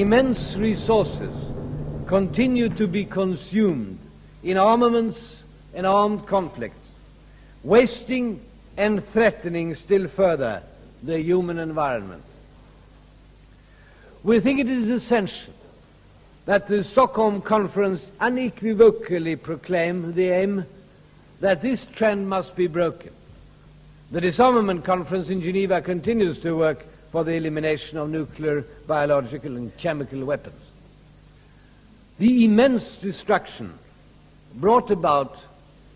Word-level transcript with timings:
immense 0.00 0.56
resources 0.56 1.34
continue 2.06 2.68
to 2.70 2.86
be 2.86 3.04
consumed 3.04 3.98
in 4.42 4.56
armaments 4.56 5.42
and 5.74 5.86
armed 5.86 6.26
conflicts, 6.26 6.88
wasting 7.62 8.40
and 8.76 9.06
threatening 9.08 9.74
still 9.74 10.08
further 10.08 10.62
the 11.02 11.20
human 11.20 11.58
environment. 11.58 12.22
We 14.22 14.40
think 14.40 14.60
it 14.60 14.68
is 14.68 14.88
essential 14.88 15.52
that 16.46 16.66
the 16.66 16.82
Stockholm 16.82 17.42
Conference 17.42 18.04
unequivocally 18.18 19.36
proclaim 19.36 20.14
the 20.14 20.30
aim 20.30 20.64
that 21.40 21.60
this 21.60 21.84
trend 21.84 22.28
must 22.28 22.56
be 22.56 22.66
broken. 22.66 23.12
The 24.10 24.20
Disarmament 24.20 24.84
Conference 24.84 25.28
in 25.28 25.42
Geneva 25.42 25.82
continues 25.82 26.38
to 26.38 26.56
work 26.56 26.86
for 27.10 27.24
the 27.24 27.32
elimination 27.32 27.98
of 27.98 28.08
nuclear, 28.10 28.64
biological, 28.86 29.56
and 29.56 29.76
chemical 29.76 30.24
weapons. 30.24 30.60
The 32.18 32.44
immense 32.44 32.96
destruction 32.96 33.72
brought 34.54 34.90
about 34.90 35.36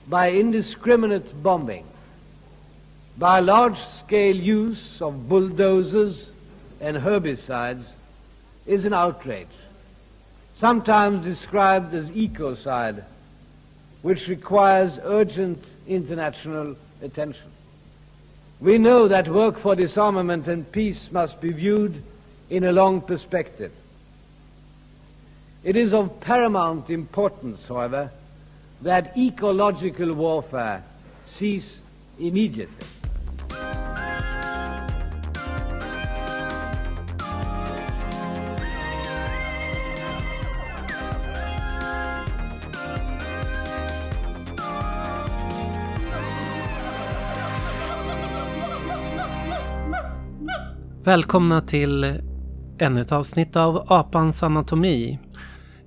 by 0.08 0.30
indiscriminate 0.30 1.42
bombing, 1.42 1.86
by 3.16 3.40
large 3.40 3.78
scale 3.78 4.36
use 4.36 5.00
of 5.00 5.28
bulldozers 5.28 6.30
and 6.80 6.96
herbicides, 6.96 7.84
is 8.66 8.84
an 8.84 8.92
outrage, 8.92 9.46
sometimes 10.56 11.24
described 11.24 11.94
as 11.94 12.10
ecocide, 12.10 13.04
which 14.02 14.28
requires 14.28 14.98
urgent 15.04 15.62
international 15.86 16.76
attention. 17.02 17.53
We 18.60 18.78
know 18.78 19.08
that 19.08 19.28
work 19.28 19.58
for 19.58 19.74
disarmament 19.74 20.48
and 20.48 20.70
peace 20.70 21.10
must 21.10 21.40
be 21.40 21.52
viewed 21.52 22.02
in 22.48 22.64
a 22.64 22.72
long 22.72 23.00
perspective. 23.00 23.72
It 25.62 25.76
is 25.76 25.94
of 25.94 26.20
paramount 26.20 26.90
importance, 26.90 27.66
however, 27.66 28.10
that 28.82 29.16
ecological 29.16 30.12
warfare 30.12 30.84
cease 31.26 31.78
immediately. 32.18 32.86
Välkomna 51.04 51.60
till 51.60 52.20
ännu 52.78 53.00
ett 53.00 53.12
avsnitt 53.12 53.56
av 53.56 53.92
Apans 53.92 54.42
anatomi. 54.42 55.18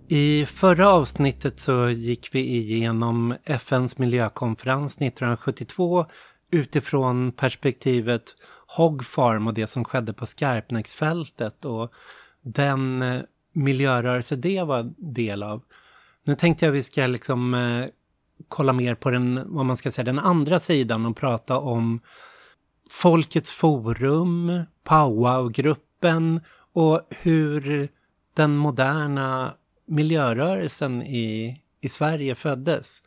I 0.08 0.46
förra 0.46 0.90
avsnittet 0.90 1.60
så 1.60 1.90
gick 1.90 2.36
vi 2.36 2.40
igenom 2.40 3.36
FNs 3.46 3.98
miljökonferens 3.98 4.96
1972 4.96 6.06
utifrån 6.52 7.32
perspektivet 7.32 8.24
Hog 8.78 9.06
Farm 9.06 9.48
och 9.48 9.54
det 9.54 9.68
som 9.68 9.86
skedde 9.86 10.14
på 10.14 10.26
Skarpnäcksfältet 10.26 11.66
och 11.66 11.92
den 12.42 13.02
eh, 13.02 13.22
miljörörelse 13.54 14.36
det 14.36 14.64
var 14.64 14.94
del 14.98 15.44
av. 15.44 15.64
Nu 16.26 16.36
tänkte 16.36 16.66
jag 16.66 16.72
vi 16.72 16.84
ska 16.84 17.08
liksom 17.08 17.54
eh, 17.54 17.86
kolla 18.48 18.74
mer 18.74 18.96
på 18.96 19.10
den, 19.10 19.42
vad 19.46 19.66
man 19.66 19.78
ska 19.78 19.92
säga, 19.92 20.06
den 20.06 20.20
andra 20.20 20.60
sidan 20.60 21.06
och 21.06 21.18
prata 21.18 21.60
om 21.60 22.00
Folkets 22.90 23.52
forum, 23.52 24.62
Powwow-gruppen 24.84 26.42
och 26.74 27.02
hur 27.10 27.90
den 28.34 28.58
moderna 28.58 29.54
miljörörelsen 29.86 31.04
i, 31.04 31.62
i 31.82 31.90
Sverige 31.90 32.36
föddes. 32.36 33.04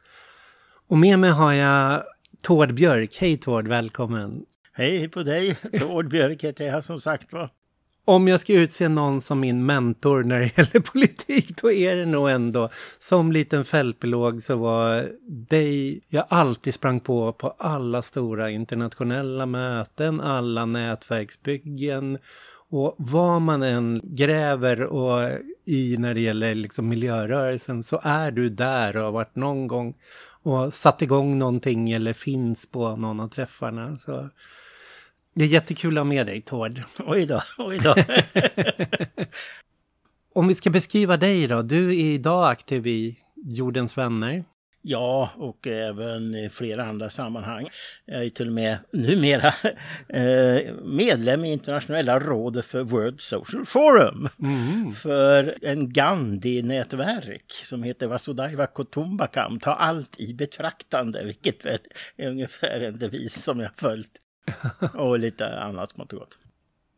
Och 0.88 0.98
med 0.98 1.18
mig 1.18 1.30
har 1.30 1.52
jag 1.52 2.02
Tord 2.42 2.74
Björk. 2.74 3.16
Hej 3.20 3.36
Tord, 3.36 3.68
välkommen! 3.68 4.44
Hej 4.72 5.08
på 5.08 5.22
dig! 5.22 5.54
Tord 5.78 6.08
Björk 6.08 6.44
heter 6.44 6.66
jag 6.66 6.84
som 6.84 7.00
sagt 7.00 7.32
var. 7.32 7.50
Om 8.04 8.28
jag 8.28 8.40
ska 8.40 8.52
utse 8.52 8.88
någon 8.88 9.20
som 9.20 9.40
min 9.40 9.66
mentor 9.66 10.22
när 10.22 10.40
det 10.40 10.46
gäller 10.56 10.80
politik, 10.80 11.62
då 11.62 11.72
är 11.72 11.96
det 11.96 12.06
nog 12.06 12.30
ändå 12.30 12.68
som 12.98 13.32
liten 13.32 13.64
fältbiolog 13.64 14.42
så 14.42 14.56
var 14.56 15.08
dig 15.26 16.00
jag 16.08 16.24
alltid 16.28 16.74
sprang 16.74 17.00
på 17.00 17.32
på 17.32 17.54
alla 17.58 18.02
stora 18.02 18.50
internationella 18.50 19.46
möten, 19.46 20.20
alla 20.20 20.66
nätverksbyggen 20.66 22.18
och 22.70 22.94
vad 22.98 23.42
man 23.42 23.62
än 23.62 24.00
gräver 24.02 24.82
och 24.82 25.30
i 25.66 25.96
när 25.98 26.14
det 26.14 26.20
gäller 26.20 26.54
liksom 26.54 26.88
miljörörelsen 26.88 27.82
så 27.82 28.00
är 28.02 28.30
du 28.30 28.48
där 28.48 28.96
och 28.96 29.02
har 29.02 29.12
varit 29.12 29.36
någon 29.36 29.66
gång 29.66 29.94
och 30.42 30.74
satt 30.74 31.02
igång 31.02 31.38
någonting 31.38 31.90
eller 31.90 32.12
finns 32.12 32.70
på 32.70 32.96
någon 32.96 33.20
av 33.20 33.28
träffarna. 33.28 33.96
Så 33.96 34.28
det 35.34 35.44
är 35.44 35.48
jättekul 35.48 35.98
att 35.98 36.00
ha 36.00 36.04
med 36.04 36.26
dig, 36.26 36.40
Tord. 36.40 36.82
Oj 36.98 37.26
då, 37.26 37.42
oj 37.58 37.78
då. 37.78 37.94
Om 40.34 40.48
vi 40.48 40.54
ska 40.54 40.70
beskriva 40.70 41.16
dig 41.16 41.46
då. 41.46 41.62
Du 41.62 41.88
är 41.88 42.14
idag 42.14 42.50
aktiv 42.50 42.86
i 42.86 43.18
Jordens 43.36 43.98
vänner. 43.98 44.44
Ja, 44.82 45.30
och 45.36 45.66
även 45.66 46.34
i 46.34 46.48
flera 46.48 46.84
andra 46.84 47.10
sammanhang. 47.10 47.68
Jag 48.04 48.24
är 48.24 48.30
till 48.30 48.46
och 48.46 48.52
med 48.52 48.78
numera 48.92 49.54
eh, 50.08 50.74
medlem 50.84 51.44
i 51.44 51.52
internationella 51.52 52.20
rådet 52.20 52.66
för 52.66 52.82
World 52.82 53.20
Social 53.20 53.66
Forum. 53.66 54.28
Mm. 54.38 54.92
För 54.92 55.54
en 55.62 55.92
Gandhi-nätverk 55.92 57.52
som 57.64 57.82
heter 57.82 58.06
Vasudhaiva 58.06 58.66
Kutumbakam. 58.66 59.60
Ta 59.60 59.74
allt 59.74 60.20
i 60.20 60.34
betraktande, 60.34 61.24
vilket 61.24 61.64
väl 61.64 61.78
är 62.16 62.28
ungefär 62.28 62.80
en 62.80 62.98
devis 62.98 63.42
som 63.42 63.60
jag 63.60 63.70
följt. 63.76 64.12
Och 64.94 65.18
lite 65.18 65.60
annat 65.60 65.90
smått 65.90 66.12
och 66.12 66.18
gott. 66.18 66.38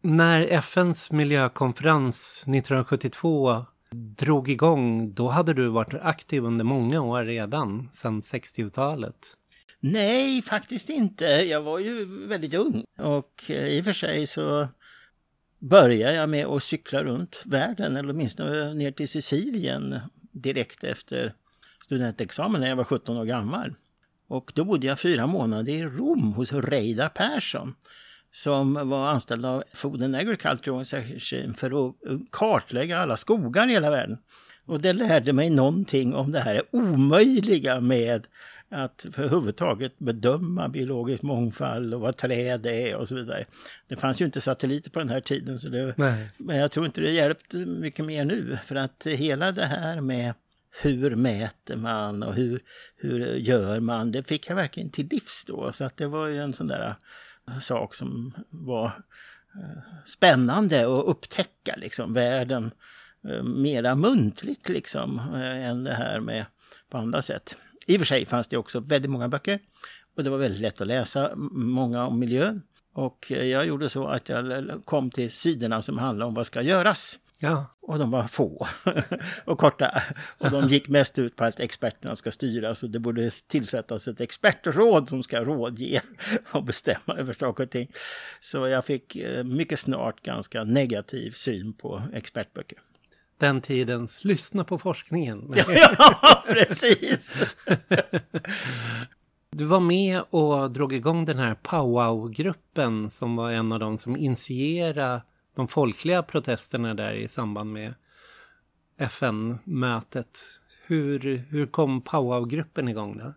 När 0.01 0.47
FNs 0.47 1.13
miljökonferens 1.13 2.43
1972 2.43 3.65
drog 3.93 4.49
igång, 4.49 5.15
då 5.15 5.29
hade 5.29 5.55
du 5.55 5.69
varit 5.69 5.95
aktiv 5.95 6.45
under 6.45 6.65
många 6.65 7.01
år 7.01 7.25
redan, 7.25 7.89
sedan 7.93 8.21
60-talet. 8.21 9.37
Nej, 9.81 10.43
faktiskt 10.43 10.89
inte. 10.89 11.25
Jag 11.25 11.63
var 11.63 11.79
ju 11.79 12.05
väldigt 12.29 12.55
ung 12.55 12.85
och 12.99 13.51
eh, 13.51 13.69
i 13.69 13.81
och 13.81 13.85
för 13.85 13.93
sig 13.93 14.27
så 14.27 14.69
började 15.59 16.15
jag 16.15 16.29
med 16.29 16.47
att 16.47 16.63
cykla 16.63 17.05
runt 17.05 17.43
världen, 17.45 17.97
eller 17.97 18.11
åtminstone 18.11 18.75
ner 18.75 18.93
till 18.93 19.09
Sicilien 19.09 20.01
direkt 20.33 20.85
efter 20.85 21.35
studentexamen 21.85 22.61
när 22.61 22.69
jag 22.69 22.77
var 22.77 22.85
17 22.85 23.17
år 23.17 23.25
gammal. 23.25 23.75
Och 24.33 24.53
då 24.55 24.65
bodde 24.65 24.87
jag 24.87 25.01
fyra 25.01 25.27
månader 25.27 25.73
i 25.73 25.85
Rom 25.85 26.33
hos 26.33 26.53
Reidar 26.53 27.09
Persson 27.09 27.75
som 28.31 28.89
var 28.89 29.09
anställd 29.09 29.47
av 29.47 29.65
Food 29.73 30.03
and 30.03 30.17
Agriculture 30.17 30.71
Organization 30.71 31.55
för 31.55 31.89
att 31.89 31.95
kartlägga 32.31 32.99
alla 32.99 33.17
skogar 33.17 33.69
i 33.69 33.73
hela 33.73 33.91
världen. 33.91 34.19
Och 34.67 34.81
det 34.81 34.93
lärde 34.93 35.33
mig 35.33 35.51
någonting 35.51 36.15
om 36.15 36.33
det 36.33 36.41
här 36.41 36.63
omöjliga 36.71 37.81
med 37.81 38.27
att 38.71 39.07
överhuvudtaget 39.19 39.99
bedöma 39.99 40.69
biologisk 40.69 41.23
mångfald 41.23 41.95
och 41.95 42.01
vad 42.01 42.17
träd 42.17 42.67
är 42.67 42.97
och 42.97 43.09
så 43.09 43.15
vidare. 43.15 43.45
Det 43.89 43.97
fanns 43.97 44.21
ju 44.21 44.25
inte 44.25 44.41
satelliter 44.41 44.91
på 44.91 44.99
den 44.99 45.09
här 45.09 45.21
tiden, 45.21 45.59
så 45.59 45.69
det, 45.69 45.95
men 46.37 46.57
jag 46.57 46.73
tror 46.73 46.87
inte 46.87 47.01
det 47.01 47.11
hjälpt 47.11 47.53
mycket 47.55 48.05
mer 48.05 48.25
nu. 48.25 48.59
För 48.65 48.75
att 48.75 49.07
hela 49.07 49.53
det 49.53 49.67
här 49.67 50.01
med 50.01 50.35
hur 50.81 51.15
mäter 51.15 51.77
man 51.77 52.23
och 52.23 52.35
hur, 52.35 52.63
hur 52.97 53.37
gör 53.37 53.81
man, 53.81 54.13
det 54.13 54.23
fick 54.23 54.51
jag 54.51 54.57
verkligen 54.57 54.91
till 54.91 55.09
livs 55.09 55.45
då. 55.47 55.73
Så 55.73 55.85
att 55.85 55.97
det 55.97 56.07
var 56.07 56.27
ju 56.27 56.39
en 56.39 56.53
sån 56.53 56.67
där 56.67 56.95
eh, 57.49 57.59
sak 57.59 57.95
som 57.95 58.35
var 58.49 58.87
eh, 59.55 59.83
spännande 60.05 60.81
att 60.81 61.07
upptäcka 61.07 61.77
liksom 61.77 62.15
världen 62.15 62.71
eh, 63.29 63.43
mera 63.43 63.95
muntligt 63.95 64.69
liksom 64.69 65.19
än 65.43 65.85
det 65.85 65.95
här 65.95 66.21
med 66.21 66.45
på 66.91 66.99
andra 66.99 67.23
sätt. 67.23 67.57
I 67.87 67.97
och 67.97 68.01
för 68.01 68.07
sig 68.07 68.27
fanns 68.27 68.49
det 68.49 68.57
också 68.57 68.81
väldigt 68.81 69.11
många 69.11 69.29
böcker 69.29 69.59
och 70.17 70.25
det 70.25 70.31
var 70.31 70.39
väldigt 70.39 70.61
lätt 70.61 70.81
att 70.81 70.87
läsa, 70.87 71.31
många 71.53 72.07
om 72.07 72.19
miljön. 72.19 72.63
Och 72.95 73.27
jag 73.31 73.67
gjorde 73.67 73.89
så 73.89 74.07
att 74.07 74.29
jag 74.29 74.71
kom 74.85 75.11
till 75.11 75.31
sidorna 75.31 75.83
som 75.83 75.99
handlar 75.99 76.27
om 76.27 76.35
vad 76.35 76.47
ska 76.47 76.63
göras. 76.63 77.19
Ja. 77.43 77.67
Och 77.81 77.99
de 77.99 78.11
var 78.11 78.29
få 78.29 78.69
och 79.45 79.59
korta. 79.59 80.03
Och 80.39 80.51
de 80.51 80.69
gick 80.69 80.89
mest 80.89 81.19
ut 81.19 81.37
på 81.37 81.45
att 81.45 81.61
experterna 81.61 82.17
ska 82.17 82.31
styra 82.31 82.75
så 82.75 82.87
det 82.87 82.99
borde 82.99 83.31
tillsättas 83.31 84.09
ett 84.09 84.21
expertråd 84.21 85.09
som 85.09 85.23
ska 85.23 85.45
rådge 85.45 86.01
och 86.53 86.65
bestämma 86.65 87.15
över 87.17 87.33
saker 87.33 87.65
och 87.65 87.71
ting. 87.71 87.91
Så 88.41 88.67
jag 88.67 88.85
fick 88.85 89.17
eh, 89.17 89.45
mycket 89.45 89.81
snart 89.81 90.23
ganska 90.23 90.65
negativ 90.65 91.31
syn 91.31 91.73
på 91.73 92.03
expertböcker. 92.13 92.79
Den 93.39 93.61
tidens 93.61 94.25
lyssna 94.25 94.65
på 94.65 94.79
forskningen. 94.79 95.55
ja, 95.99 96.45
precis! 96.47 97.39
Du 99.51 99.65
var 99.65 99.81
med 99.81 100.23
och 100.31 100.71
drog 100.71 100.93
igång 100.93 101.25
den 101.25 101.39
här 101.39 101.55
Powwow-gruppen 101.55 103.11
som 103.11 103.37
var 103.37 103.51
en 103.51 103.73
av 103.73 103.79
de 103.79 103.99
som 103.99 104.17
initierade 104.17 105.23
de 105.55 105.69
folkliga 105.69 106.23
protesterna 106.23 106.95
där 106.95 107.13
i 107.13 107.29
samband 107.29 107.73
med 107.73 107.95
FN-mötet. 108.99 110.41
Hur, 110.87 111.45
hur 111.51 111.67
kom 111.67 112.03
Powwow-gruppen 112.03 112.89
igång 112.89 113.19
då? 113.19 113.35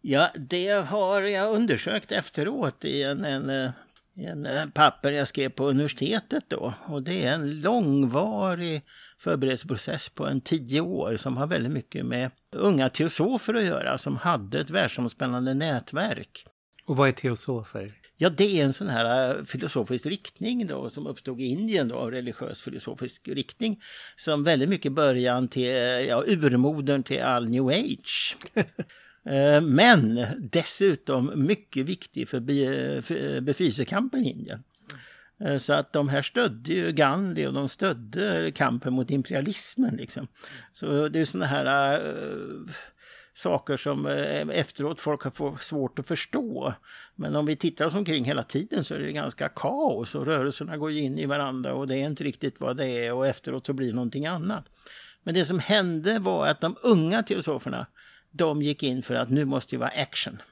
Ja, 0.00 0.30
det 0.36 0.68
har 0.68 1.22
jag 1.22 1.54
undersökt 1.54 2.12
efteråt 2.12 2.84
i 2.84 3.02
en, 3.02 3.24
en, 3.24 3.50
en, 4.16 4.46
en 4.46 4.70
papper 4.70 5.10
jag 5.10 5.28
skrev 5.28 5.48
på 5.48 5.68
universitetet 5.68 6.44
då. 6.48 6.74
Och 6.86 7.02
det 7.02 7.24
är 7.24 7.34
en 7.34 7.60
långvarig 7.60 8.82
förberedelseprocess 9.18 10.08
på 10.08 10.26
en 10.26 10.40
tio 10.40 10.80
år 10.80 11.16
som 11.16 11.36
har 11.36 11.46
väldigt 11.46 11.72
mycket 11.72 12.06
med 12.06 12.30
unga 12.52 12.88
teosofer 12.88 13.54
att 13.54 13.64
göra 13.64 13.98
som 13.98 14.16
hade 14.16 14.60
ett 14.60 14.70
världsomspännande 14.70 15.54
nätverk. 15.54 16.46
Och 16.86 16.96
vad 16.96 17.08
är 17.08 17.12
teosofer? 17.12 17.92
Ja, 18.16 18.30
det 18.30 18.60
är 18.60 18.64
en 18.64 18.72
sån 18.72 18.88
här 18.88 19.38
äh, 19.38 19.44
filosofisk 19.44 20.06
riktning 20.06 20.66
då 20.66 20.90
som 20.90 21.06
uppstod 21.06 21.40
i 21.40 21.44
Indien 21.44 21.88
då, 21.88 22.10
religiös 22.10 22.62
filosofisk 22.62 23.28
riktning. 23.28 23.82
Som 24.16 24.44
väldigt 24.44 24.68
mycket 24.68 24.92
början 24.92 25.48
till, 25.48 25.68
ja, 26.08 26.24
urmodern 26.26 27.02
till 27.02 27.22
all 27.22 27.48
new 27.48 27.66
age. 27.68 28.36
Äh, 29.28 29.60
men 29.60 30.26
dessutom 30.38 31.32
mycket 31.34 31.86
viktig 31.86 32.28
för, 32.28 32.40
befrielsekampen 33.40 34.24
i 34.24 34.30
Indien. 34.30 34.62
Äh, 35.40 35.56
så 35.58 35.72
att 35.72 35.92
de 35.92 36.08
här 36.08 36.22
stödde 36.22 36.72
ju 36.72 36.92
Gandhi 36.92 37.46
och 37.46 37.52
de 37.52 37.68
stödde 37.68 38.52
kampen 38.54 38.92
mot 38.92 39.10
imperialismen. 39.10 39.96
Liksom. 39.96 40.28
Så 40.72 41.08
det 41.08 41.20
är 41.20 41.24
sådana 41.24 41.46
här 41.46 41.94
äh, 41.94 42.72
saker 43.36 43.76
som 43.76 44.06
eh, 44.06 44.48
efteråt 44.48 45.00
folk 45.00 45.22
har 45.22 45.30
fått 45.30 45.62
svårt 45.62 45.98
att 45.98 46.08
förstå. 46.08 46.74
Men 47.14 47.36
om 47.36 47.46
vi 47.46 47.56
tittar 47.56 47.86
oss 47.86 47.94
omkring 47.94 48.24
hela 48.24 48.42
tiden 48.42 48.84
så 48.84 48.94
är 48.94 48.98
det 48.98 49.12
ganska 49.12 49.48
kaos 49.48 50.14
och 50.14 50.26
rörelserna 50.26 50.76
går 50.76 50.92
in 50.92 51.18
i 51.18 51.26
varandra 51.26 51.74
och 51.74 51.88
det 51.88 51.96
är 51.96 52.06
inte 52.06 52.24
riktigt 52.24 52.60
vad 52.60 52.76
det 52.76 52.86
är 52.88 53.12
och 53.12 53.26
efteråt 53.26 53.66
så 53.66 53.72
blir 53.72 53.86
det 53.86 53.94
någonting 53.94 54.26
annat. 54.26 54.70
Men 55.22 55.34
det 55.34 55.44
som 55.44 55.58
hände 55.58 56.18
var 56.18 56.46
att 56.46 56.60
de 56.60 56.76
unga 56.82 57.22
teosoferna, 57.22 57.86
de 58.30 58.62
gick 58.62 58.82
in 58.82 59.02
för 59.02 59.14
att 59.14 59.30
nu 59.30 59.44
måste 59.44 59.76
det 59.76 59.80
vara 59.80 59.90
action, 59.90 60.42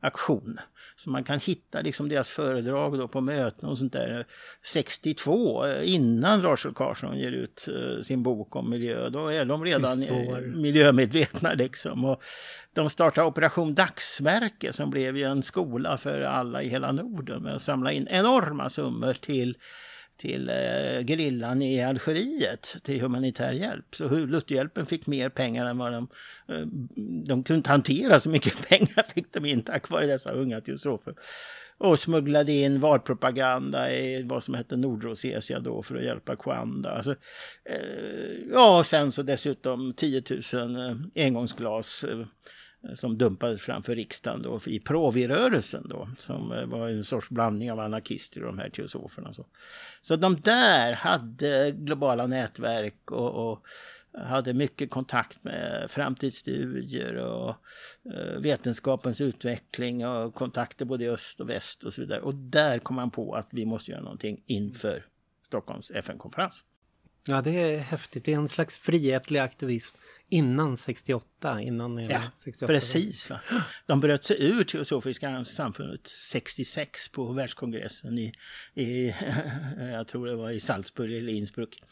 aktion. 0.00 0.60
Så 1.02 1.10
man 1.10 1.24
kan 1.24 1.38
hitta 1.38 1.80
liksom 1.80 2.08
deras 2.08 2.30
föredrag 2.30 2.98
då 2.98 3.08
på 3.08 3.20
möten 3.20 3.68
och 3.68 3.78
sånt 3.78 3.92
där. 3.92 4.26
62, 4.64 5.66
innan 5.82 6.42
Rachel 6.42 6.74
Carson 6.74 7.18
ger 7.18 7.32
ut 7.32 7.68
uh, 7.68 8.02
sin 8.02 8.22
bok 8.22 8.56
om 8.56 8.70
miljö, 8.70 9.08
då 9.08 9.28
är 9.28 9.44
de 9.44 9.64
redan 9.64 9.98
miljömedvetna 10.62 11.54
liksom. 11.54 12.04
Och 12.04 12.22
de 12.74 12.90
startade 12.90 13.26
Operation 13.26 13.74
Dagsverke 13.74 14.72
som 14.72 14.90
blev 14.90 15.16
ju 15.16 15.24
en 15.24 15.42
skola 15.42 15.98
för 15.98 16.20
alla 16.20 16.62
i 16.62 16.68
hela 16.68 16.92
Norden 16.92 17.42
med 17.42 17.54
att 17.54 17.62
samla 17.62 17.92
in 17.92 18.08
enorma 18.10 18.68
summor 18.68 19.12
till 19.12 19.56
till 20.22 20.48
eh, 20.48 21.06
gerillan 21.06 21.62
i 21.62 21.82
Algeriet 21.82 22.76
till 22.82 23.00
humanitär 23.00 23.52
hjälp. 23.52 23.94
Så 23.94 24.08
Lutherhjälpen 24.08 24.86
fick 24.86 25.06
mer 25.06 25.28
pengar 25.28 25.66
än 25.66 25.78
vad 25.78 25.92
de... 25.92 26.08
Eh, 26.48 26.66
de 27.26 27.44
kunde 27.44 27.54
inte 27.54 27.70
hantera 27.70 28.20
så 28.20 28.28
mycket 28.28 28.68
pengar 28.68 29.12
fick 29.14 29.32
de 29.32 29.46
in 29.46 29.62
tack 29.62 29.90
vare 29.90 30.06
dessa 30.06 30.30
unga 30.30 30.60
teosofer. 30.60 31.14
Och 31.78 31.98
smugglade 31.98 32.52
in 32.52 32.80
valpropaganda 32.80 33.92
i 33.92 34.22
vad 34.22 34.42
som 34.42 34.54
hette 34.54 34.76
Nordrhodesia 34.76 35.58
då 35.58 35.82
för 35.82 35.96
att 35.96 36.04
hjälpa 36.04 36.36
Kwanda. 36.36 36.90
Alltså, 36.90 37.10
eh, 37.64 38.50
ja, 38.52 38.78
och 38.78 38.86
sen 38.86 39.12
så 39.12 39.22
dessutom 39.22 39.94
10 39.96 40.22
000 40.52 40.76
eh, 40.76 41.26
engångsglas 41.26 42.04
eh, 42.04 42.26
som 42.94 43.18
dumpades 43.18 43.60
framför 43.60 43.94
riksdagen 43.94 44.42
då, 44.42 44.60
i 44.66 44.80
Provi-rörelsen 44.80 45.88
då, 45.88 46.08
som 46.18 46.52
eh, 46.52 46.66
var 46.66 46.88
en 46.88 47.04
sorts 47.04 47.28
blandning 47.28 47.72
av 47.72 47.80
anarkister 47.80 48.40
och 48.40 48.46
de 48.46 48.58
här 48.58 48.70
teosoferna. 48.70 49.32
Så, 49.32 49.46
så 50.02 50.16
de 50.16 50.40
där 50.40 50.92
hade 50.92 51.70
globala 51.70 52.26
nätverk 52.26 53.10
och, 53.10 53.50
och 53.50 53.66
hade 54.14 54.54
mycket 54.54 54.90
kontakt 54.90 55.44
med 55.44 55.90
framtidsstudier 55.90 57.14
och 57.14 57.56
eh, 58.14 58.40
vetenskapens 58.40 59.20
utveckling 59.20 60.06
och 60.06 60.34
kontakter 60.34 60.84
både 60.84 61.04
i 61.04 61.08
öst 61.08 61.40
och 61.40 61.50
väst 61.50 61.84
och 61.84 61.94
så 61.94 62.00
vidare. 62.00 62.20
Och 62.20 62.34
där 62.34 62.78
kom 62.78 62.96
man 62.96 63.10
på 63.10 63.34
att 63.34 63.48
vi 63.50 63.64
måste 63.64 63.90
göra 63.90 64.02
någonting 64.02 64.42
inför 64.46 65.06
Stockholms 65.42 65.90
FN-konferens. 65.90 66.64
Ja, 67.28 67.42
det 67.42 67.50
är 67.50 67.78
häftigt. 67.78 68.24
Det 68.24 68.32
är 68.32 68.36
en 68.36 68.48
slags 68.48 68.78
frihetlig 68.78 69.40
aktivism 69.40 69.96
innan 70.28 70.76
68. 70.76 71.60
Innan 71.60 71.98
ja, 71.98 72.22
68. 72.36 72.66
precis. 72.66 73.30
Va? 73.30 73.40
De 73.86 74.00
bröt 74.00 74.24
sig 74.24 74.44
ur 74.44 74.64
Teosofiska 74.64 75.44
samfundet 75.44 76.06
66 76.06 77.08
på 77.08 77.32
världskongressen 77.32 78.18
i, 78.18 78.32
i 78.74 79.14
jag 79.78 80.08
tror 80.08 80.26
det 80.26 80.36
var 80.36 80.50
i 80.50 80.60
Salzburg 80.60 81.18
eller 81.18 81.32
Innsbruck. 81.32 81.82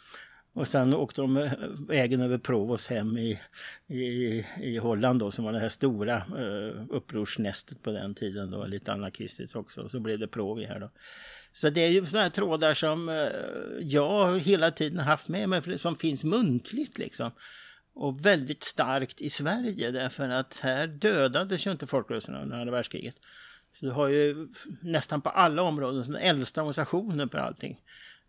Och 0.53 0.69
sen 0.69 0.95
åkte 0.95 1.21
de 1.21 1.51
vägen 1.89 2.21
över 2.21 2.39
Provos 2.39 2.87
hem 2.87 3.19
i, 3.19 3.41
i, 3.89 4.47
i 4.61 4.77
Holland 4.77 5.21
då, 5.21 5.31
som 5.31 5.45
var 5.45 5.53
det 5.53 5.59
här 5.59 5.69
stora 5.69 6.17
uh, 6.17 6.87
upprorsnästet 6.91 7.83
på 7.83 7.91
den 7.91 8.15
tiden 8.15 8.51
då, 8.51 8.67
lite 8.67 8.93
anarkistiskt 8.93 9.57
också. 9.57 9.81
Och 9.81 9.91
så 9.91 10.01
blev 10.01 10.19
det 10.19 10.29
Provi 10.29 10.65
här 10.65 10.81
då. 10.81 10.91
Så 11.53 11.71
det 11.71 11.81
är 11.81 11.89
ju 11.89 12.07
sådana 12.07 12.23
här 12.23 12.31
trådar 12.31 12.75
som 12.75 13.09
eh, 13.09 13.29
jag 13.81 14.41
hela 14.41 14.71
tiden 14.71 14.99
haft 14.99 15.29
med 15.29 15.49
mig, 15.49 15.79
som 15.79 15.97
finns 15.97 16.25
muntligt 16.25 16.99
liksom. 16.99 17.31
Och 17.95 18.27
väldigt 18.27 18.65
starkt 18.65 19.21
i 19.21 19.31
Sverige 19.31 19.91
därför 19.91 20.29
att 20.29 20.61
här 20.63 20.87
dödades 20.87 21.67
ju 21.67 21.71
inte 21.71 21.87
folkrörelserna 21.87 22.43
under 22.43 22.57
andra 22.57 22.73
världskriget. 22.73 23.15
Så 23.73 23.87
du 23.87 23.93
har 23.93 24.09
ju 24.09 24.49
nästan 24.81 25.21
på 25.21 25.31
alla 25.31 25.63
områden, 25.63 26.03
den 26.03 26.17
äldsta 26.23 26.61
organisationen 26.61 27.29
på 27.29 27.39
allting 27.39 27.81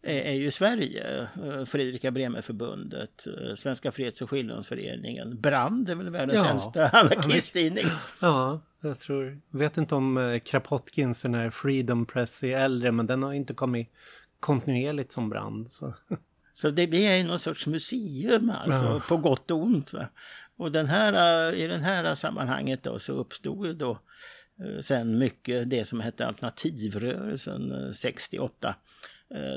är 0.04 0.34
ju 0.34 0.52
Sverige. 0.52 1.30
Eh, 1.44 1.66
Fredrika 1.66 2.12
Bremer-förbundet, 2.12 3.28
eh, 3.28 3.56
Svenska 3.56 3.92
Freds 3.92 4.22
och 4.22 4.30
skiljedomsföreningen. 4.30 5.42
Brand 5.42 5.90
är 5.90 5.96
väl 5.96 6.10
världens 6.10 6.38
ja. 6.38 6.50
äldsta 6.50 6.88
anarkisttidning. 6.94 7.86
Ja, 8.22 8.62
jag 8.82 9.00
tror, 9.00 9.42
vet 9.50 9.78
inte 9.78 9.96
om 9.96 10.18
eh, 10.18 10.40
Krapotkins, 10.40 11.22
den 11.22 11.34
här 11.34 11.50
Freedom 11.50 12.06
Press 12.06 12.44
är 12.44 12.60
äldre, 12.60 12.92
men 12.92 13.08
den 13.08 13.24
har 13.24 13.34
inte 13.34 13.54
kommit 13.54 13.92
kontinuerligt 14.40 15.12
som 15.12 15.30
Brand. 15.30 15.72
Så, 15.72 15.94
så 16.54 16.70
det 16.70 16.88
blir 16.88 17.24
någon 17.24 17.40
sorts 17.40 17.68
museum 17.68 18.52
alltså, 18.66 18.86
ja. 18.86 19.02
på 19.08 19.18
gott 19.18 19.52
och 19.52 19.58
ont. 19.58 19.94
Va? 19.94 20.08
Och 20.58 20.72
den 20.72 20.86
här, 20.86 21.54
i 21.54 21.68
det 21.68 21.78
här 21.78 22.16
sammanhanget 22.16 22.84
då 22.84 23.00
så 23.00 23.14
uppstod 23.14 23.76
då 23.78 24.00
sen 24.82 25.18
mycket 25.18 25.70
det 25.70 25.86
som 25.86 26.00
hette 26.00 26.28
alternativrörelsen 26.28 27.94
68 27.94 28.68
Eh, 28.68 28.76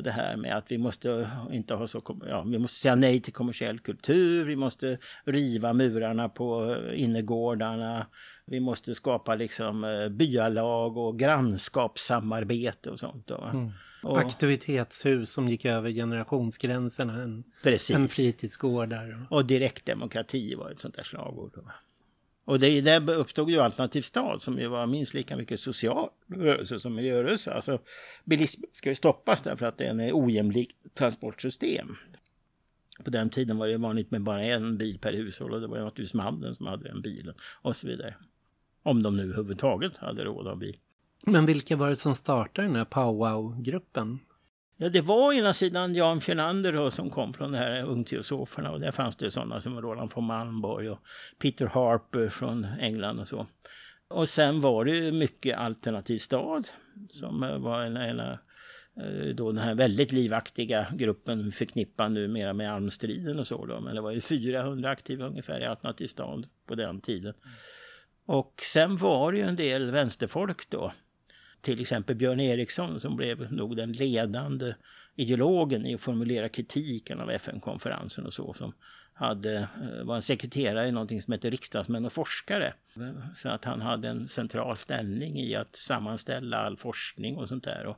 det 0.05 0.11
här 0.11 0.37
med 0.37 0.57
att 0.57 0.73
vi 0.73 0.79
måste 0.79 1.31
inte 1.53 1.75
ha 1.75 1.87
så, 1.87 2.19
ja, 2.29 2.43
vi 2.43 2.59
måste 2.59 2.81
säga 2.81 2.95
nej 2.95 3.21
till 3.21 3.33
kommersiell 3.33 3.81
kultur, 3.81 4.45
vi 4.45 4.57
måste 4.57 4.99
riva 5.25 5.73
murarna 5.73 6.29
på 6.29 6.77
innergårdarna, 6.95 8.07
vi 8.47 8.61
måste 8.61 8.95
skapa 8.95 9.35
liksom 9.35 9.85
eh, 9.85 10.09
byalag 10.09 10.97
och 10.97 11.19
grannskapssamarbete 11.19 12.91
och 12.91 13.01
sånt. 13.01 13.27
Då. 13.27 13.51
Mm. 13.53 13.71
Och, 14.03 14.19
Aktivitetshus 14.19 15.33
som 15.33 15.49
gick 15.49 15.65
över 15.65 15.91
generationsgränserna, 15.91 17.23
en, 17.23 17.45
en 17.93 18.09
fritidsgård 18.09 18.89
där. 18.89 19.27
Och 19.31 19.47
direktdemokrati 19.47 20.55
var 20.55 20.71
ett 20.71 20.81
sånt 20.81 20.97
där 20.97 21.03
slagord. 21.03 21.53
Då. 21.55 21.63
Och 22.45 22.61
det, 22.61 22.81
där 22.81 23.11
uppstod 23.11 23.51
ju 23.51 23.61
Alternativ 23.61 24.03
stad 24.03 24.43
som 24.43 24.59
ju 24.59 24.69
var 24.69 24.87
minst 24.87 25.15
lika 25.15 25.37
mycket 25.37 25.61
social 25.61 26.09
rörelse 26.27 26.81
som 26.81 26.95
miljörörelse. 26.95 27.53
Alltså 27.53 27.79
bilism 28.25 28.63
ska 28.73 28.89
ju 28.89 28.95
stoppas 28.95 29.43
därför 29.43 29.67
att 29.67 29.79
det 29.79 29.85
är 29.85 29.91
en 29.91 30.11
ojämlik 30.13 30.77
transportsystem. 30.95 31.97
På 33.05 33.11
den 33.11 33.31
tiden 33.31 33.59
var 33.59 33.69
det 33.69 33.77
vanligt 33.77 34.11
med 34.11 34.23
bara 34.23 34.43
en 34.43 34.79
bil 34.79 34.99
per 34.99 35.13
hushåll 35.13 35.53
och 35.53 35.61
det 35.61 35.67
var 35.67 35.79
naturligtvis 35.79 36.15
mannen 36.15 36.55
som 36.57 36.67
hade 36.67 36.89
en 36.89 37.03
bil 37.03 37.33
och 37.63 37.77
så 37.77 37.87
vidare. 37.87 38.15
Om 38.83 39.03
de 39.03 39.17
nu 39.17 39.23
överhuvudtaget 39.23 39.97
hade 39.97 40.25
råd 40.25 40.47
att 40.47 40.59
bil. 40.59 40.77
Men 41.23 41.47
vilka 41.47 41.77
var 41.77 41.91
det 41.91 41.97
som 41.97 42.15
startade 42.15 42.69
den 42.69 42.77
här 42.77 42.85
powwow-gruppen? 42.85 44.19
Ja, 44.77 44.89
det 44.89 45.01
var 45.01 45.33
ena 45.33 45.53
sidan 45.53 45.95
Jan 45.95 46.21
Fjernander 46.21 46.73
då, 46.73 46.91
som 46.91 47.11
kom 47.11 47.35
från 47.35 47.53
de 47.53 47.59
här 47.59 47.83
ungteosoferna 47.83 48.71
och 48.71 48.81
där 48.81 48.91
fanns 48.91 49.17
det 49.17 49.31
sådana 49.31 49.61
som 49.61 49.81
Roland 49.81 50.11
von 50.15 50.25
Malmborg 50.25 50.91
och 50.91 50.99
Peter 51.39 51.67
Harper 51.67 52.29
från 52.29 52.65
England 52.81 53.21
och 53.21 53.29
så. 53.29 53.47
Och 54.09 54.29
sen 54.29 54.61
var 54.61 54.85
det 54.85 55.13
mycket 55.13 55.59
Alternativ 55.59 56.19
stad 56.19 56.69
som 57.09 57.41
var 57.63 57.85
en, 57.85 57.97
en 57.97 58.21
eh, 58.21 59.35
då 59.35 59.53
den 59.53 59.63
här 59.63 59.75
väldigt 59.75 60.13
livaktiga 60.13 60.87
gruppen 60.93 61.53
förknippad 61.53 62.13
numera 62.13 62.53
med 62.53 62.73
almstriden 62.73 63.39
och 63.39 63.47
så 63.47 63.67
då. 63.67 63.81
Men 63.81 63.95
det 63.95 64.01
var 64.01 64.11
ju 64.11 64.21
400 64.21 64.91
aktiva 64.91 65.27
ungefär 65.27 65.61
i 65.61 65.67
Alternativ 65.67 66.07
stad 66.07 66.47
på 66.67 66.75
den 66.75 67.01
tiden. 67.01 67.35
Och 68.27 68.63
sen 68.73 68.97
var 68.97 69.33
det 69.33 69.39
ju 69.39 69.45
en 69.45 69.57
del 69.57 69.91
vänsterfolk 69.91 70.71
då 70.71 70.93
till 71.65 71.81
exempel 71.81 72.17
Björn 72.17 72.41
Eriksson 72.41 73.01
som 73.01 73.17
blev 73.17 73.53
nog 73.53 73.77
den 73.77 73.93
ledande 73.93 74.75
ideologen 75.17 75.87
i 75.87 75.95
att 75.95 76.01
formulera 76.01 76.49
kritiken 76.49 77.21
av 77.21 77.31
FN-konferensen 77.31 78.27
och 78.27 78.33
så 78.33 78.55
som 78.55 78.73
hade, 79.15 79.55
eh, 79.59 80.05
var 80.05 80.17
en 80.17 80.23
sekreterare 80.23 80.89
i 80.89 80.93
någonting 80.93 81.23
som 81.23 81.33
hette 81.33 81.51
riksdagsmän 81.51 82.05
och 82.05 82.13
forskare. 82.13 82.75
Så 83.35 83.49
att 83.49 83.65
han 83.65 83.81
hade 83.81 84.09
en 84.09 84.29
central 84.29 84.77
ställning 84.77 85.41
i 85.41 85.55
att 85.55 85.77
sammanställa 85.77 86.57
all 86.57 86.77
forskning 86.77 87.37
och 87.37 87.49
sånt 87.49 87.65
där. 87.65 87.87
Och 87.87 87.97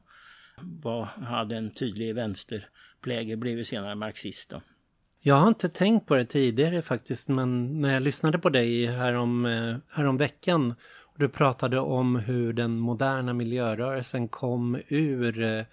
var, 0.61 1.05
hade 1.05 1.57
en 1.57 1.71
tydlig 1.71 2.15
vänsterpläge, 2.15 3.37
blev 3.37 3.65
senare 3.65 3.95
marxist. 3.95 4.51
Då. 4.51 4.61
Jag 5.21 5.35
har 5.35 5.49
inte 5.49 5.69
tänkt 5.69 6.07
på 6.07 6.15
det 6.15 6.25
tidigare 6.25 6.83
faktiskt, 6.83 7.29
men 7.29 7.81
när 7.81 7.93
jag 7.93 8.03
lyssnade 8.03 8.39
på 8.39 8.51
dig 8.51 8.87
härom, 8.87 9.47
eh, 9.47 9.77
härom 9.89 10.17
veckan 10.17 10.75
du 11.19 11.29
pratade 11.29 11.79
om 11.79 12.17
hur 12.17 12.53
den 12.53 12.79
moderna 12.79 13.33
miljörörelsen 13.33 14.29
kom 14.29 14.81
ur 14.89 15.43
eh, 15.43 15.65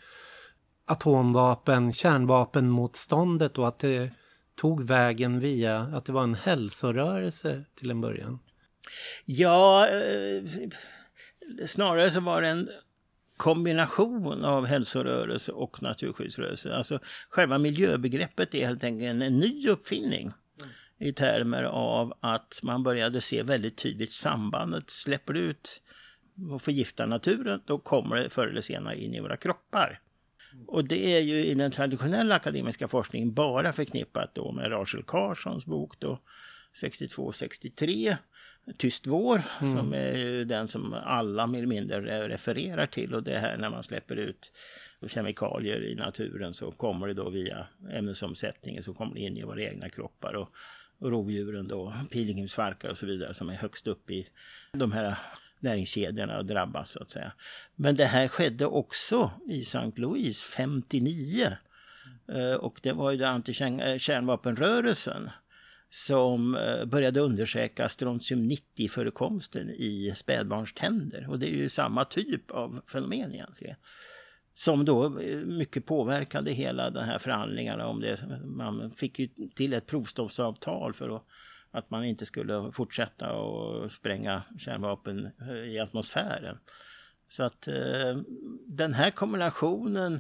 atomvapen, 0.85 1.93
kärnvapenmotståndet 1.93 3.57
och 3.57 3.67
att 3.67 3.79
det 3.79 4.11
tog 4.55 4.83
vägen 4.83 5.39
via 5.39 5.79
att 5.79 6.05
det 6.05 6.11
var 6.11 6.23
en 6.23 6.35
hälsorörelse 6.35 7.63
till 7.75 7.91
en 7.91 8.01
början. 8.01 8.39
Ja, 9.25 9.87
eh, 9.87 10.43
snarare 11.65 12.11
så 12.11 12.19
var 12.19 12.41
det 12.41 12.47
en 12.47 12.69
kombination 13.37 14.45
av 14.45 14.65
hälsorörelse 14.65 15.51
och 15.51 15.83
naturskyddsrörelse. 15.83 16.75
Alltså 16.75 16.99
själva 17.29 17.57
miljöbegreppet 17.57 18.55
är 18.55 18.65
helt 18.65 18.83
enkelt 18.83 19.21
en 19.21 19.39
ny 19.39 19.69
uppfinning 19.69 20.33
i 21.03 21.13
termer 21.13 21.63
av 21.63 22.13
att 22.19 22.59
man 22.63 22.83
började 22.83 23.21
se 23.21 23.43
väldigt 23.43 23.77
tydligt 23.77 24.11
sambandet. 24.11 24.89
Släpper 24.89 25.33
du 25.33 25.39
ut 25.39 25.81
och 26.51 26.61
förgiftar 26.61 27.07
naturen, 27.07 27.61
då 27.65 27.79
kommer 27.79 28.15
det 28.15 28.29
förr 28.29 28.47
eller 28.47 28.61
senare 28.61 29.01
in 29.01 29.13
i 29.13 29.19
våra 29.19 29.37
kroppar. 29.37 29.99
Och 30.67 30.85
det 30.85 31.15
är 31.15 31.19
ju 31.19 31.45
i 31.45 31.53
den 31.53 31.71
traditionella 31.71 32.35
akademiska 32.35 32.87
forskningen 32.87 33.33
bara 33.33 33.73
förknippat 33.73 34.35
då 34.35 34.51
med 34.51 34.71
Rachel 34.71 35.03
Carsons 35.03 35.65
bok 35.65 35.99
då 35.99 36.19
62-63 36.83 38.17
Tyst 38.77 39.07
vår, 39.07 39.41
mm. 39.61 39.77
som 39.77 39.93
är 39.93 40.45
den 40.45 40.67
som 40.67 40.93
alla 40.93 41.47
mer 41.47 41.57
eller 41.57 41.67
mindre 41.67 42.27
refererar 42.27 42.85
till. 42.85 43.13
Och 43.13 43.23
det 43.23 43.39
här 43.39 43.57
när 43.57 43.69
man 43.69 43.83
släpper 43.83 44.15
ut 44.15 44.51
kemikalier 45.07 45.83
i 45.83 45.95
naturen 45.95 46.53
så 46.53 46.71
kommer 46.71 47.07
det 47.07 47.13
då 47.13 47.29
via 47.29 47.67
ämnesomsättningen 47.91 48.83
så 48.83 48.93
kommer 48.93 49.13
det 49.13 49.19
in 49.19 49.37
i 49.37 49.43
våra 49.43 49.61
egna 49.61 49.89
kroppar. 49.89 50.33
Och 50.33 50.49
rovdjuren 51.03 51.67
då, 51.67 51.93
pilgrimsfalkar 52.11 52.89
och 52.89 52.97
så 52.97 53.05
vidare 53.05 53.33
som 53.33 53.49
är 53.49 53.53
högst 53.53 53.87
upp 53.87 54.11
i 54.11 54.27
de 54.71 54.91
här 54.91 55.15
näringskedjorna 55.59 56.37
och 56.37 56.45
drabbas 56.45 56.91
så 56.91 57.01
att 57.01 57.11
säga. 57.11 57.31
Men 57.75 57.95
det 57.95 58.05
här 58.05 58.27
skedde 58.27 58.65
också 58.65 59.31
i 59.49 59.61
St. 59.61 59.91
Louis 59.95 60.43
59. 60.43 61.57
Eh, 62.27 62.53
och 62.53 62.79
det 62.83 62.91
var 62.91 63.11
ju 63.11 63.17
då 63.17 63.25
antikärnvapenrörelsen 63.25 65.25
eh, 65.25 65.31
som 65.89 66.55
eh, 66.55 66.85
började 66.85 67.19
undersöka 67.19 67.87
strontium-90-förekomsten 67.87 69.69
i 69.69 70.13
spädbarnständer. 70.15 71.29
Och 71.29 71.39
det 71.39 71.47
är 71.47 71.55
ju 71.55 71.69
samma 71.69 72.05
typ 72.05 72.51
av 72.51 72.81
fenomen 72.87 73.33
egentligen. 73.33 73.75
Som 74.55 74.85
då 74.85 75.19
eh, 75.19 75.37
mycket 75.37 75.85
påverkade 75.85 76.51
hela 76.51 76.89
de 76.89 76.99
här 76.99 77.19
förhandlingarna 77.19 77.87
om 77.87 78.01
det. 78.01 78.41
Man 78.45 78.91
fick 78.91 79.19
ju 79.19 79.27
till 79.27 79.73
ett 79.73 79.87
provstoppsavtal 79.87 80.93
för 80.93 81.15
att, 81.15 81.23
att 81.71 81.89
man 81.89 82.03
inte 82.03 82.25
skulle 82.25 82.71
fortsätta 82.71 83.27
att 83.27 83.91
spränga 83.91 84.43
kärnvapen 84.57 85.29
eh, 85.41 85.73
i 85.73 85.79
atmosfären. 85.79 86.57
Så 87.29 87.43
att 87.43 87.67
eh, 87.67 88.17
den 88.67 88.93
här 88.93 89.11
kombinationen 89.11 90.19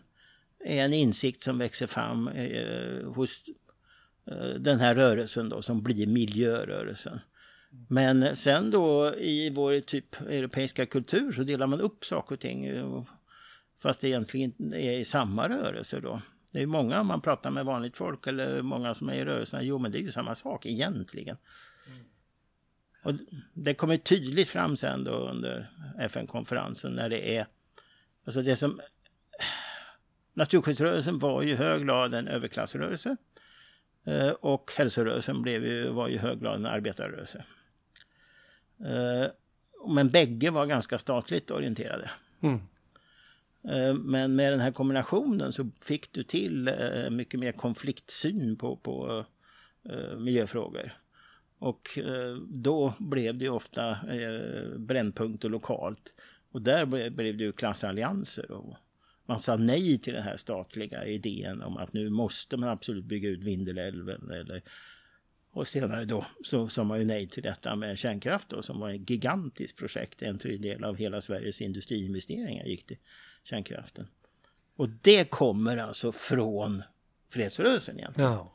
är 0.59 0.85
en 0.85 0.93
insikt 0.93 1.43
som 1.43 1.57
växer 1.57 1.87
fram 1.87 2.27
eh, 2.27 3.05
hos 3.05 3.43
Eh, 4.25 4.59
den 4.59 4.79
här 4.79 4.95
rörelsen 4.95 5.49
då 5.49 5.61
som 5.61 5.83
blir 5.83 6.07
miljörörelsen. 6.07 7.19
Men 7.87 8.35
sen 8.35 8.71
då 8.71 9.15
i 9.15 9.49
vår 9.49 9.79
typ 9.79 10.21
europeiska 10.21 10.85
kultur 10.85 11.31
så 11.31 11.43
delar 11.43 11.67
man 11.67 11.81
upp 11.81 12.05
saker 12.05 12.35
och 12.35 12.41
ting 12.41 12.83
Och, 12.83 13.07
fast 13.83 14.01
det 14.01 14.07
egentligen 14.07 14.73
är 14.73 14.97
i 14.97 15.05
samma 15.05 15.49
rörelse 15.49 15.99
då. 15.99 16.21
Det 16.51 16.61
är 16.61 16.65
många 16.65 17.03
man 17.03 17.21
pratar 17.21 17.51
med 17.51 17.65
vanligt 17.65 17.97
folk 17.97 18.27
eller 18.27 18.61
många 18.61 18.95
som 18.95 19.09
är 19.09 19.13
i 19.13 19.25
rörelsen. 19.25 19.65
Jo 19.65 19.77
men 19.77 19.91
det 19.91 19.97
är 19.97 20.01
ju 20.01 20.11
samma 20.11 20.35
sak 20.35 20.65
egentligen. 20.65 21.37
Och 23.03 23.13
det 23.53 23.73
kommer 23.73 23.97
tydligt 23.97 24.49
fram 24.49 24.77
sen 24.77 25.03
då 25.03 25.11
under 25.11 25.71
FN-konferensen 25.99 26.91
när 26.91 27.09
det 27.09 27.37
är 27.37 27.45
alltså 28.25 28.41
det 28.41 28.55
som 28.55 28.81
Naturskyddsrörelsen 30.33 31.19
var 31.19 31.41
ju 31.41 31.55
hög 31.55 31.85
grad 31.85 32.13
en 32.13 32.27
överklassrörelse. 32.27 33.17
Eh, 34.05 34.29
och 34.29 34.71
hälsorörelsen 34.77 35.41
blev 35.41 35.65
ju, 35.65 35.89
var 35.89 36.07
ju 36.07 36.17
hög 36.17 36.41
grad 36.41 36.55
en 36.55 36.65
arbetarrörelse. 36.65 37.45
Eh, 38.79 39.31
men 39.87 40.09
bägge 40.09 40.49
var 40.49 40.65
ganska 40.65 40.99
statligt 40.99 41.51
orienterade. 41.51 42.11
Mm. 42.41 42.61
Eh, 43.69 43.93
men 43.93 44.35
med 44.35 44.53
den 44.53 44.59
här 44.59 44.71
kombinationen 44.71 45.53
så 45.53 45.69
fick 45.81 46.11
du 46.11 46.23
till 46.23 46.67
eh, 46.67 47.09
mycket 47.09 47.39
mer 47.39 47.51
konfliktsyn 47.51 48.55
på, 48.55 48.75
på 48.75 49.25
eh, 49.89 50.17
miljöfrågor. 50.17 50.93
Och 51.59 51.99
då 52.49 52.93
blev 52.99 53.37
det 53.37 53.49
ofta 53.49 53.97
brännpunkter 54.77 55.49
lokalt. 55.49 56.15
Och 56.51 56.61
där 56.61 56.85
blev 57.09 57.37
det 57.37 57.43
ju 57.43 57.51
klassallianser. 57.51 58.51
Och 58.51 58.75
man 59.25 59.39
sa 59.39 59.55
nej 59.55 59.97
till 59.97 60.13
den 60.13 60.23
här 60.23 60.37
statliga 60.37 61.05
idén 61.05 61.61
om 61.61 61.77
att 61.77 61.93
nu 61.93 62.09
måste 62.09 62.57
man 62.57 62.69
absolut 62.69 63.05
bygga 63.05 63.29
ut 63.29 63.43
Vindelälven. 63.43 64.31
Eller, 64.31 64.61
och 65.51 65.67
senare 65.67 66.05
då 66.05 66.25
så 66.43 66.69
sa 66.69 66.83
man 66.83 66.99
ju 66.99 67.05
nej 67.05 67.27
till 67.27 67.43
detta 67.43 67.75
med 67.75 67.97
kärnkraft 67.97 68.49
då, 68.49 68.61
som 68.61 68.79
var 68.79 68.89
ett 68.89 69.09
gigantiskt 69.09 69.77
projekt. 69.77 70.21
En 70.21 70.39
tredjedel 70.39 70.83
av 70.83 70.95
hela 70.95 71.21
Sveriges 71.21 71.61
industriinvesteringar 71.61 72.65
gick 72.65 72.85
till 72.85 72.97
kärnkraften. 73.43 74.07
Och 74.77 74.89
det 74.89 75.25
kommer 75.25 75.77
alltså 75.77 76.11
från 76.11 76.83
fredsrörelsen 77.29 77.99
egentligen. 77.99 78.31
Ja. 78.31 78.49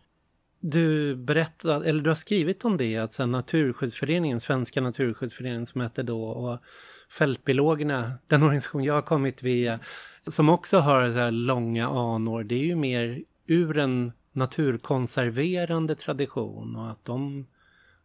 Du 0.61 1.17
berättade, 1.17 1.89
eller 1.89 2.03
du 2.03 2.11
har 2.11 2.15
skrivit 2.15 2.65
om 2.65 2.77
det, 2.77 2.97
att 2.97 3.13
sen 3.13 3.31
Naturskyddsföreningen, 3.31 4.41
Svenska 4.41 4.81
Naturskyddsföreningen 4.81 5.67
som 5.67 5.81
hette 5.81 6.03
då, 6.03 6.25
och 6.25 6.59
Fältbiologerna, 7.11 8.13
den 8.27 8.43
organisation 8.43 8.85
jag 8.85 8.95
har 8.95 9.03
kommit 9.03 9.43
via, 9.43 9.81
som 10.27 10.49
också 10.49 10.79
har 10.79 11.15
så 11.15 11.31
långa 11.31 11.89
anor, 11.89 12.45
det 12.45 12.55
är 12.55 12.65
ju 12.65 12.77
mer 12.77 13.23
ur 13.47 13.79
en 13.79 14.13
naturkonserverande 14.33 15.95
tradition 15.95 16.77
och 16.77 16.91
att 16.91 17.05
de, 17.05 17.47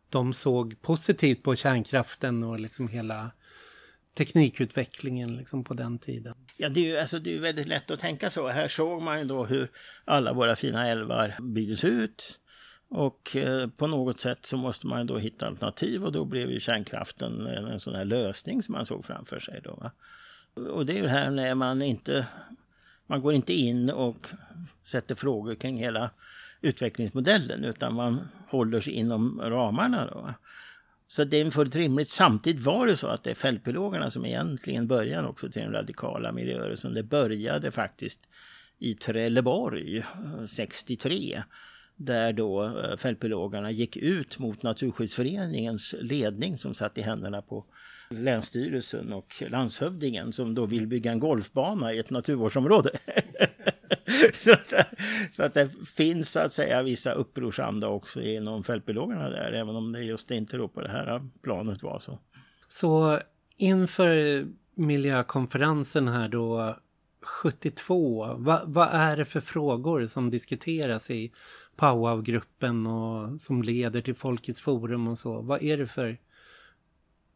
de 0.10 0.34
såg 0.34 0.82
positivt 0.82 1.44
på 1.44 1.56
kärnkraften 1.56 2.44
och 2.44 2.60
liksom 2.60 2.88
hela 2.88 3.32
teknikutvecklingen 4.18 5.38
liksom 5.38 5.64
på 5.64 5.74
den 5.74 6.00
tiden. 6.00 6.36
Ja, 6.58 6.70
det 6.70 6.80
är 6.80 6.86
ju 6.86 6.98
alltså, 6.98 7.20
det 7.20 7.36
är 7.36 7.40
väldigt 7.40 7.68
lätt 7.68 7.92
att 7.92 8.00
tänka 8.00 8.30
så. 8.30 8.48
Här 8.48 8.68
såg 8.68 9.02
man 9.02 9.20
ju 9.20 9.26
då 9.26 9.46
hur 9.46 9.72
alla 10.06 10.34
våra 10.34 10.56
fina 10.56 10.88
älvar 10.88 11.36
byggdes 11.42 11.84
ut. 11.84 12.40
Och 12.90 13.36
eh, 13.36 13.68
på 13.68 13.88
något 13.88 14.20
sätt 14.20 14.46
så 14.46 14.58
måste 14.58 14.88
man 14.88 15.08
då 15.08 15.18
hitta 15.18 15.48
alternativ 15.48 16.04
och 16.06 16.12
då 16.12 16.26
blev 16.26 16.52
ju 16.52 16.60
kärnkraften 16.60 17.48
en, 17.48 17.66
en 17.66 17.80
sån 17.80 17.96
här 17.96 18.06
lösning 18.06 18.64
som 18.64 18.72
man 18.72 18.86
såg 18.86 19.06
framför 19.06 19.40
sig. 19.40 19.62
Då, 19.64 19.76
va? 19.76 19.92
Och 20.70 20.86
det 20.86 20.94
är 20.94 21.02
ju 21.02 21.08
här 21.08 21.30
när 21.30 21.56
man 21.56 21.82
inte, 21.82 22.28
man 23.08 23.22
går 23.22 23.34
inte 23.34 23.54
in 23.54 23.90
och 23.90 24.28
sätter 24.84 25.16
frågor 25.16 25.56
kring 25.56 25.78
hela 25.78 26.10
utvecklingsmodellen 26.62 27.64
utan 27.64 27.94
man 27.94 28.20
håller 28.48 28.82
sig 28.82 28.94
inom 28.94 29.42
ramarna. 29.42 30.06
Då. 30.06 30.34
Så 31.16 31.24
det 31.24 31.42
är 31.42 31.52
fullt 31.52 31.76
rimligt. 31.76 32.10
Samtidigt 32.10 32.64
var 32.64 32.88
det 32.88 32.98
så 32.98 33.08
att 33.08 33.24
det 33.24 33.30
är 33.30 33.36
fältbiologerna 33.36 34.12
som 34.12 34.26
egentligen 34.26 34.88
början 34.88 35.26
också 35.26 35.50
till 35.50 35.62
den 35.62 35.72
radikala 35.72 36.32
miljörörelsen. 36.32 36.94
Det 36.94 37.04
började 37.04 37.72
faktiskt 37.72 38.20
i 38.80 38.94
Trelleborg 38.94 39.98
eh, 39.98 40.46
63 40.48 41.44
där 41.96 42.34
då 42.34 42.64
eh, 42.66 42.98
fältbiologerna 42.98 43.72
gick 43.72 43.98
ut 43.98 44.40
mot 44.40 44.64
Naturskyddsföreningens 44.64 45.96
ledning 46.00 46.58
som 46.58 46.74
satt 46.74 46.98
i 46.98 47.02
händerna 47.02 47.42
på 47.42 47.66
Länsstyrelsen 48.14 49.14
och 49.14 49.44
landshövdingen 49.48 50.34
som 50.34 50.56
då 50.56 50.66
vill 50.66 50.88
bygga 50.88 51.12
en 51.12 51.20
golfbana 51.20 51.94
i 51.94 52.00
ett 52.00 52.10
naturvårdsområde. 52.10 52.90
så, 54.34 54.54
att, 54.54 54.74
så, 55.32 55.44
att, 55.44 55.54
det 55.54 55.70
finns 55.96 56.32
så 56.32 56.40
att 56.40 56.54
säga 56.54 56.84
vissa 56.84 57.14
upprorsanda 57.14 57.88
också 57.88 58.22
inom 58.22 58.64
fältbiologerna 58.64 59.30
där, 59.30 59.52
även 59.52 59.76
om 59.76 59.92
det 59.92 60.02
just 60.02 60.32
inte 60.32 60.58
då 60.58 60.68
på 60.68 60.82
det 60.82 60.90
här 60.90 61.28
planet 61.42 61.84
var 61.84 62.00
så. 62.00 62.20
Så 62.70 63.20
inför 63.58 64.46
miljökonferensen 64.76 66.08
här 66.08 66.28
då 66.28 66.76
72, 67.24 68.36
vad, 68.38 68.62
vad 68.66 68.90
är 68.92 69.18
det 69.18 69.26
för 69.26 69.42
frågor 69.42 70.06
som 70.06 70.30
diskuteras 70.30 71.12
i 71.12 71.32
Powwow-gruppen 71.76 72.88
och 72.88 73.42
som 73.42 73.62
leder 73.62 74.02
till 74.02 74.16
Folkets 74.16 74.62
forum 74.62 75.08
och 75.08 75.18
så? 75.18 75.42
Vad 75.42 75.64
är 75.64 75.78
det 75.78 75.86
för 75.88 76.18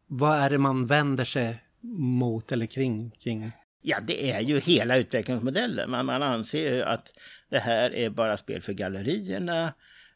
vad 0.08 0.38
är 0.38 0.50
det 0.50 0.58
man 0.58 0.86
vänder 0.86 1.24
sig 1.24 1.62
mot 1.98 2.52
eller 2.52 2.66
kring? 2.66 3.10
kring? 3.10 3.52
Ja, 3.82 4.00
det 4.06 4.30
är 4.30 4.40
ju 4.40 4.60
hela 4.60 4.96
utvecklingsmodellen. 4.96 5.90
Man, 5.90 6.06
man 6.06 6.22
anser 6.22 6.74
ju 6.74 6.82
att 6.82 7.12
det 7.50 7.58
här 7.58 7.94
är 7.94 8.10
bara 8.10 8.36
spel 8.36 8.62
för 8.62 8.72
gallerierna. 8.72 9.72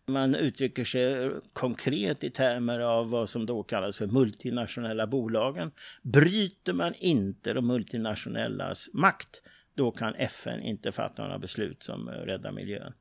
Man 0.06 0.34
uttrycker 0.34 0.84
sig 0.84 1.30
konkret 1.52 2.24
i 2.24 2.30
termer 2.30 2.80
av 2.80 3.10
vad 3.10 3.28
som 3.28 3.46
då 3.46 3.62
kallas 3.62 3.98
för 3.98 4.06
multinationella 4.06 5.06
bolagen. 5.06 5.70
Bryter 6.02 6.72
man 6.72 6.94
inte 6.94 7.52
de 7.52 7.66
multinationellas 7.66 8.88
makt, 8.92 9.42
då 9.74 9.90
kan 9.90 10.14
FN 10.14 10.60
inte 10.60 10.92
fatta 10.92 11.22
några 11.22 11.38
beslut 11.38 11.82
som 11.82 12.08
räddar 12.08 12.52
miljön. 12.52 12.92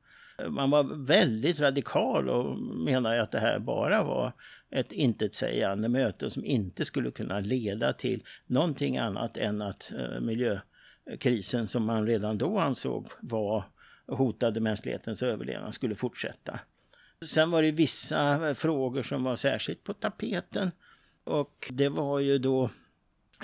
Man 0.48 0.70
var 0.70 1.06
väldigt 1.06 1.60
radikal 1.60 2.28
och 2.28 2.58
menade 2.58 3.22
att 3.22 3.30
det 3.30 3.40
här 3.40 3.58
bara 3.58 4.04
var 4.04 4.32
ett 4.72 4.92
intetsägande 4.92 5.88
möte 5.88 6.30
som 6.30 6.44
inte 6.44 6.84
skulle 6.84 7.10
kunna 7.10 7.40
leda 7.40 7.92
till 7.92 8.22
någonting 8.46 8.98
annat 8.98 9.36
än 9.36 9.62
att 9.62 9.92
eh, 9.92 10.20
miljökrisen 10.20 11.66
som 11.66 11.84
man 11.84 12.06
redan 12.06 12.38
då 12.38 12.58
ansåg 12.58 13.08
var 13.20 13.64
hotade 14.06 14.60
mänsklighetens 14.60 15.22
överlevnad 15.22 15.74
skulle 15.74 15.94
fortsätta. 15.94 16.60
Sen 17.24 17.50
var 17.50 17.62
det 17.62 17.70
vissa 17.70 18.48
eh, 18.48 18.54
frågor 18.54 19.02
som 19.02 19.24
var 19.24 19.36
särskilt 19.36 19.84
på 19.84 19.94
tapeten 19.94 20.70
och 21.24 21.70
det 21.70 21.88
var 21.88 22.18
ju 22.18 22.38
då 22.38 22.70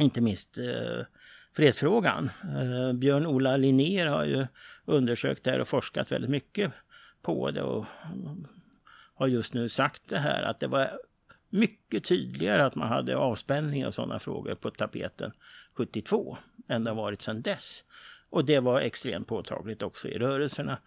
inte 0.01 0.21
minst 0.21 0.59
eh, 0.59 1.05
fredsfrågan. 1.53 2.31
Björn-Ola 2.95 3.57
Linnér 3.57 4.07
har 4.07 4.25
ju 4.25 4.47
undersökt 4.85 5.45
det 5.45 5.51
här 5.51 5.61
och 5.61 5.69
forskat 5.69 6.13
väldigt 6.13 6.31
mycket 6.31 6.73
på 7.23 7.51
det 7.51 7.63
och 7.63 7.87
har 9.15 9.27
just 9.27 9.55
nu 9.55 9.69
sagt 9.69 10.03
det 10.09 10.19
här 10.19 10.43
att 10.43 10.61
det 10.61 10.67
var 10.67 11.01
mycket 11.51 12.05
tydligare 12.05 12.65
att 12.65 12.75
man 12.75 12.89
hade 12.89 13.17
avspänning 13.17 13.87
och 13.87 13.95
sådana 13.95 14.19
frågor 14.19 14.55
på 14.55 14.71
tapeten 14.71 15.33
72 15.75 16.39
än 16.69 16.85
det 16.85 16.91
har 16.91 16.97
varit 16.97 17.23
sedan 17.23 17.43
dess. 17.43 17.85
Och 18.31 18.45
det 18.45 18.61
var 18.61 18.81
extremt 18.81 19.29
påtagligt 19.29 19.83
också 19.83 20.09
i 20.09 20.19
rörelserna. 20.19 20.79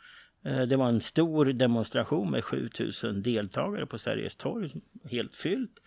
Eh, 0.45 0.61
det 0.61 0.75
var 0.75 0.89
en 0.89 1.01
stor 1.01 1.45
demonstration 1.45 2.31
med 2.31 2.43
7000 2.43 3.21
deltagare 3.21 3.85
på 3.85 3.97
Sergels 3.97 4.35
torg, 4.35 4.69
helt 5.11 5.35
fyllt. 5.35 5.81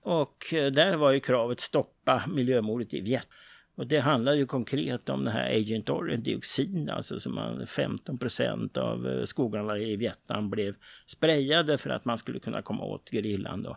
Och 0.00 0.54
eh, 0.54 0.72
där 0.72 0.96
var 0.96 1.12
ju 1.12 1.20
kravet 1.20 1.60
stoppa 1.60 2.24
miljömordet 2.28 2.94
i 2.94 3.00
Vietnam. 3.00 3.32
Och 3.76 3.86
det 3.86 4.00
handlar 4.00 4.34
ju 4.34 4.46
konkret 4.46 5.08
om 5.08 5.24
den 5.24 5.32
här 5.32 5.56
Agent 5.56 5.90
Orange 5.90 6.16
dioxin, 6.16 6.90
alltså 6.90 7.20
som 7.20 7.34
man 7.34 7.66
15 7.66 8.18
procent 8.18 8.76
av 8.76 9.08
eh, 9.08 9.24
skogarna 9.24 9.78
i 9.78 9.96
Vietnam 9.96 10.50
blev 10.50 10.76
sprayade 11.06 11.78
för 11.78 11.90
att 11.90 12.04
man 12.04 12.18
skulle 12.18 12.38
kunna 12.38 12.62
komma 12.62 12.84
åt 12.84 13.10
gerillan 13.10 13.62
då. 13.62 13.76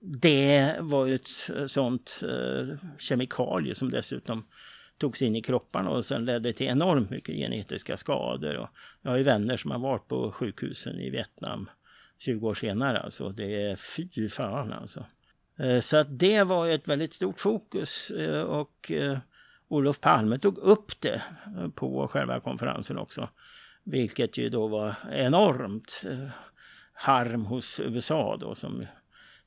Det 0.00 0.76
var 0.80 1.06
ju 1.06 1.14
ett 1.14 1.50
sånt 1.66 2.22
eh, 2.22 2.76
kemikalie 2.98 3.74
som 3.74 3.90
dessutom 3.90 4.44
togs 4.98 5.22
in 5.22 5.36
i 5.36 5.42
kropparna 5.42 5.90
och 5.90 6.04
sen 6.04 6.24
ledde 6.24 6.52
till 6.52 6.66
enormt 6.66 7.10
mycket 7.10 7.34
genetiska 7.34 7.96
skador. 7.96 8.56
Och 8.56 8.68
jag 9.02 9.10
har 9.10 9.18
ju 9.18 9.24
vänner 9.24 9.56
som 9.56 9.70
har 9.70 9.78
varit 9.78 10.08
på 10.08 10.32
sjukhusen 10.32 11.00
i 11.00 11.10
Vietnam 11.10 11.70
20 12.18 12.48
år 12.48 12.54
senare 12.54 13.00
alltså. 13.00 13.28
Det 13.28 13.62
är 13.62 13.76
fy 13.76 14.28
fan 14.28 14.72
alltså. 14.72 15.06
Eh, 15.58 15.80
så 15.80 15.96
att 15.96 16.18
det 16.18 16.42
var 16.42 16.68
ett 16.68 16.88
väldigt 16.88 17.14
stort 17.14 17.40
fokus 17.40 18.10
eh, 18.10 18.42
och 18.42 18.90
eh, 18.92 19.18
Olof 19.68 20.00
Palme 20.00 20.38
tog 20.38 20.58
upp 20.58 21.00
det 21.00 21.22
på 21.74 22.08
själva 22.08 22.40
konferensen 22.40 22.98
också. 22.98 23.28
Vilket 23.84 24.38
ju 24.38 24.48
då 24.48 24.68
var 24.68 24.94
enormt 25.10 26.02
harm 26.92 27.44
hos 27.44 27.80
USA 27.80 28.36
då 28.40 28.54
som 28.54 28.86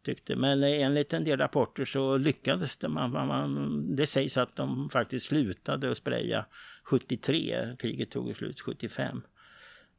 tyckte. 0.03 0.35
Men 0.35 0.63
enligt 0.63 1.13
en 1.13 1.23
del 1.23 1.39
rapporter 1.39 1.85
så 1.85 2.17
lyckades 2.17 2.77
det. 2.77 2.87
Man, 2.87 3.11
man, 3.11 3.95
det 3.95 4.07
sägs 4.07 4.37
att 4.37 4.55
de 4.55 4.89
faktiskt 4.89 5.25
slutade 5.25 5.91
att 5.91 5.97
spraya 5.97 6.45
73. 6.83 7.75
Kriget 7.79 8.11
tog 8.11 8.35
slut 8.35 8.61
75. 8.61 9.21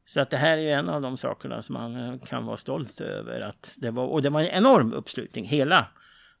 Så 0.05 0.19
att 0.19 0.29
det 0.29 0.37
här 0.37 0.57
är 0.57 0.61
ju 0.61 0.69
en 0.69 0.89
av 0.89 1.01
de 1.01 1.17
sakerna 1.17 1.61
som 1.61 1.73
man 1.73 1.95
eh, 1.95 2.19
kan 2.19 2.45
vara 2.45 2.57
stolt 2.57 3.01
över. 3.01 3.41
Att 3.41 3.75
det 3.77 3.91
var, 3.91 4.05
och 4.05 4.21
det 4.21 4.29
var 4.29 4.41
en 4.41 4.47
enorm 4.47 4.93
uppslutning. 4.93 5.45
Hela 5.45 5.79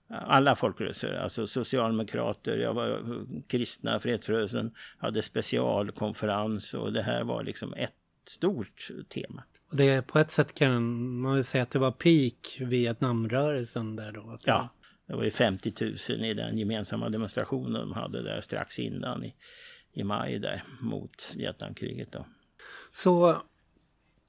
eh, 0.09 0.29
alla 0.29 0.55
folkrörelser, 0.55 1.13
alltså 1.13 1.47
socialdemokrater, 1.47 2.57
jag 2.57 2.73
var 2.73 2.89
eh, 2.89 3.41
kristna, 3.47 3.99
fredsrörelsen 3.99 4.75
hade 4.97 5.21
specialkonferens 5.21 6.73
och 6.73 6.93
det 6.93 7.01
här 7.01 7.23
var 7.23 7.43
liksom 7.43 7.73
ett 7.73 7.95
stort 8.27 8.91
tema. 9.09 9.43
Och 9.73 9.77
det 9.77 10.07
på 10.07 10.19
ett 10.19 10.31
sätt 10.31 10.53
kan 10.53 11.03
man 11.21 11.33
väl 11.33 11.43
säga 11.43 11.63
att 11.63 11.71
det 11.71 11.79
var 11.79 11.91
peak 11.91 12.57
Vietnamrörelsen 12.59 13.95
där 13.95 14.11
då? 14.11 14.37
Ja, 14.45 14.69
det 15.07 15.15
var 15.15 15.23
ju 15.23 15.31
50 15.31 15.73
000 16.09 16.25
i 16.25 16.33
den 16.33 16.57
gemensamma 16.57 17.09
demonstrationen 17.09 17.73
de 17.73 17.91
hade 17.91 18.23
där 18.23 18.41
strax 18.41 18.79
innan 18.79 19.23
i, 19.23 19.35
i 19.93 20.03
maj 20.03 20.39
där 20.39 20.63
mot 20.81 21.33
Vietnamkriget 21.35 22.11
då. 22.11 22.25
Så 22.91 23.41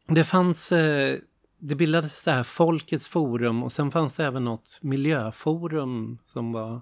det 0.07 0.25
fanns 0.25 0.73
eh 0.73 1.19
det 1.59 1.75
bildades 1.75 2.25
det 2.25 2.33
här 2.33 2.43
Folkets 2.43 3.09
forum 3.09 3.63
och 3.63 3.73
sen 3.73 3.91
fanns 3.91 4.15
det 4.15 4.25
även 4.25 4.45
något 4.45 4.79
miljöforum 4.83 6.19
som 6.25 6.53
var... 6.53 6.81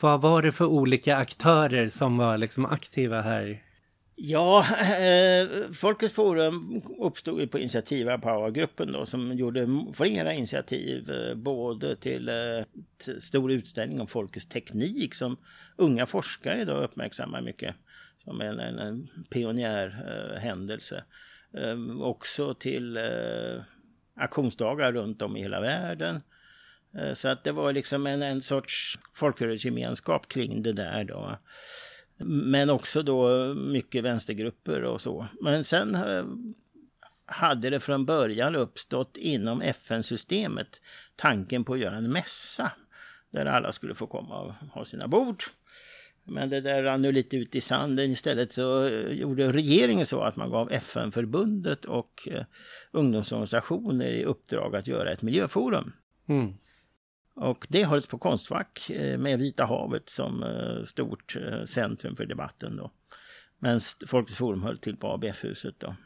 Vad 0.00 0.20
var 0.20 0.42
det 0.42 0.52
för 0.52 0.64
olika 0.64 1.16
aktörer 1.16 1.88
som 1.88 2.16
var 2.16 2.38
liksom 2.38 2.66
aktiva 2.66 3.20
här? 3.20 3.63
Ja, 4.16 4.66
eh, 4.80 5.48
Folkets 5.72 6.14
forum 6.14 6.80
uppstod 6.98 7.40
ju 7.40 7.46
på 7.46 7.58
initiativ 7.58 8.10
av 8.10 8.18
Powergruppen 8.18 8.92
då 8.92 9.06
som 9.06 9.32
gjorde 9.32 9.68
flera 9.94 10.32
initiativ 10.32 11.10
eh, 11.10 11.34
både 11.34 11.96
till 11.96 12.28
eh, 12.28 12.64
stor 13.18 13.52
utställning 13.52 14.00
om 14.00 14.06
folkets 14.06 14.46
teknik 14.46 15.14
som 15.14 15.36
unga 15.76 16.06
forskare 16.06 16.60
idag 16.60 16.84
uppmärksammar 16.84 17.40
mycket 17.40 17.74
som 18.24 18.40
en, 18.40 18.60
en, 18.60 18.78
en 18.78 19.08
pionjärhändelse. 19.30 21.04
Eh, 21.54 21.70
eh, 21.70 22.00
också 22.00 22.54
till 22.54 22.96
eh, 22.96 23.62
aktionsdagar 24.16 24.92
runt 24.92 25.22
om 25.22 25.36
i 25.36 25.42
hela 25.42 25.60
världen. 25.60 26.22
Eh, 26.98 27.14
så 27.14 27.28
att 27.28 27.44
det 27.44 27.52
var 27.52 27.72
liksom 27.72 28.06
en, 28.06 28.22
en 28.22 28.40
sorts 28.40 28.98
folkrörelsegemenskap 29.14 30.28
kring 30.28 30.62
det 30.62 30.72
där 30.72 31.04
då. 31.04 31.38
Men 32.26 32.70
också 32.70 33.02
då 33.02 33.54
mycket 33.54 34.04
vänstergrupper 34.04 34.82
och 34.82 35.00
så. 35.00 35.26
Men 35.40 35.64
sen 35.64 35.94
eh, 35.94 36.24
hade 37.26 37.70
det 37.70 37.80
från 37.80 38.04
början 38.04 38.56
uppstått 38.56 39.16
inom 39.16 39.62
FN-systemet 39.62 40.80
tanken 41.16 41.64
på 41.64 41.72
att 41.72 41.78
göra 41.78 41.96
en 41.96 42.12
mässa 42.12 42.72
där 43.30 43.46
alla 43.46 43.72
skulle 43.72 43.94
få 43.94 44.06
komma 44.06 44.40
och 44.40 44.52
ha 44.52 44.84
sina 44.84 45.08
bord. 45.08 45.44
Men 46.24 46.50
det 46.50 46.60
där 46.60 46.82
rann 46.82 47.02
nu 47.02 47.12
lite 47.12 47.36
ut 47.36 47.54
i 47.54 47.60
sanden. 47.60 48.10
Istället 48.10 48.52
så 48.52 48.86
eh, 48.86 49.12
gjorde 49.12 49.52
regeringen 49.52 50.06
så 50.06 50.20
att 50.20 50.36
man 50.36 50.50
gav 50.50 50.72
FN-förbundet 50.72 51.84
och 51.84 52.28
eh, 52.30 52.44
ungdomsorganisationer 52.90 54.06
i 54.06 54.24
uppdrag 54.24 54.76
att 54.76 54.86
göra 54.86 55.12
ett 55.12 55.22
miljöforum. 55.22 55.92
Mm. 56.28 56.54
Och 57.34 57.66
det 57.68 57.84
hölls 57.84 58.06
på 58.06 58.18
Konstfack 58.18 58.90
eh, 58.90 59.18
med 59.18 59.38
Vita 59.38 59.64
havet 59.64 60.08
som 60.08 60.42
eh, 60.42 60.84
stort 60.84 61.36
eh, 61.36 61.64
centrum 61.64 62.16
för 62.16 62.26
debatten 62.26 62.76
då. 62.76 62.90
Men 63.58 63.80
Folkets 64.06 64.38
forum 64.38 64.62
höll 64.62 64.78
till 64.78 64.96
på 64.96 65.08
ABF-huset 65.08 65.74
då. 65.78 65.96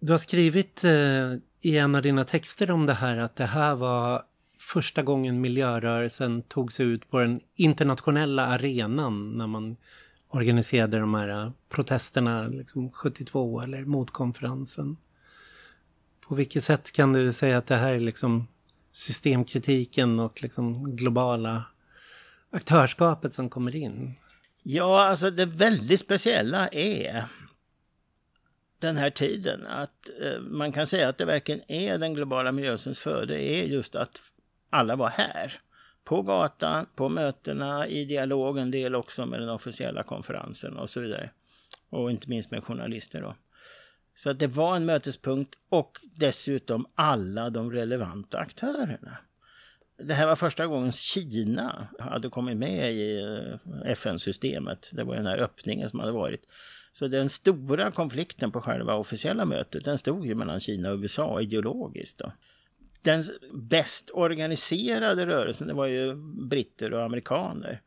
Du 0.00 0.12
har 0.12 0.18
skrivit 0.18 0.84
i 1.60 1.78
en 1.78 1.94
av 1.94 2.02
dina 2.02 2.24
texter 2.24 2.70
om 2.70 2.86
det 2.86 2.94
här 2.94 3.16
att 3.16 3.36
det 3.36 3.46
här 3.46 3.74
var 3.74 4.22
första 4.58 5.02
gången 5.02 5.40
miljörörelsen 5.40 6.42
tog 6.42 6.72
sig 6.72 6.86
ut 6.86 7.10
på 7.10 7.18
den 7.18 7.40
internationella 7.54 8.46
arenan 8.46 9.38
när 9.38 9.46
man 9.46 9.76
organiserade 10.30 10.98
de 10.98 11.14
här 11.14 11.28
äh, 11.28 11.50
protesterna 11.68 12.48
liksom 12.48 12.90
72 12.90 13.60
eller 13.60 13.84
motkonferensen. 13.84 14.96
På 16.28 16.34
vilket 16.34 16.64
sätt 16.64 16.92
kan 16.92 17.12
du 17.12 17.32
säga 17.32 17.58
att 17.58 17.66
det 17.66 17.76
här 17.76 17.92
är 17.92 18.00
liksom 18.00 18.48
systemkritiken 18.92 20.20
och 20.20 20.42
liksom 20.42 20.96
globala 20.96 21.64
aktörskapet 22.50 23.34
som 23.34 23.50
kommer 23.50 23.76
in? 23.76 24.14
Ja, 24.62 25.04
alltså 25.04 25.30
det 25.30 25.46
väldigt 25.46 26.00
speciella 26.00 26.68
är 26.68 27.24
den 28.78 28.96
här 28.96 29.10
tiden. 29.10 29.66
Att 29.66 30.10
äh, 30.22 30.40
man 30.40 30.72
kan 30.72 30.86
säga 30.86 31.08
att 31.08 31.18
det 31.18 31.24
verkligen 31.24 31.70
är 31.70 31.98
den 31.98 32.14
globala 32.14 32.52
miljösens 32.52 32.98
föde 32.98 33.42
är 33.42 33.64
just 33.64 33.94
att 33.94 34.20
alla 34.70 34.96
var 34.96 35.08
här. 35.08 35.60
På 36.10 36.22
gatan, 36.22 36.86
på 36.94 37.08
mötena, 37.08 37.86
i 37.86 38.04
dialog 38.04 38.58
en 38.58 38.70
del 38.70 38.94
också 38.94 39.26
med 39.26 39.40
den 39.40 39.48
officiella 39.48 40.02
konferensen 40.02 40.76
och 40.76 40.90
så 40.90 41.00
vidare. 41.00 41.30
Och 41.90 42.10
inte 42.10 42.28
minst 42.28 42.50
med 42.50 42.64
journalister 42.64 43.20
då. 43.20 43.34
Så 44.14 44.30
att 44.30 44.38
det 44.38 44.46
var 44.46 44.76
en 44.76 44.84
mötespunkt 44.84 45.54
och 45.68 45.98
dessutom 46.16 46.86
alla 46.94 47.50
de 47.50 47.72
relevanta 47.72 48.38
aktörerna. 48.38 49.18
Det 49.98 50.14
här 50.14 50.26
var 50.26 50.36
första 50.36 50.66
gången 50.66 50.92
Kina 50.92 51.88
hade 51.98 52.28
kommit 52.28 52.56
med 52.56 52.94
i 52.94 53.20
eh, 53.20 53.90
FN-systemet. 53.90 54.90
Det 54.94 55.04
var 55.04 55.14
den 55.14 55.26
här 55.26 55.38
öppningen 55.38 55.90
som 55.90 56.00
hade 56.00 56.12
varit. 56.12 56.46
Så 56.92 57.08
den 57.08 57.28
stora 57.28 57.90
konflikten 57.90 58.52
på 58.52 58.60
själva 58.60 58.94
officiella 58.94 59.44
mötet, 59.44 59.84
den 59.84 59.98
stod 59.98 60.26
ju 60.26 60.34
mellan 60.34 60.60
Kina 60.60 60.90
och 60.90 60.98
USA 60.98 61.40
ideologiskt. 61.40 62.18
Då. 62.18 62.32
Den 63.02 63.24
bäst 63.52 64.10
organiserade 64.14 65.26
rörelsen, 65.26 65.68
det 65.68 65.74
var 65.74 65.86
ju 65.86 66.14
britter 66.48 66.92
och 66.94 67.04
amerikaner. 67.04 67.80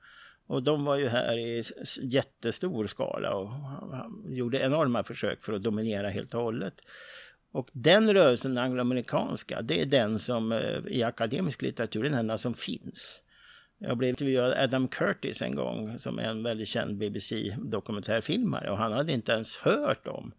Och 0.47 0.63
de 0.63 0.85
var 0.85 0.97
ju 0.97 1.07
här 1.07 1.37
i 1.37 1.63
jättestor 2.01 2.87
skala 2.87 3.35
och 3.35 3.51
gjorde 4.27 4.59
enorma 4.59 5.03
försök 5.03 5.43
för 5.43 5.53
att 5.53 5.63
dominera 5.63 6.09
helt 6.09 6.33
och 6.33 6.41
hållet. 6.41 6.81
Och 7.51 7.69
den 7.71 8.13
rörelsen, 8.13 8.55
den 8.55 8.63
angloamerikanska, 8.63 9.61
det 9.61 9.81
är 9.81 9.85
den 9.85 10.19
som 10.19 10.51
eh, 10.51 10.79
i 10.87 11.03
akademisk 11.03 11.61
litteratur, 11.61 12.03
den 12.03 12.13
enda 12.13 12.37
som 12.37 12.53
finns. 12.53 13.23
Jag 13.77 13.97
blev 13.97 14.09
intervjuad 14.09 14.53
av 14.53 14.59
Adam 14.63 14.87
Curtis 14.87 15.41
en 15.41 15.55
gång 15.55 15.99
som 15.99 16.19
är 16.19 16.23
en 16.23 16.43
väldigt 16.43 16.67
känd 16.67 16.97
BBC-dokumentärfilmare 16.97 18.69
och 18.69 18.77
han 18.77 18.93
hade 18.93 19.11
inte 19.11 19.31
ens 19.31 19.57
hört 19.57 20.07
om 20.07 20.31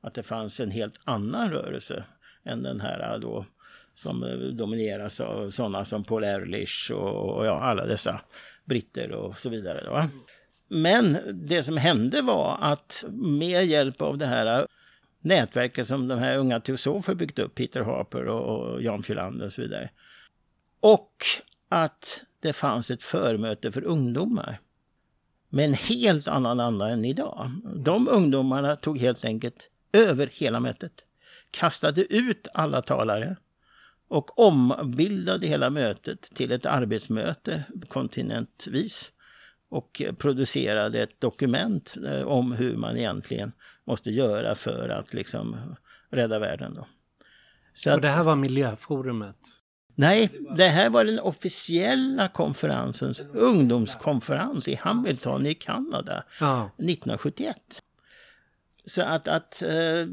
att 0.00 0.14
det 0.14 0.22
fanns 0.22 0.60
en 0.60 0.70
helt 0.70 1.00
annan 1.04 1.50
rörelse 1.50 2.04
än 2.44 2.62
den 2.62 2.80
här 2.80 3.14
eh, 3.14 3.20
då 3.20 3.46
som 3.94 4.22
eh, 4.22 4.36
domineras 4.36 5.20
av 5.20 5.50
sådana 5.50 5.84
som 5.84 6.04
Paul 6.04 6.24
Ehrlich 6.24 6.90
och, 6.90 7.36
och 7.36 7.46
ja, 7.46 7.60
alla 7.60 7.86
dessa 7.86 8.20
britter 8.64 9.12
och 9.12 9.38
så 9.38 9.48
vidare. 9.48 9.84
Då. 9.84 10.02
Men 10.68 11.18
det 11.46 11.62
som 11.62 11.76
hände 11.76 12.22
var 12.22 12.58
att 12.60 13.04
med 13.10 13.66
hjälp 13.66 14.02
av 14.02 14.18
det 14.18 14.26
här 14.26 14.60
eh, 14.60 14.66
nätverket 15.20 15.86
som 15.86 16.08
de 16.08 16.18
här 16.18 16.38
unga 16.38 16.60
teosofer 16.60 17.14
byggt 17.14 17.38
upp, 17.38 17.54
Peter 17.54 17.80
Harper 17.80 18.26
och 18.26 18.82
Jan 18.82 19.02
Fylander 19.02 19.46
och 19.46 19.52
så 19.52 19.62
vidare. 19.62 19.90
Och 20.80 21.16
att 21.68 22.24
det 22.40 22.52
fanns 22.52 22.90
ett 22.90 23.02
förmöte 23.02 23.72
för 23.72 23.84
ungdomar 23.84 24.58
med 25.48 25.64
en 25.64 25.74
helt 25.74 26.28
annan 26.28 26.60
anda 26.60 26.88
än 26.88 27.04
idag. 27.04 27.50
De 27.76 28.08
ungdomarna 28.08 28.76
tog 28.76 28.98
helt 28.98 29.24
enkelt 29.24 29.70
över 29.92 30.30
hela 30.32 30.60
mötet, 30.60 30.92
kastade 31.50 32.14
ut 32.14 32.48
alla 32.54 32.82
talare 32.82 33.36
och 34.12 34.38
ombildade 34.38 35.46
hela 35.46 35.70
mötet 35.70 36.20
till 36.22 36.52
ett 36.52 36.66
arbetsmöte 36.66 37.64
kontinentvis 37.88 39.12
och 39.68 40.02
producerade 40.18 41.02
ett 41.02 41.20
dokument 41.20 41.96
eh, 42.06 42.22
om 42.22 42.52
hur 42.52 42.76
man 42.76 42.96
egentligen 42.96 43.52
måste 43.84 44.10
göra 44.10 44.54
för 44.54 44.88
att 44.88 45.14
liksom 45.14 45.56
rädda 46.10 46.38
världen. 46.38 46.74
Då. 46.74 46.86
Så 47.74 47.94
och 47.94 48.00
det 48.00 48.08
här 48.08 48.24
var 48.24 48.36
Miljöforumet? 48.36 49.36
Nej, 49.94 50.30
det 50.56 50.68
här 50.68 50.90
var 50.90 51.04
den 51.04 51.20
officiella 51.20 52.28
konferensens 52.28 53.22
ungdomskonferens 53.34 54.68
i 54.68 54.74
Hamilton 54.74 55.46
i 55.46 55.54
Kanada 55.54 56.24
ja. 56.40 56.70
1971. 56.78 57.56
Så 58.84 59.02
att, 59.02 59.28
att 59.28 59.62
eh, 59.62 60.06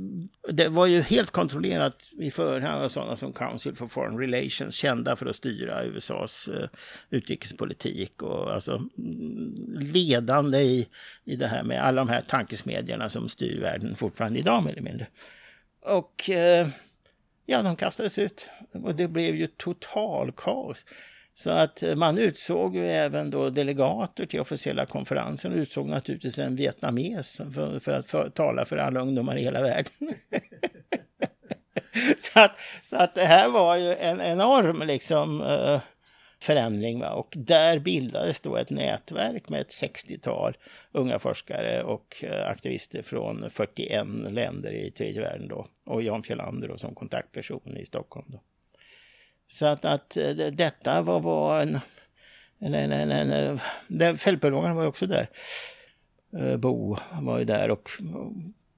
det 0.52 0.70
var 0.70 0.86
ju 0.86 1.02
helt 1.02 1.32
kontrollerat 1.32 2.10
i 2.20 2.32
förhand 2.32 2.84
av 2.84 2.90
sådana 2.90 3.16
som 3.16 3.34
Council 3.34 3.76
for 3.76 3.88
Foreign 3.88 4.20
Relations, 4.20 4.76
kända 4.76 5.16
för 5.16 5.26
att 5.26 5.36
styra 5.36 5.84
USAs 5.84 6.48
eh, 6.48 6.70
utrikespolitik 7.10 8.22
och 8.22 8.54
alltså 8.54 8.76
mm, 8.98 9.78
ledande 9.80 10.60
i, 10.60 10.88
i 11.24 11.36
det 11.36 11.48
här 11.48 11.64
med 11.64 11.84
alla 11.84 12.02
de 12.02 12.10
här 12.10 12.22
tankesmedjorna 12.22 13.10
som 13.10 13.30
styr 13.30 13.62
världen 13.62 13.96
fortfarande 13.96 14.40
idag 14.40 14.64
mer 14.64 14.72
eller 14.72 14.82
mindre. 14.82 15.08
Och 15.82 16.30
eh, 16.30 16.68
ja, 17.46 17.62
de 17.62 17.76
kastades 17.76 18.18
ut 18.18 18.50
och 18.72 18.96
det 18.96 19.08
blev 19.08 19.36
ju 19.36 19.48
total 19.48 20.32
kaos. 20.32 20.86
Så 21.40 21.50
att 21.50 21.84
man 21.96 22.18
utsåg 22.18 22.76
ju 22.76 22.90
även 22.90 23.32
då 23.32 23.50
delegater 23.50 24.26
till 24.26 24.40
officiella 24.40 24.86
konferensen 24.86 25.52
och 25.52 25.58
utsåg 25.58 25.88
naturligtvis 25.88 26.40
en 26.40 26.56
vietnames 26.56 27.42
för, 27.54 27.80
för 27.80 27.92
att 27.92 28.10
för, 28.10 28.30
tala 28.30 28.66
för 28.66 28.78
alla 28.78 29.02
ungdomar 29.02 29.38
i 29.38 29.44
hela 29.44 29.62
världen. 29.62 29.92
så, 32.18 32.40
att, 32.40 32.52
så 32.84 32.96
att 32.96 33.16
det 33.16 33.26
här 33.26 33.50
var 33.50 33.76
ju 33.76 33.96
en 33.96 34.22
enorm 34.22 34.84
liksom 34.88 35.42
eh, 35.42 35.82
förändring. 36.40 37.00
Va? 37.00 37.12
Och 37.12 37.34
där 37.38 37.80
bildades 37.80 38.42
då 38.42 38.58
ett 38.58 38.70
nätverk 38.70 39.50
med 39.50 39.62
ett 39.62 39.84
60-tal 39.84 40.58
unga 40.92 41.20
forskare 41.20 41.84
och 41.84 42.24
eh, 42.24 42.48
aktivister 42.48 43.02
från 43.02 43.50
41 43.50 44.08
länder 44.30 44.72
i 44.72 44.92
tredje 44.92 45.22
världen 45.22 45.48
då. 45.48 45.68
Och 45.86 46.04
Jan 46.04 46.24
Fjellander 46.24 46.78
som 46.78 46.96
kontaktperson 46.96 47.78
i 47.78 47.86
Stockholm. 47.86 48.26
Då. 48.28 48.40
Så 49.52 49.66
att, 49.66 49.86
att 49.86 50.18
eh, 50.18 50.30
detta 50.36 51.02
var, 51.02 51.20
var 51.20 51.62
en... 51.62 51.80
en, 52.60 52.74
en, 52.74 52.92
en, 52.92 53.12
en, 53.12 53.32
eh, 53.32 54.08
en 54.08 54.18
Fältbiologen 54.18 54.76
var 54.76 54.82
ju 54.82 54.88
också 54.88 55.08
där. 55.08 55.30
Eh, 56.38 56.58
Bo 56.58 56.98
var 57.22 57.40
ju 57.40 57.46
där 57.46 57.72
och 57.72 57.90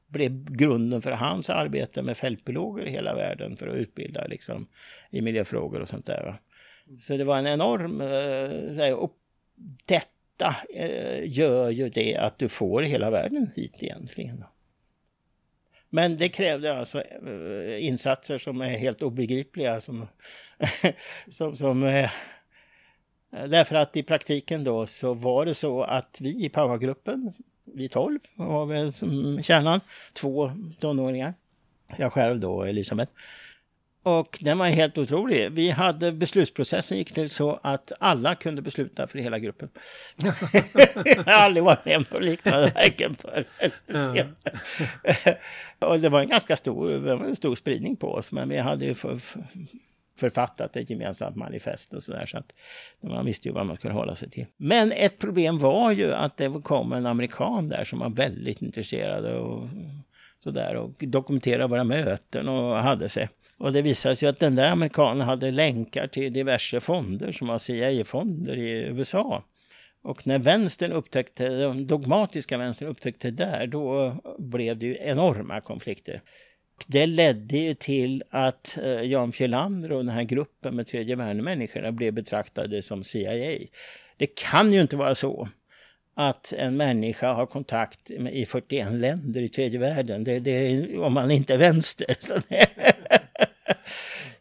blev 0.07 0.51
grunden 0.51 1.01
för 1.01 1.11
hans 1.11 1.49
arbete 1.49 2.01
med 2.01 2.17
fältbiologer 2.17 2.85
i 2.85 2.89
hela 2.89 3.15
världen 3.15 3.57
för 3.57 3.67
att 3.67 3.75
utbilda 3.75 4.27
liksom, 4.27 4.67
i 5.09 5.21
miljöfrågor 5.21 5.79
och 5.79 5.89
sånt 5.89 6.05
där. 6.05 6.35
Så 6.99 7.17
det 7.17 7.23
var 7.23 7.37
en 7.37 7.47
enorm... 7.47 8.01
Eh, 8.01 8.93
och 8.93 9.17
detta 9.85 10.55
gör 11.23 11.69
ju 11.69 11.89
det 11.89 12.17
att 12.17 12.37
du 12.37 12.49
får 12.49 12.81
hela 12.81 13.09
världen 13.09 13.51
hit 13.55 13.75
egentligen. 13.79 14.43
Men 15.93 16.17
det 16.17 16.29
krävde 16.29 16.79
alltså 16.79 17.01
eh, 17.01 17.85
insatser 17.87 18.37
som 18.37 18.61
är 18.61 18.69
helt 18.69 19.01
obegripliga. 19.01 19.81
Som, 19.81 20.07
som, 21.29 21.55
som, 21.55 21.83
eh, 21.83 22.11
därför 23.29 23.75
att 23.75 23.97
i 23.97 24.03
praktiken 24.03 24.63
då 24.63 24.85
så 24.85 25.13
var 25.13 25.45
det 25.45 25.53
så 25.53 25.83
att 25.83 26.17
vi 26.21 26.45
i 26.45 26.49
powergruppen, 26.49 27.33
vi 27.63 27.89
tolv 27.89 28.19
var 28.35 28.65
väl 28.65 28.93
som 28.93 29.43
kärnan, 29.43 29.79
två 30.13 30.51
tonåringar, 30.79 31.33
jag 31.97 32.13
själv 32.13 32.39
då 32.39 32.63
Elisabeth, 32.63 33.11
och 34.03 34.39
den 34.41 34.57
var 34.57 34.65
helt 34.65 34.97
otrolig. 34.97 35.51
Vi 35.51 35.69
hade 35.69 36.11
beslutsprocessen 36.11 36.97
gick 36.97 37.13
till 37.13 37.29
så 37.29 37.59
att 37.63 37.91
alla 37.99 38.35
kunde 38.35 38.61
besluta 38.61 39.07
för 39.07 39.19
hela 39.19 39.39
gruppen. 39.39 39.69
jag 41.05 41.23
har 41.23 41.31
aldrig 41.31 41.63
varit 41.63 41.85
med 41.85 41.97
om 41.97 42.05
något 42.11 42.23
liknande 42.23 42.71
varken 42.75 43.15
för 43.15 43.45
Och 45.79 45.99
det 45.99 46.09
var 46.09 46.21
en 46.21 46.29
ganska 46.29 46.55
stor, 46.55 47.07
en 47.07 47.35
stor 47.35 47.55
spridning 47.55 47.95
på 47.95 48.13
oss. 48.13 48.31
Men 48.31 48.49
vi 48.49 48.57
hade 48.57 48.85
ju 48.85 48.95
för, 48.95 49.19
författat 50.19 50.75
ett 50.75 50.89
gemensamt 50.89 51.35
manifest 51.35 51.93
och 51.93 52.03
sådär. 52.03 52.25
Så 52.25 52.37
att 52.37 52.53
man 53.01 53.25
visste 53.25 53.47
ju 53.47 53.53
vad 53.53 53.65
man 53.65 53.75
skulle 53.75 53.93
hålla 53.93 54.15
sig 54.15 54.29
till. 54.29 54.45
Men 54.57 54.91
ett 54.91 55.19
problem 55.19 55.59
var 55.59 55.91
ju 55.91 56.13
att 56.13 56.37
det 56.37 56.61
kom 56.63 56.93
en 56.93 57.05
amerikan 57.05 57.69
där 57.69 57.83
som 57.83 57.99
var 57.99 58.09
väldigt 58.09 58.61
intresserad 58.61 59.25
och 59.25 59.67
sådär 60.43 60.75
och 60.75 60.91
dokumenterade 60.99 61.67
våra 61.67 61.83
möten 61.83 62.49
och 62.49 62.75
hade 62.75 63.09
sig. 63.09 63.29
Och 63.61 63.73
det 63.73 63.81
visade 63.81 64.15
sig 64.15 64.29
att 64.29 64.39
den 64.39 64.55
där 64.55 64.71
amerikanen 64.71 65.27
hade 65.27 65.51
länkar 65.51 66.07
till 66.07 66.33
diverse 66.33 66.79
fonder 66.79 67.31
som 67.31 67.47
var 67.47 67.57
CIA-fonder 67.57 68.57
i 68.57 68.71
USA. 68.71 69.43
Och 70.03 70.27
när 70.27 70.39
vänstern 70.39 70.91
upptäckte, 70.91 71.49
den 71.49 71.87
dogmatiska 71.87 72.57
vänstern 72.57 72.89
upptäckte 72.89 73.31
det 73.31 73.43
där, 73.43 73.67
då 73.67 74.15
blev 74.39 74.77
det 74.77 74.85
ju 74.85 74.97
enorma 75.01 75.61
konflikter. 75.61 76.21
Det 76.87 77.05
ledde 77.05 77.57
ju 77.57 77.73
till 77.73 78.23
att 78.29 78.77
eh, 78.83 79.01
Jan 79.01 79.31
Fjellander 79.31 79.91
och 79.91 80.05
den 80.05 80.15
här 80.15 80.23
gruppen 80.23 80.75
med 80.75 80.87
tredje 80.87 81.15
världen-människorna 81.15 81.91
blev 81.91 82.13
betraktade 82.13 82.81
som 82.81 83.03
CIA. 83.03 83.57
Det 84.17 84.27
kan 84.35 84.73
ju 84.73 84.81
inte 84.81 84.95
vara 84.95 85.15
så 85.15 85.49
att 86.13 86.53
en 86.53 86.77
människa 86.77 87.33
har 87.33 87.45
kontakt 87.45 88.11
i 88.11 88.45
41 88.45 88.91
länder 88.91 89.41
i 89.41 89.49
tredje 89.49 89.79
världen, 89.79 90.23
det, 90.23 90.39
det, 90.39 90.97
om 90.97 91.13
man 91.13 91.31
inte 91.31 91.53
är 91.53 91.57
vänster. 91.57 92.15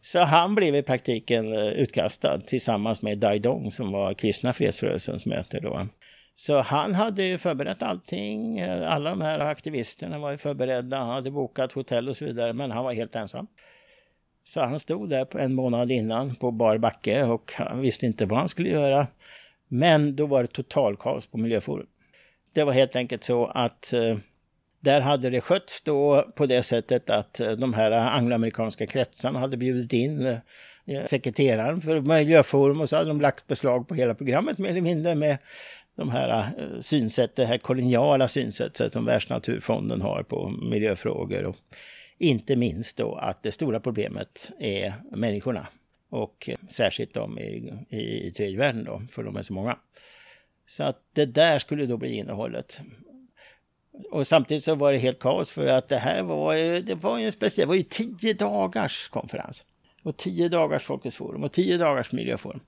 Så 0.01 0.19
han 0.19 0.55
blev 0.55 0.75
i 0.75 0.83
praktiken 0.83 1.53
eh, 1.53 1.67
utkastad 1.67 2.41
tillsammans 2.41 3.01
med 3.01 3.17
Dai 3.17 3.39
Dong 3.39 3.71
som 3.71 3.91
var 3.91 4.13
kristna 4.13 4.53
fredsrörelsens 4.53 5.25
möte 5.25 5.59
då. 5.59 5.87
Så 6.35 6.59
han 6.59 6.95
hade 6.95 7.23
ju 7.23 7.37
förberett 7.37 7.81
allting. 7.81 8.59
Eh, 8.59 8.91
alla 8.91 9.09
de 9.09 9.21
här 9.21 9.39
aktivisterna 9.39 10.19
var 10.19 10.31
ju 10.31 10.37
förberedda. 10.37 10.97
Han 10.97 11.09
hade 11.09 11.31
bokat 11.31 11.71
hotell 11.71 12.09
och 12.09 12.17
så 12.17 12.25
vidare, 12.25 12.53
men 12.53 12.71
han 12.71 12.83
var 12.83 12.93
helt 12.93 13.15
ensam. 13.15 13.47
Så 14.43 14.61
han 14.61 14.79
stod 14.79 15.09
där 15.09 15.37
en 15.37 15.53
månad 15.53 15.91
innan 15.91 16.35
på 16.35 16.51
bar 16.51 16.77
backe 16.77 17.23
och 17.23 17.53
han 17.55 17.81
visste 17.81 18.05
inte 18.05 18.25
vad 18.25 18.39
han 18.39 18.49
skulle 18.49 18.69
göra. 18.69 19.07
Men 19.67 20.15
då 20.15 20.25
var 20.25 20.41
det 20.41 20.47
totalkaos 20.47 21.27
på 21.27 21.37
Miljöforum. 21.37 21.87
Det 22.53 22.63
var 22.63 22.73
helt 22.73 22.95
enkelt 22.95 23.23
så 23.23 23.45
att 23.45 23.93
eh, 23.93 24.17
där 24.81 25.01
hade 25.01 25.29
det 25.29 25.41
skötts 25.41 25.81
då 25.81 26.31
på 26.35 26.45
det 26.45 26.63
sättet 26.63 27.09
att 27.09 27.39
eh, 27.39 27.51
de 27.51 27.73
här 27.73 27.91
angloamerikanska 27.91 28.87
kretsarna 28.87 29.39
hade 29.39 29.57
bjudit 29.57 29.93
in 29.93 30.25
eh, 30.25 31.05
sekreteraren 31.05 31.81
för 31.81 32.01
Miljöforum 32.01 32.81
och 32.81 32.89
så 32.89 32.95
hade 32.95 33.09
de 33.09 33.21
lagt 33.21 33.47
beslag 33.47 33.87
på 33.87 33.95
hela 33.95 34.15
programmet 34.15 34.57
mer 34.57 34.69
eller 34.69 34.81
mindre 34.81 35.15
med 35.15 35.37
de 35.95 36.09
här 36.09 36.53
eh, 36.59 36.79
synsätt, 36.79 37.35
det 37.35 37.45
här 37.45 37.57
koloniala 37.57 38.27
synsättet 38.27 38.93
som 38.93 39.05
Världsnaturfonden 39.05 40.01
har 40.01 40.23
på 40.23 40.49
miljöfrågor. 40.49 41.45
Och 41.45 41.55
inte 42.17 42.55
minst 42.55 42.97
då 42.97 43.15
att 43.15 43.43
det 43.43 43.51
stora 43.51 43.79
problemet 43.79 44.51
är 44.59 44.93
människorna 45.11 45.67
och 46.09 46.49
särskilt 46.69 47.13
de 47.13 47.39
i, 47.39 47.73
i, 47.89 48.27
i 48.27 48.31
tredje 48.31 48.57
världen 48.57 48.83
då, 48.83 49.01
för 49.11 49.23
de 49.23 49.35
är 49.35 49.41
så 49.41 49.53
många. 49.53 49.77
Så 50.65 50.83
att 50.83 51.01
det 51.13 51.25
där 51.25 51.59
skulle 51.59 51.85
då 51.85 51.97
bli 51.97 52.15
innehållet. 52.15 52.81
Och 54.11 54.27
samtidigt 54.27 54.63
så 54.63 54.75
var 54.75 54.91
det 54.91 54.97
helt 54.97 55.19
kaos 55.19 55.51
för 55.51 55.67
att 55.67 55.87
det 55.87 55.97
här 55.97 56.23
var, 56.23 56.81
det 56.81 56.95
var 56.95 57.19
ju 57.19 57.25
en 57.25 57.31
speciell, 57.31 57.67
det 57.67 57.69
var 57.69 57.75
ju 57.75 57.83
tio 57.83 58.33
dagars 58.33 59.07
konferens. 59.07 59.65
Och 60.03 60.17
tio 60.17 60.49
dagars 60.49 60.83
Folkets 60.83 61.15
forum 61.15 61.43
och 61.43 61.51
tio 61.51 61.77
dagars 61.77 62.11
miljöforum. 62.11 62.59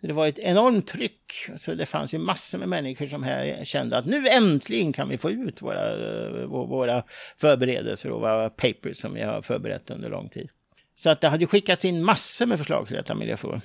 Det 0.00 0.12
var 0.12 0.26
ett 0.26 0.38
enormt 0.38 0.86
tryck. 0.86 1.32
Så 1.56 1.74
det 1.74 1.86
fanns 1.86 2.14
ju 2.14 2.18
massor 2.18 2.58
med 2.58 2.68
människor 2.68 3.06
som 3.06 3.22
här 3.22 3.64
kände 3.64 3.96
att 3.96 4.06
nu 4.06 4.28
äntligen 4.28 4.92
kan 4.92 5.08
vi 5.08 5.18
få 5.18 5.30
ut 5.30 5.62
våra, 5.62 6.46
våra 6.46 7.02
förberedelser 7.36 8.10
och 8.10 8.20
våra 8.20 8.50
papers 8.50 8.96
som 8.96 9.14
vi 9.14 9.22
har 9.22 9.42
förberett 9.42 9.90
under 9.90 10.08
lång 10.10 10.28
tid. 10.28 10.50
Så 10.96 11.10
att 11.10 11.20
det 11.20 11.28
hade 11.28 11.46
skickats 11.46 11.84
in 11.84 12.04
massor 12.04 12.46
med 12.46 12.58
förslag 12.58 12.86
till 12.86 12.96
detta 12.96 13.14
miljöforum. 13.14 13.60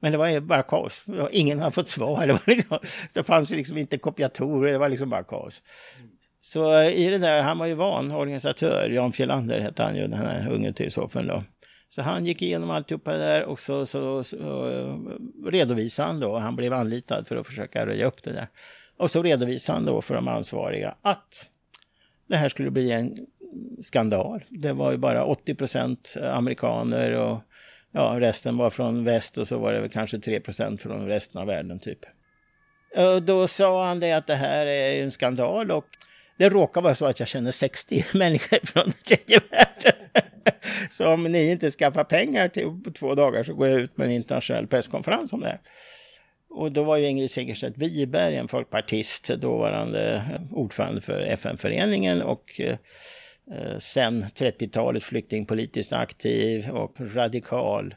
Men 0.00 0.12
det 0.12 0.18
var 0.18 0.28
ju 0.28 0.40
bara 0.40 0.62
kaos. 0.62 1.04
Ingen 1.30 1.60
har 1.60 1.70
fått 1.70 1.88
svar. 1.88 2.26
Det, 2.26 2.32
var 2.32 2.42
liksom, 2.46 2.78
det 3.12 3.22
fanns 3.22 3.50
liksom 3.50 3.78
inte 3.78 3.98
kopiatorer, 3.98 4.72
det 4.72 4.78
var 4.78 4.88
liksom 4.88 5.10
bara 5.10 5.22
kaos. 5.22 5.62
Så 6.40 6.82
i 6.82 7.10
det 7.10 7.18
där, 7.18 7.42
han 7.42 7.58
var 7.58 7.66
ju 7.66 7.74
van 7.74 8.12
organisatör, 8.12 8.90
Jan 8.90 9.12
Fjellander 9.12 9.60
hette 9.60 9.82
han 9.82 9.96
ju, 9.96 10.02
den 10.06 10.18
här 10.18 10.50
unge 10.50 10.72
teosofen 10.72 11.26
då. 11.26 11.42
Så 11.88 12.02
han 12.02 12.26
gick 12.26 12.42
igenom 12.42 12.70
alltihopa 12.70 13.12
det 13.12 13.18
där 13.18 13.44
och 13.44 13.60
så, 13.60 13.86
så, 13.86 14.24
så, 14.24 14.36
så 14.36 14.70
eh, 14.70 14.96
redovisade 15.50 16.08
han 16.08 16.20
då, 16.20 16.38
han 16.38 16.56
blev 16.56 16.72
anlitad 16.72 17.28
för 17.28 17.36
att 17.36 17.46
försöka 17.46 17.86
röja 17.86 18.06
upp 18.06 18.22
det 18.22 18.32
där. 18.32 18.48
Och 18.96 19.10
så 19.10 19.22
redovisade 19.22 19.76
han 19.76 19.86
då 19.86 20.02
för 20.02 20.14
de 20.14 20.28
ansvariga 20.28 20.94
att 21.02 21.50
det 22.26 22.36
här 22.36 22.48
skulle 22.48 22.70
bli 22.70 22.92
en 22.92 23.26
skandal. 23.82 24.44
Det 24.48 24.72
var 24.72 24.90
ju 24.90 24.96
bara 24.96 25.24
80 25.24 25.54
procent 25.54 26.16
amerikaner 26.22 27.10
och 27.10 27.40
ja, 27.92 28.16
resten 28.20 28.56
var 28.56 28.70
från 28.70 29.04
väst 29.04 29.38
och 29.38 29.48
så 29.48 29.58
var 29.58 29.72
det 29.72 29.80
väl 29.80 29.90
kanske 29.90 30.18
3 30.18 30.40
procent 30.40 30.82
från 30.82 31.06
resten 31.06 31.40
av 31.40 31.46
världen 31.46 31.78
typ. 31.78 31.98
Och 32.96 33.22
då 33.22 33.48
sa 33.48 33.86
han 33.86 34.00
det 34.00 34.12
att 34.12 34.26
det 34.26 34.34
här 34.34 34.66
är 34.66 35.02
en 35.02 35.10
skandal 35.10 35.70
och 35.70 35.86
det 36.36 36.48
råkar 36.48 36.80
vara 36.80 36.94
så 36.94 37.06
att 37.06 37.18
jag 37.18 37.28
känner 37.28 37.52
60 37.52 38.04
människor 38.14 38.58
från 38.66 38.92
tredje 38.92 39.40
världen. 39.50 39.92
Så 40.90 41.08
om 41.08 41.22
ni 41.22 41.50
inte 41.50 41.70
skaffar 41.70 42.04
pengar 42.04 42.48
till 42.48 42.80
på 42.84 42.90
två 42.90 43.14
dagar 43.14 43.42
så 43.42 43.54
går 43.54 43.68
jag 43.68 43.80
ut 43.80 43.96
med 43.96 44.06
en 44.06 44.12
internationell 44.12 44.66
presskonferens 44.66 45.32
om 45.32 45.40
det 45.40 45.46
här. 45.46 45.60
Och 46.50 46.72
då 46.72 46.84
var 46.84 46.96
ju 46.96 47.06
Ingrid 47.06 47.30
Segerstedt 47.30 47.78
Wiberg 47.78 48.36
en 48.36 48.48
folkpartist, 48.48 49.28
dåvarande 49.28 50.22
ordförande 50.52 51.00
för 51.00 51.20
FN-föreningen 51.20 52.22
och 52.22 52.60
eh, 52.60 52.76
eh, 53.52 53.78
sen 53.78 54.24
30-talet 54.24 55.02
flyktingpolitiskt 55.02 55.92
aktiv 55.92 56.70
och 56.70 56.94
radikal 56.98 57.94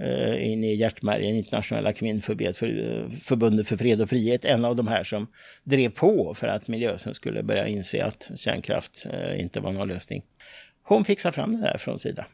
Eh, 0.00 0.50
in 0.52 0.64
i 0.64 0.74
hjärtmärgen 0.74 1.36
internationella 1.36 1.92
kvinnoförbundet 1.92 2.56
för, 2.56 3.62
för 3.64 3.76
fred 3.76 4.00
och 4.00 4.08
frihet. 4.08 4.44
En 4.44 4.64
av 4.64 4.76
de 4.76 4.88
här 4.88 5.04
som 5.04 5.26
drev 5.64 5.90
på 5.90 6.34
för 6.34 6.46
att 6.46 6.68
miljörörelsen 6.68 7.14
skulle 7.14 7.42
börja 7.42 7.66
inse 7.66 8.04
att 8.04 8.30
kärnkraft 8.36 9.06
eh, 9.12 9.40
inte 9.40 9.60
var 9.60 9.72
någon 9.72 9.88
lösning. 9.88 10.24
Hon 10.82 11.04
fixade 11.04 11.32
fram 11.32 11.52
det 11.52 11.62
där 11.62 11.78
från 11.78 11.98
sida. 11.98 12.26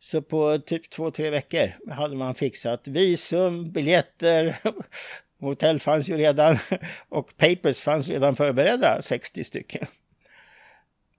Så 0.00 0.22
på 0.22 0.58
typ 0.58 0.90
två, 0.90 1.10
tre 1.10 1.30
veckor 1.30 1.72
hade 1.90 2.16
man 2.16 2.34
fixat 2.34 2.88
visum, 2.88 3.70
biljetter, 3.72 4.56
hotell 5.40 5.80
fanns 5.80 6.08
ju 6.08 6.16
redan 6.16 6.58
och 7.08 7.36
papers 7.36 7.82
fanns 7.82 8.08
redan 8.08 8.36
förberedda, 8.36 9.02
60 9.02 9.44
stycken. 9.44 9.86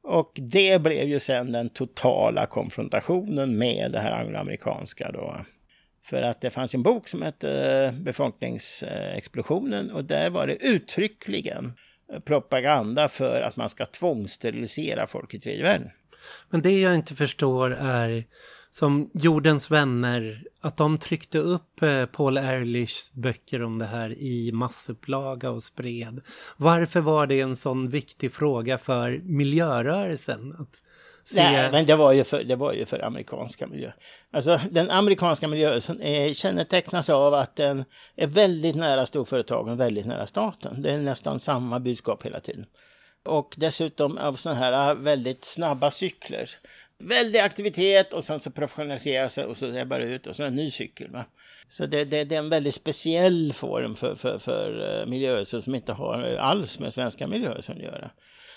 Och 0.03 0.31
det 0.35 0.81
blev 0.81 1.07
ju 1.07 1.19
sen 1.19 1.51
den 1.51 1.69
totala 1.69 2.45
konfrontationen 2.45 3.57
med 3.57 3.91
det 3.91 3.99
här 3.99 4.11
angloamerikanska 4.11 5.11
då. 5.11 5.45
För 6.09 6.21
att 6.21 6.41
det 6.41 6.49
fanns 6.49 6.73
en 6.73 6.83
bok 6.83 7.07
som 7.07 7.21
hette 7.21 7.49
eh, 7.51 8.01
Befolkningsexplosionen 8.01 9.91
och 9.91 10.05
där 10.05 10.29
var 10.29 10.47
det 10.47 10.55
uttryckligen 10.55 11.73
eh, 12.13 12.19
propaganda 12.19 13.09
för 13.09 13.41
att 13.41 13.55
man 13.55 13.69
ska 13.69 13.85
tvångssterilisera 13.85 15.07
folk 15.07 15.33
i 15.33 15.39
tredje 15.39 15.63
världen. 15.63 15.89
Men 16.49 16.61
det 16.61 16.79
jag 16.79 16.95
inte 16.95 17.15
förstår 17.15 17.71
är 17.71 18.25
som 18.71 19.09
Jordens 19.13 19.71
vänner, 19.71 20.43
att 20.61 20.77
de 20.77 20.97
tryckte 20.97 21.37
upp 21.37 21.81
eh, 21.81 22.05
Paul 22.05 22.37
Ehrlichs 22.37 23.11
böcker 23.13 23.63
om 23.63 23.79
det 23.79 23.85
här 23.85 24.19
i 24.19 24.51
massupplaga 24.51 25.49
och 25.49 25.63
spred. 25.63 26.21
Varför 26.57 27.01
var 27.01 27.27
det 27.27 27.41
en 27.41 27.55
sån 27.55 27.89
viktig 27.89 28.33
fråga 28.33 28.77
för 28.77 29.21
miljörörelsen? 29.23 30.55
Att 30.59 30.83
se... 31.27 31.43
Nej, 31.43 31.71
men 31.71 31.85
det 31.85 31.95
var 31.95 32.11
ju 32.11 32.23
för, 32.23 32.43
det 32.43 32.55
var 32.55 32.73
ju 32.73 32.85
för 32.85 33.05
amerikanska 33.05 33.67
miljö. 33.67 33.91
Alltså 34.31 34.59
den 34.71 34.91
amerikanska 34.91 35.47
miljörörelsen 35.47 36.01
kännetecknas 36.35 37.09
av 37.09 37.33
att 37.33 37.55
den 37.55 37.85
är 38.15 38.27
väldigt 38.27 38.75
nära 38.75 39.05
storföretagen, 39.05 39.77
väldigt 39.77 40.05
nära 40.05 40.27
staten. 40.27 40.81
Det 40.81 40.91
är 40.91 40.97
nästan 40.97 41.39
samma 41.39 41.79
budskap 41.79 42.25
hela 42.25 42.39
tiden. 42.39 42.65
Och 43.23 43.55
dessutom 43.57 44.17
av 44.17 44.35
sådana 44.35 44.59
här 44.59 44.89
äh, 44.89 44.95
väldigt 44.95 45.45
snabba 45.45 45.91
cykler. 45.91 46.49
Väldig 46.99 47.39
aktivitet 47.39 48.13
och 48.13 48.23
sen 48.23 48.39
så 48.39 48.51
professionaliserar 48.51 49.29
sig 49.29 49.45
och 49.45 49.57
så 49.57 49.77
ebbar 49.77 49.99
det 49.99 50.05
ut 50.05 50.27
och 50.27 50.35
så 50.35 50.43
en 50.43 50.55
ny 50.55 50.71
cykel. 50.71 51.09
Va? 51.09 51.25
Så 51.69 51.85
det, 51.85 52.05
det, 52.05 52.23
det, 52.23 52.35
är 52.35 52.39
en 52.39 52.49
väldigt 52.49 52.75
speciell 52.75 53.53
form 53.53 53.95
för, 53.95 54.15
för, 54.15 54.37
för 54.37 54.99
äh, 55.01 55.05
miljörörelsen 55.05 55.61
som 55.61 55.75
inte 55.75 55.93
har 55.93 56.35
alls 56.35 56.79
med 56.79 56.93
svenska 56.93 57.27
miljörörelsen 57.27 57.77
att 57.77 57.83
göra. 57.83 58.09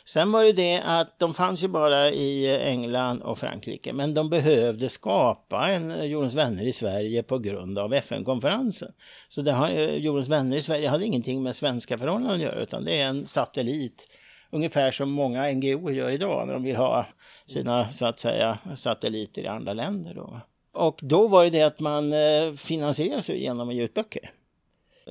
Sen 0.04 0.32
var 0.32 0.44
det 0.44 0.52
det 0.52 0.82
att 0.84 1.18
de 1.18 1.34
fanns 1.34 1.62
ju 1.64 1.68
bara 1.68 2.10
i 2.10 2.56
England 2.56 3.22
och 3.22 3.38
Frankrike, 3.38 3.92
men 3.92 4.14
de 4.14 4.30
behövde 4.30 4.88
skapa 4.88 5.68
en 5.68 5.90
eh, 5.90 6.04
Jordens 6.04 6.34
vänner 6.34 6.66
i 6.66 6.72
Sverige 6.72 7.22
på 7.22 7.38
grund 7.38 7.78
av 7.78 7.94
FN-konferensen. 7.94 8.92
Så 9.28 9.42
det 9.42 9.52
har, 9.52 9.70
eh, 9.70 9.96
Jordens 9.96 10.28
vänner 10.28 10.56
i 10.56 10.62
Sverige 10.62 10.88
hade 10.88 11.04
ingenting 11.04 11.42
med 11.42 11.56
svenska 11.56 11.98
förhållanden 11.98 12.34
att 12.34 12.40
göra, 12.40 12.62
utan 12.62 12.84
det 12.84 13.00
är 13.00 13.06
en 13.06 13.26
satellit 13.26 14.08
ungefär 14.50 14.90
som 14.90 15.10
många 15.10 15.52
NGO 15.52 15.90
gör 15.90 16.10
idag 16.10 16.46
när 16.46 16.54
de 16.54 16.62
vill 16.62 16.76
ha 16.76 17.06
sina 17.46 17.92
så 17.92 18.06
att 18.06 18.18
säga 18.18 18.58
satelliter 18.76 19.42
i 19.42 19.46
andra 19.46 19.72
länder. 19.72 20.14
Då. 20.14 20.40
Och 20.72 20.98
då 21.02 21.28
var 21.28 21.44
det 21.44 21.50
det 21.50 21.62
att 21.62 21.80
man 21.80 22.12
eh, 22.12 22.54
finansierar 22.56 23.20
sig 23.20 23.42
genom 23.42 23.68
att 23.68 23.74
ge 23.74 23.82
ut 23.82 23.94
böcker. 23.94 24.30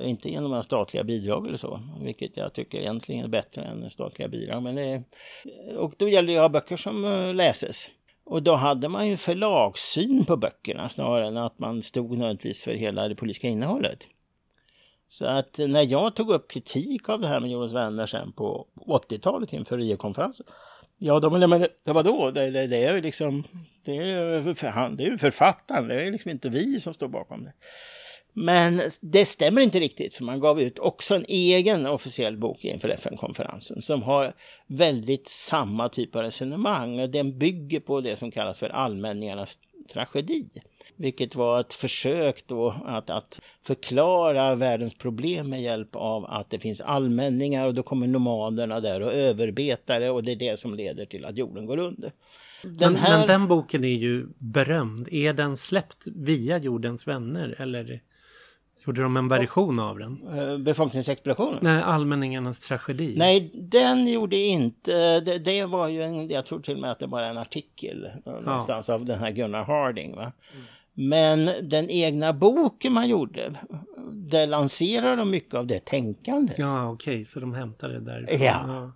Inte 0.02 0.30
genom 0.30 0.50
några 0.50 0.62
statliga 0.62 1.04
bidrag 1.04 1.46
eller 1.46 1.56
så, 1.56 1.80
vilket 2.00 2.36
jag 2.36 2.52
tycker 2.52 2.78
egentligen 2.78 3.24
är 3.24 3.28
bättre 3.28 3.62
än 3.62 3.90
statliga 3.90 4.28
bidrag. 4.28 4.62
Men 4.62 4.74
det, 4.74 5.02
och 5.76 5.94
då 5.96 6.08
gällde 6.08 6.32
det 6.32 6.38
att 6.38 6.42
ha 6.42 6.48
böcker 6.48 6.76
som 6.76 7.04
eh, 7.04 7.34
läses. 7.34 7.86
Och 8.24 8.42
då 8.42 8.54
hade 8.54 8.88
man 8.88 9.08
ju 9.08 9.16
förlagssyn 9.16 10.24
på 10.24 10.36
böckerna 10.36 10.88
snarare 10.88 11.28
än 11.28 11.36
att 11.36 11.58
man 11.58 11.82
stod 11.82 12.10
nödvändigtvis 12.10 12.62
för 12.62 12.72
hela 12.72 13.08
det 13.08 13.14
politiska 13.14 13.48
innehållet. 13.48 14.08
Så 15.08 15.26
att 15.26 15.58
när 15.58 15.82
jag 15.82 16.16
tog 16.16 16.30
upp 16.30 16.50
kritik 16.50 17.08
av 17.08 17.20
det 17.20 17.26
här 17.26 17.40
med 17.40 17.50
Jonas 17.50 17.72
vänner 17.72 18.06
sen 18.06 18.32
på 18.32 18.66
80-talet 18.86 19.52
inför 19.52 19.78
Rio-konferensen. 19.78 20.46
Ja, 20.98 21.20
de, 21.20 21.40
men 21.50 21.66
det 21.84 21.92
var 21.92 22.02
då, 22.02 22.30
det, 22.30 22.50
det, 22.50 22.66
det 22.66 22.84
är 22.84 22.94
ju 22.94 23.00
liksom, 23.00 23.44
det 23.84 23.96
är, 23.96 24.54
för, 24.54 24.96
det 24.96 25.04
är 25.04 25.10
ju 25.10 25.18
författaren, 25.18 25.88
det 25.88 26.02
är 26.02 26.10
liksom 26.10 26.30
inte 26.30 26.48
vi 26.48 26.80
som 26.80 26.94
står 26.94 27.08
bakom 27.08 27.44
det. 27.44 27.52
Men 28.32 28.82
det 29.00 29.24
stämmer 29.24 29.60
inte 29.60 29.80
riktigt, 29.80 30.14
för 30.14 30.24
man 30.24 30.40
gav 30.40 30.60
ut 30.60 30.78
också 30.78 31.14
en 31.14 31.24
egen 31.28 31.86
officiell 31.86 32.36
bok 32.36 32.64
inför 32.64 32.88
FN-konferensen 32.88 33.82
som 33.82 34.02
har 34.02 34.32
väldigt 34.66 35.28
samma 35.28 35.88
typ 35.88 36.16
av 36.16 36.22
resonemang. 36.22 37.00
Och 37.00 37.10
den 37.10 37.38
bygger 37.38 37.80
på 37.80 38.00
det 38.00 38.16
som 38.16 38.30
kallas 38.30 38.58
för 38.58 38.68
allmänningarnas 38.68 39.58
tragedi. 39.92 40.48
Vilket 40.96 41.34
var 41.34 41.60
ett 41.60 41.74
försök 41.74 42.46
då 42.46 42.74
att, 42.86 43.10
att 43.10 43.40
förklara 43.62 44.54
världens 44.54 44.94
problem 44.94 45.50
med 45.50 45.62
hjälp 45.62 45.96
av 45.96 46.24
att 46.24 46.50
det 46.50 46.58
finns 46.58 46.80
allmänningar 46.80 47.66
och 47.66 47.74
då 47.74 47.82
kommer 47.82 48.06
nomaderna 48.06 48.80
där 48.80 49.00
och 49.00 49.12
överbetare 49.12 50.10
och 50.10 50.24
det 50.24 50.32
är 50.32 50.36
det 50.36 50.58
som 50.58 50.74
leder 50.74 51.06
till 51.06 51.24
att 51.24 51.36
jorden 51.36 51.66
går 51.66 51.78
under. 51.78 52.12
Den 52.62 52.96
här... 52.96 53.18
men, 53.18 53.26
den 53.26 53.48
boken 53.48 53.84
är 53.84 53.88
ju 53.88 54.26
berömd. 54.38 55.08
Är 55.12 55.32
den 55.32 55.56
släppt 55.56 56.04
via 56.14 56.58
Jordens 56.58 57.06
vänner 57.06 57.54
eller 57.58 58.00
gjorde 58.86 59.02
de 59.02 59.16
en 59.16 59.28
version 59.28 59.80
av 59.80 59.98
den? 59.98 60.38
Eh, 60.38 60.58
befolkningsexplosionen? 60.58 61.58
Nej, 61.62 61.82
allmänningarnas 61.82 62.60
tragedi. 62.60 63.14
Nej, 63.18 63.50
den 63.54 64.08
gjorde 64.08 64.36
inte... 64.36 65.20
Det, 65.20 65.38
det, 65.38 65.64
var 65.64 65.88
ju 65.88 66.02
en... 66.02 66.28
Jag 66.28 66.46
tror 66.46 66.60
till 66.60 66.74
och 66.74 66.80
med 66.80 66.90
att 66.90 66.98
det 66.98 67.06
var 67.06 67.22
en 67.22 67.38
artikel 67.38 68.10
någonstans 68.24 68.88
ja. 68.88 68.94
av 68.94 69.04
den 69.04 69.18
här 69.18 69.30
Gunnar 69.30 69.64
Harding. 69.64 70.16
Va? 70.16 70.32
Mm. 70.52 70.66
Men 71.02 71.50
den 71.62 71.90
egna 71.90 72.32
boken 72.32 72.92
man 72.92 73.08
gjorde, 73.08 73.52
där 74.12 74.46
lanserar 74.46 75.16
de 75.16 75.30
mycket 75.30 75.54
av 75.54 75.66
det 75.66 75.78
tänkandet. 75.78 76.58
Ja, 76.58 76.90
okej, 76.90 77.14
okay, 77.14 77.24
så 77.24 77.40
de 77.40 77.54
hämtade 77.54 77.94
det 77.94 78.00
där. 78.00 78.26
Ja. 78.30 78.92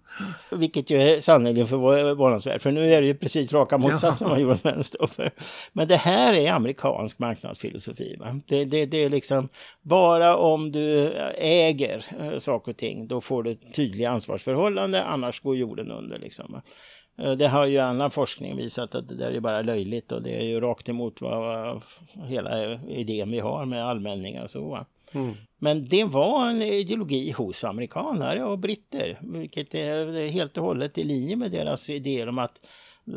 ja. 0.50 0.56
Vilket 0.56 0.90
ju 0.90 0.96
är 0.96 1.20
sannerligen 1.20 1.68
förvånansvärt, 1.68 2.62
för 2.62 2.70
nu 2.70 2.94
är 2.94 3.00
det 3.00 3.06
ju 3.06 3.14
precis 3.14 3.52
raka 3.52 3.78
motsatsen 3.78 4.28
vad 4.28 4.40
Johan 4.40 4.58
Sven 4.58 4.84
står 4.84 5.06
för. 5.06 5.30
Men 5.72 5.88
det 5.88 5.96
här 5.96 6.34
är 6.34 6.52
amerikansk 6.52 7.18
marknadsfilosofi. 7.18 8.16
Va? 8.20 8.40
Det, 8.46 8.64
det, 8.64 8.86
det 8.86 9.04
är 9.04 9.10
liksom, 9.10 9.48
bara 9.82 10.36
om 10.36 10.72
du 10.72 11.12
äger 11.38 12.04
äh, 12.20 12.38
saker 12.38 12.72
och 12.72 12.76
ting, 12.76 13.08
då 13.08 13.20
får 13.20 13.42
du 13.42 13.54
tydliga 13.54 14.10
ansvarsförhållande, 14.10 15.04
annars 15.04 15.40
går 15.40 15.56
jorden 15.56 15.90
under. 15.90 16.18
Liksom, 16.18 16.52
va? 16.52 16.62
Eh, 17.18 17.32
det 17.32 17.48
har 17.48 17.66
ju 17.66 17.78
annan 17.78 18.10
forskning 18.10 18.56
visat 18.56 18.94
att 18.94 19.08
det 19.08 19.14
där 19.14 19.30
är 19.30 19.40
bara 19.40 19.62
löjligt 19.62 20.12
och 20.12 20.22
det 20.22 20.38
är 20.38 20.44
ju 20.44 20.60
rakt 20.60 20.88
emot 20.88 21.20
vad, 21.20 21.82
hela 22.28 22.74
idén 22.74 23.30
vi 23.30 23.38
har 23.38 23.64
med 23.64 23.84
allmänningar 23.84 24.44
och 24.44 24.50
så. 24.50 24.86
Mm. 25.12 25.34
Men 25.58 25.88
det 25.88 26.04
var 26.04 26.50
en 26.50 26.62
ideologi 26.62 27.30
hos 27.30 27.64
amerikanare 27.64 28.44
och 28.44 28.58
britter, 28.58 29.18
vilket 29.22 29.74
är 29.74 30.26
helt 30.28 30.56
och 30.56 30.64
hållet 30.64 30.98
i 30.98 31.04
linje 31.04 31.36
med 31.36 31.50
deras 31.50 31.90
idéer 31.90 32.28
om 32.28 32.38
att 32.38 32.66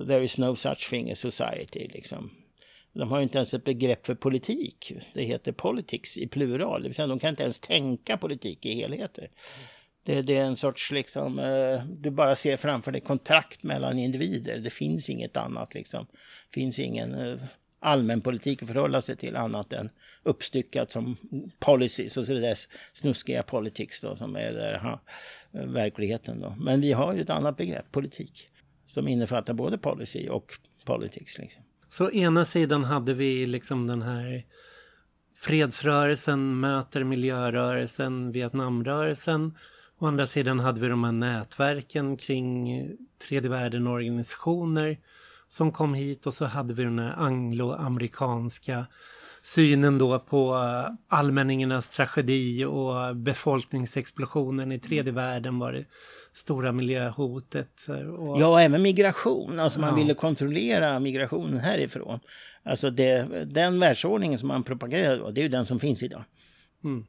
there 0.08 0.24
is 0.24 0.38
no 0.38 0.56
such 0.56 0.90
thing 0.90 1.12
as 1.12 1.20
society. 1.20 1.88
Liksom. 1.88 2.30
De 2.94 3.12
har 3.12 3.22
inte 3.22 3.38
ens 3.38 3.54
ett 3.54 3.64
begrepp 3.64 4.06
för 4.06 4.16
politik. 4.16 4.94
Det 5.14 5.24
heter 5.24 5.52
politics 5.52 6.18
i 6.18 6.28
plural, 6.28 6.82
det 6.82 6.90
vill 6.90 6.96
säga 6.96 7.08
de 7.08 7.20
kan 7.20 7.30
inte 7.30 7.44
ens 7.44 7.60
tänka 7.60 8.18
politik 8.18 8.66
i 8.66 8.74
helheter. 8.74 9.30
Det, 10.08 10.22
det, 10.22 10.38
är 10.38 10.46
en 10.46 10.56
sorts 10.56 10.92
liksom, 10.92 11.40
eh, 11.40 11.84
du 11.86 12.10
bara 12.10 12.36
ser 12.36 12.58
framför 12.58 12.92
dig 12.92 13.02
kontrakt 13.02 13.64
mellan 13.64 14.00
individer. 14.00 14.58
Det 14.58 14.70
finns 14.70 15.10
inget 15.10 15.38
annat 15.38 15.74
liksom. 15.74 16.06
Det 16.50 16.54
finns 16.54 16.80
ingen 16.80 17.14
eh, 17.14 17.20
allmänpolitik 17.20 17.50
allmän 17.80 18.22
politik 18.22 18.64
att 18.64 18.68
förhålla 18.68 19.02
sig 19.02 19.16
till 19.16 19.36
annat 19.36 19.74
än 19.74 19.90
uppstyckat 20.24 20.92
som 20.92 21.18
policies 21.60 22.18
och 22.18 22.26
så 22.26 22.34
det 22.34 22.40
där 22.40 22.58
snuskiga 22.94 23.44
politics 23.44 24.02
då 24.02 24.16
som 24.16 24.36
är 24.36 24.52
där, 24.52 24.78
ha, 24.78 25.02
verkligheten 25.52 26.40
då. 26.40 26.56
Men 26.60 26.82
vi 26.82 26.94
har 26.94 27.14
ju 27.14 27.22
ett 27.22 27.30
annat 27.30 27.58
begrepp, 27.58 27.92
politik, 27.92 28.50
som 28.86 29.08
innefattar 29.08 29.54
både 29.54 29.78
policy 29.78 30.30
och 30.30 30.54
politics. 30.86 31.38
Liksom. 31.38 31.64
Så 31.90 32.12
ena 32.12 32.46
sidan 32.46 32.84
hade 32.84 33.14
vi 33.14 33.46
liksom 33.46 33.88
den 33.88 34.02
här 34.02 34.46
fredsrörelsen 35.36 36.60
möter 36.60 37.04
miljörörelsen, 37.04 38.32
Vietnamrörelsen 38.32 39.54
Å 40.00 40.08
andra 40.08 40.28
sidan 40.28 40.60
hade 40.60 40.80
vi 40.80 40.88
de 40.88 41.04
här 41.04 41.12
nätverken 41.12 42.18
kring 42.18 42.68
tredje 43.28 43.50
världen-organisationer 43.50 44.98
som 45.48 45.72
kom 45.72 45.94
hit 45.94 46.28
och 46.28 46.34
så 46.34 46.46
hade 46.46 46.74
vi 46.74 46.84
den 46.84 47.00
här 47.00 47.14
angloamerikanska 47.18 48.86
synen 49.42 49.98
då 49.98 50.20
på 50.20 50.56
allmänningarnas 51.08 51.90
tragedi 51.90 52.66
och 52.66 53.16
befolkningsexplosionen 53.16 54.72
i 54.72 54.80
tredje 54.80 55.14
världen 55.14 55.60
var 55.60 55.74
det 55.74 55.86
stora 56.34 56.72
miljöhotet. 56.72 57.88
Och... 58.18 58.42
Ja, 58.42 58.62
även 58.62 58.82
migration. 58.82 59.60
Alltså 59.60 59.80
man 59.80 59.90
ja. 59.90 59.96
ville 59.96 60.14
kontrollera 60.14 61.00
migrationen 61.00 61.60
härifrån. 61.60 62.20
Alltså 62.64 62.90
det, 62.90 63.46
den 63.46 63.80
världsordningen 63.80 64.40
som 64.40 64.48
man 64.48 64.64
propagerade 64.64 65.32
det 65.32 65.42
är 65.42 65.44
ju 65.44 65.50
den 65.50 65.66
som 65.66 65.80
finns 65.80 66.04
idag. 66.04 66.24
Mm. 66.84 67.06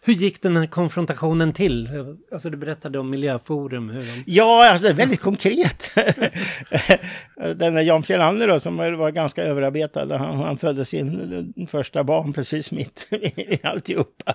Hur 0.00 0.12
gick 0.12 0.42
den 0.42 0.56
här 0.56 0.66
konfrontationen 0.66 1.52
till? 1.52 1.88
Alltså 2.32 2.50
du 2.50 2.56
berättade 2.56 2.98
om 2.98 3.10
Miljöforum. 3.10 3.90
Hur 3.90 4.00
de... 4.00 4.22
Ja, 4.26 4.70
alltså 4.70 4.86
det 4.86 4.92
är 4.92 4.96
väldigt 4.96 5.20
konkret. 5.20 5.90
den 7.56 7.74
där 7.74 7.82
Jan 7.82 8.02
Fjellander 8.02 8.48
då, 8.48 8.60
som 8.60 8.76
var 8.76 9.10
ganska 9.10 9.42
överarbetad, 9.42 10.16
han, 10.16 10.38
han 10.38 10.58
födde 10.58 10.84
sin 10.84 11.68
första 11.70 12.04
barn 12.04 12.32
precis 12.32 12.72
mitt 12.72 13.08
i 13.36 13.58
alltihopa. 13.62 14.34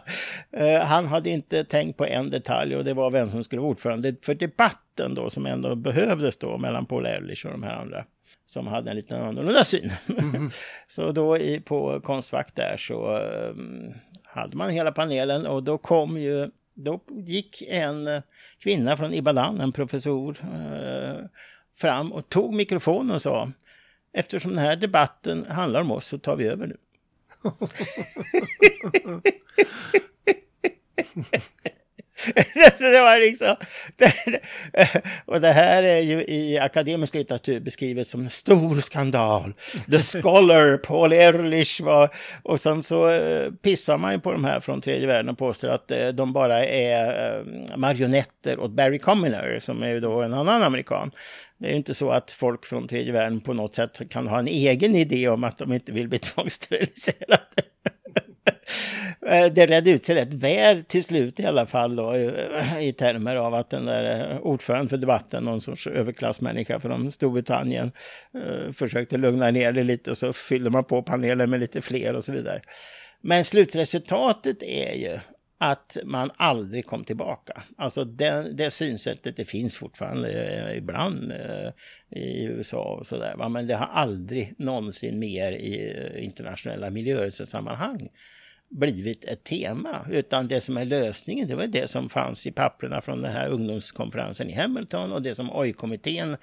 Uh, 0.62 0.86
han 0.86 1.06
hade 1.06 1.30
inte 1.30 1.64
tänkt 1.64 1.98
på 1.98 2.06
en 2.06 2.30
detalj 2.30 2.76
och 2.76 2.86
det 2.86 2.94
var 2.94 3.10
vem 3.10 3.32
som 3.32 3.44
skulle 3.44 3.62
vara 3.62 3.72
ordförande 3.72 4.16
för 4.22 4.36
debatten 4.36 5.16
då 5.16 5.30
som 5.30 5.46
ändå 5.46 5.76
behövdes 5.76 6.38
då 6.38 6.58
mellan 6.58 6.86
Paul 6.86 7.06
Ehrlich 7.06 7.46
och 7.46 7.52
de 7.52 7.64
här 7.64 7.76
andra 7.76 8.06
som 8.46 8.68
hade 8.68 8.90
en 8.90 8.96
liten 8.96 9.22
annorlunda 9.22 9.64
syn. 9.64 9.92
Mm. 10.20 10.52
så 10.88 11.12
då 11.12 11.38
i, 11.38 11.60
på 11.60 12.02
Konstfack 12.02 12.56
där 12.56 12.78
så 12.78 13.18
um, 13.20 13.94
hade 14.38 14.58
man 14.58 14.70
hela 14.70 14.92
panelen 14.92 15.46
och 15.46 15.64
då 15.64 15.78
kom 15.78 16.18
ju, 16.18 16.50
då 16.74 17.00
gick 17.10 17.62
en 17.62 18.08
eh, 18.08 18.22
kvinna 18.60 18.98
från 18.98 19.14
Ibadan, 19.14 19.62
en 19.62 19.72
professor, 19.72 20.38
eh, 20.42 21.26
fram 21.78 22.14
och 22.14 22.30
tog 22.30 22.54
mikrofonen 22.54 23.16
och 23.16 23.22
sa 23.22 23.52
Eftersom 24.14 24.52
den 24.52 24.60
här 24.60 24.76
debatten 24.76 25.46
handlar 25.50 25.82
om 25.82 25.92
oss 25.92 26.08
så 26.08 26.18
tar 26.18 26.36
vi 26.36 26.48
över 26.48 26.68
nu. 26.68 26.78
det 32.80 33.00
var 33.00 33.20
liksom, 33.20 33.56
och 35.26 35.42
det 35.42 35.52
här 35.52 35.84
är 35.84 36.00
ju 36.00 36.26
i 36.26 36.60
akademisk 36.60 37.14
litteratur 37.14 37.60
beskrivet 37.60 38.08
som 38.08 38.22
en 38.22 38.30
stor 38.30 38.76
skandal. 38.76 39.54
The 39.92 40.00
scholar 40.00 40.78
Paul 40.84 41.14
Ehrlich 41.14 41.82
var, 41.82 42.10
och 42.44 42.60
sen 42.60 42.84
så 42.84 43.10
eh, 43.10 43.52
pissar 43.52 43.98
man 43.98 44.14
ju 44.14 44.20
på 44.20 44.32
de 44.32 44.46
här 44.46 44.60
från 44.60 44.82
tredje 44.82 45.08
världen 45.08 45.30
och 45.30 45.38
påstår 45.38 45.70
att 45.70 45.92
eh, 45.92 46.08
de 46.08 46.34
bara 46.34 46.66
är 46.66 47.38
eh, 47.38 47.78
marionetter 47.78 48.60
åt 48.60 48.72
Barry 48.72 49.00
Commoner 49.00 49.60
som 49.60 49.84
är 49.84 49.90
ju 49.90 50.00
då 50.00 50.22
en 50.22 50.34
annan 50.34 50.64
amerikan. 50.64 51.12
Det 51.58 51.68
är 51.68 51.72
ju 51.72 51.78
inte 51.78 51.94
så 51.94 52.10
att 52.10 52.32
folk 52.32 52.66
från 52.66 52.88
tredje 52.88 53.14
världen 53.14 53.40
på 53.40 53.54
något 53.54 53.76
sätt 53.76 54.10
kan 54.10 54.28
ha 54.28 54.40
en 54.40 54.48
egen 54.48 54.96
idé 54.96 55.30
om 55.30 55.44
att 55.44 55.58
de 55.58 55.74
inte 55.74 55.92
vill 55.92 56.08
bli 56.08 56.20
tvångssteriliserade. 56.20 57.64
Eh, 59.28 59.54
det 59.54 59.66
redde 59.66 59.92
ut 59.92 60.06
sig 60.06 60.16
rätt 60.16 60.34
väl 60.34 60.84
till 60.84 61.04
slut 61.04 61.40
i 61.40 61.46
alla 61.46 61.66
fall 61.66 61.96
då, 61.96 62.16
i 62.82 62.94
termer 62.98 63.36
av 63.36 63.54
att 63.54 63.70
den 63.70 63.86
där 63.86 64.32
eh, 64.32 64.38
ordföranden 64.38 64.90
för 64.90 64.98
debatten, 64.98 65.44
någon 65.44 65.62
sorts 65.62 65.88
överklassmänniska 65.88 66.80
från 66.80 67.12
Storbritannien, 67.12 67.92
eh, 68.34 68.72
försökte 68.72 69.18
lugna 69.18 69.52
ner 69.52 69.72
det 69.72 69.84
lite 69.84 70.12
och 70.12 70.18
så 70.18 70.34
fyllde 70.34 70.70
man 70.70 70.84
på 70.84 71.02
panelen 71.02 71.50
med 71.50 71.60
lite 71.60 71.82
fler 71.82 72.16
och 72.16 72.24
så 72.24 72.32
vidare. 72.32 72.62
Men 73.22 73.46
slutresultatet 73.46 74.64
är 74.64 74.94
ju 74.94 75.20
att 75.60 75.98
man 76.04 76.32
aldrig 76.38 76.86
kom 76.86 77.04
tillbaka. 77.04 77.64
Alltså 77.78 78.06
det, 78.06 78.54
det 78.54 78.72
synsättet 78.72 79.38
det 79.38 79.46
finns 79.46 79.78
fortfarande 79.78 80.74
ibland 80.78 81.34
i 82.10 82.44
USA 82.44 82.98
och 83.00 83.08
sådär. 83.08 83.50
Men 83.50 83.68
det 83.68 83.76
har 83.76 83.86
aldrig 83.86 84.56
någonsin 84.58 85.20
mer 85.20 85.52
i 85.52 86.24
internationella 86.24 86.90
miljörörelsesammanhang 86.90 88.10
blivit 88.70 89.26
ett 89.26 89.44
tema. 89.44 90.06
Utan 90.12 90.48
det 90.48 90.62
som 90.62 90.78
är 90.78 90.86
lösningen, 90.86 91.48
det 91.48 91.56
var 91.56 91.68
det 91.68 91.90
som 91.90 92.10
fanns 92.10 92.48
i 92.48 92.52
papperna 92.52 93.02
från 93.02 93.22
den 93.22 93.32
här 93.32 93.48
ungdomskonferensen 93.48 94.50
i 94.50 94.54
Hamilton 94.54 95.12
och 95.12 95.22
det 95.22 95.36
som 95.36 95.52
OI-kommittén 95.52 96.38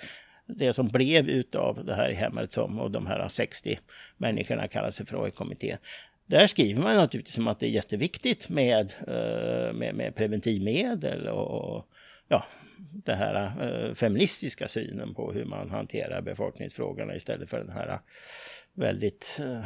det 0.47 0.73
som 0.73 0.89
blev 0.89 1.29
utav 1.29 1.85
det 1.85 1.95
här 1.95 2.11
i 2.11 2.15
Hamilton 2.15 2.81
och 2.81 2.91
de 2.91 3.07
här 3.07 3.29
60 3.29 3.79
människorna 4.17 4.69
kallar 4.69 4.91
sig 4.91 5.07
för 5.07 5.17
OI-kommittén. 5.17 5.79
Där 6.27 6.47
skriver 6.47 6.83
man 6.83 6.97
naturligtvis 6.97 7.39
om 7.39 7.49
att 7.49 7.61
det 7.61 7.67
är 7.67 7.71
jätteviktigt 7.71 8.49
med, 8.49 8.93
eh, 9.09 9.73
med, 9.73 9.95
med 9.95 10.15
preventivmedel 10.15 11.29
och 11.29 11.87
ja, 12.29 12.45
den 12.79 13.19
här 13.19 13.53
eh, 13.63 13.95
feministiska 13.95 14.69
synen 14.69 15.15
på 15.15 15.33
hur 15.33 15.45
man 15.45 15.71
hanterar 15.71 16.21
befolkningsfrågorna 16.21 17.15
istället 17.15 17.51
för 17.51 17.59
den 17.59 17.71
här 17.71 17.99
väldigt 18.75 19.41
eh, 19.41 19.65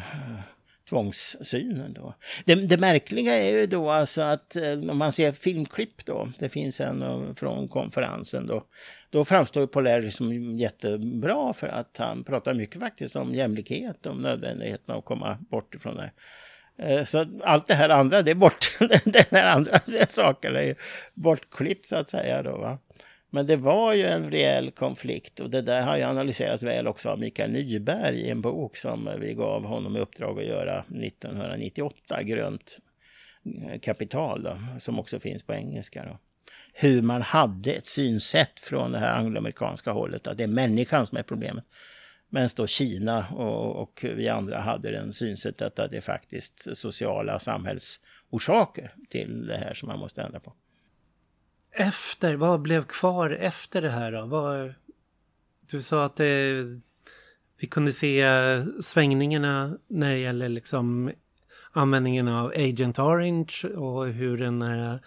tvångssynen. 0.88 1.92
Då. 1.92 2.14
Det, 2.44 2.54
det, 2.54 2.78
märkliga 2.78 3.34
är 3.34 3.50
ju 3.50 3.66
då 3.66 3.90
alltså 3.90 4.20
att 4.22 4.56
eh, 4.56 4.72
om 4.72 4.98
man 4.98 5.12
ser 5.12 5.32
filmklipp 5.32 6.04
då, 6.04 6.28
det 6.38 6.48
finns 6.48 6.80
en 6.80 7.02
eh, 7.02 7.34
från 7.34 7.68
konferensen 7.68 8.46
då, 8.46 8.64
då 9.10 9.24
framstår 9.24 9.66
Polar 9.66 10.10
som 10.10 10.58
jättebra 10.58 11.52
för 11.52 11.68
att 11.68 11.96
han 11.98 12.24
pratar 12.24 12.54
mycket 12.54 12.80
faktiskt 12.80 13.16
om 13.16 13.34
jämlikhet, 13.34 14.06
om 14.06 14.22
nödvändigheten 14.22 14.94
att 14.94 15.04
komma 15.04 15.38
bort 15.50 15.74
ifrån 15.74 15.96
det. 15.96 16.10
Eh, 16.78 17.04
så 17.04 17.26
allt 17.44 17.66
det 17.66 17.74
här 17.74 17.88
andra, 17.88 18.22
det 18.22 18.30
är 18.30 18.34
bort, 18.34 18.76
den 19.04 19.24
här 19.30 19.44
andra 19.44 19.78
saken 20.08 20.56
är 20.56 20.62
ju 20.62 20.74
bortklippt 21.14 21.86
så 21.86 21.96
att 21.96 22.08
säga 22.08 22.42
då 22.42 22.56
va. 22.56 22.78
Men 23.30 23.46
det 23.46 23.56
var 23.56 23.92
ju 23.92 24.02
en 24.02 24.30
rejäl 24.30 24.70
konflikt 24.70 25.40
och 25.40 25.50
det 25.50 25.62
där 25.62 25.82
har 25.82 25.96
ju 25.96 26.02
analyserats 26.02 26.62
väl 26.62 26.86
också 26.86 27.08
av 27.08 27.18
Mikael 27.18 27.50
Nyberg 27.50 28.20
i 28.20 28.30
en 28.30 28.40
bok 28.40 28.76
som 28.76 29.10
vi 29.20 29.34
gav 29.34 29.64
honom 29.64 29.96
i 29.96 30.00
uppdrag 30.00 30.38
att 30.38 30.46
göra 30.46 30.78
1998, 30.78 32.22
Grönt 32.22 32.78
eh, 33.44 33.80
kapital, 33.80 34.42
då, 34.42 34.58
som 34.78 34.98
också 34.98 35.20
finns 35.20 35.42
på 35.42 35.54
engelska. 35.54 36.04
Då. 36.04 36.18
Hur 36.72 37.02
man 37.02 37.22
hade 37.22 37.72
ett 37.72 37.86
synsätt 37.86 38.60
från 38.60 38.92
det 38.92 38.98
här 38.98 39.14
angloamerikanska 39.14 39.90
hållet, 39.90 40.26
att 40.26 40.38
det 40.38 40.44
är 40.44 40.48
människan 40.48 41.06
som 41.06 41.18
är 41.18 41.22
problemet. 41.22 41.64
Medan 42.28 42.48
då 42.56 42.66
Kina 42.66 43.26
och, 43.28 43.82
och 43.82 44.04
vi 44.16 44.28
andra 44.28 44.60
hade 44.60 44.90
den 44.90 45.12
synsättet 45.12 45.78
att 45.78 45.90
det 45.90 45.96
är 45.96 46.00
faktiskt 46.00 46.76
sociala 46.76 47.38
samhällsorsaker 47.38 48.94
till 49.08 49.46
det 49.46 49.56
här 49.56 49.74
som 49.74 49.88
man 49.88 49.98
måste 49.98 50.22
ändra 50.22 50.40
på 50.40 50.52
efter, 51.78 52.34
vad 52.34 52.60
blev 52.60 52.84
kvar 52.84 53.30
efter 53.30 53.82
det 53.82 53.90
här 53.90 54.12
då? 54.12 54.26
Vad, 54.26 54.74
du 55.70 55.82
sa 55.82 56.04
att 56.04 56.16
det, 56.16 56.64
vi 57.60 57.66
kunde 57.66 57.92
se 57.92 58.24
svängningarna 58.82 59.78
när 59.88 60.10
det 60.10 60.18
gäller 60.18 60.48
liksom 60.48 61.10
användningen 61.72 62.28
av 62.28 62.52
Agent 62.56 62.98
Orange 62.98 63.68
och 63.76 64.06
hur 64.06 64.38
den 64.38 64.62
här 64.62 65.00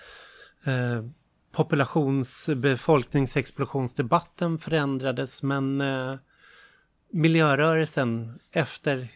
eh, 0.63 1.05
populations 1.51 2.49
befolkningsexplosionsdebatten 2.55 4.57
förändrades 4.57 5.43
men 5.43 5.82
eh, 5.82 6.15
miljörörelsen 7.11 8.39
efter 8.51 9.07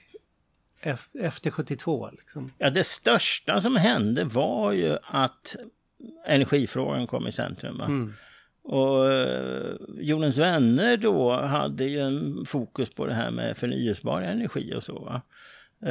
efter 1.13 1.51
72 1.51 2.09
liksom. 2.11 2.51
Ja, 2.57 2.69
det 2.69 2.83
största 2.83 3.61
som 3.61 3.75
hände 3.75 4.23
var 4.23 4.71
ju 4.71 4.97
att 5.03 5.55
energifrågan 6.25 7.07
kom 7.07 7.27
i 7.27 7.31
centrum. 7.31 7.81
Mm. 7.81 8.13
Och 8.67 9.13
eh, 9.13 9.75
Jordens 9.97 10.37
vänner 10.37 10.97
då 10.97 11.33
hade 11.33 11.85
ju 11.85 11.99
en 11.99 12.45
fokus 12.45 12.89
på 12.89 13.05
det 13.05 13.13
här 13.13 13.31
med 13.31 13.57
förnyelsebar 13.57 14.21
energi 14.21 14.73
och 14.75 14.83
så. 14.83 14.99
Va? 14.99 15.21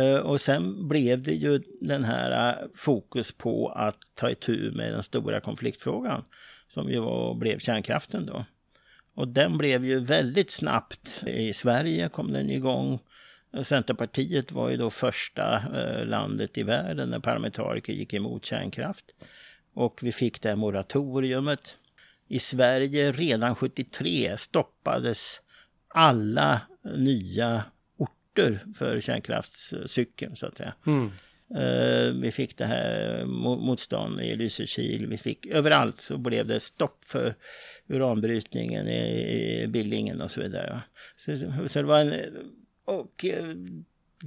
Eh, 0.00 0.16
och 0.16 0.40
sen 0.40 0.88
blev 0.88 1.22
det 1.22 1.34
ju 1.34 1.62
den 1.80 2.04
här 2.04 2.50
eh, 2.50 2.68
fokus 2.74 3.32
på 3.32 3.68
att 3.68 3.98
ta 4.14 4.30
itu 4.30 4.70
med 4.70 4.92
den 4.92 5.02
stora 5.02 5.40
konfliktfrågan 5.40 6.24
som 6.68 6.90
ju 6.90 7.00
var, 7.00 7.34
blev 7.34 7.58
kärnkraften 7.58 8.26
då. 8.26 8.44
Och 9.14 9.28
den 9.28 9.58
blev 9.58 9.84
ju 9.84 10.00
väldigt 10.00 10.50
snabbt, 10.50 11.24
i 11.26 11.52
Sverige 11.52 12.08
kom 12.08 12.32
den 12.32 12.50
igång 12.50 12.98
Centerpartiet 13.62 14.52
var 14.52 14.70
ju 14.70 14.76
då 14.76 14.90
första 14.90 15.62
landet 16.04 16.58
i 16.58 16.62
världen 16.62 17.10
när 17.10 17.18
parlamentariker 17.18 17.92
gick 17.92 18.14
emot 18.14 18.44
kärnkraft. 18.44 19.04
Och 19.74 20.00
vi 20.02 20.12
fick 20.12 20.42
det 20.42 20.48
här 20.48 20.56
moratoriumet. 20.56 21.78
I 22.28 22.38
Sverige 22.38 23.12
redan 23.12 23.54
73 23.54 24.36
stoppades 24.38 25.40
alla 25.88 26.60
nya 26.96 27.64
orter 27.96 28.64
för 28.76 29.00
kärnkraftscykeln 29.00 30.36
så 30.36 30.46
att 30.46 30.56
säga. 30.56 30.74
Mm. 30.86 31.10
Uh, 31.56 32.20
vi 32.20 32.32
fick 32.32 32.56
det 32.56 32.64
här 32.64 33.24
motstånd 33.56 34.20
i 34.20 34.36
Lysekil. 34.36 35.06
Vi 35.06 35.16
fick 35.16 35.46
överallt 35.46 36.00
så 36.00 36.18
blev 36.18 36.46
det 36.46 36.60
stopp 36.60 37.04
för 37.04 37.34
uranbrytningen 37.88 38.88
i, 38.88 39.66
Billingen 39.68 40.20
och 40.20 40.30
så 40.30 40.40
vidare. 40.40 40.82
Så, 41.16 41.36
så 41.66 41.78
det 41.78 41.86
var 41.86 42.00
en, 42.00 42.14
och 42.84 43.24
uh, 43.24 43.54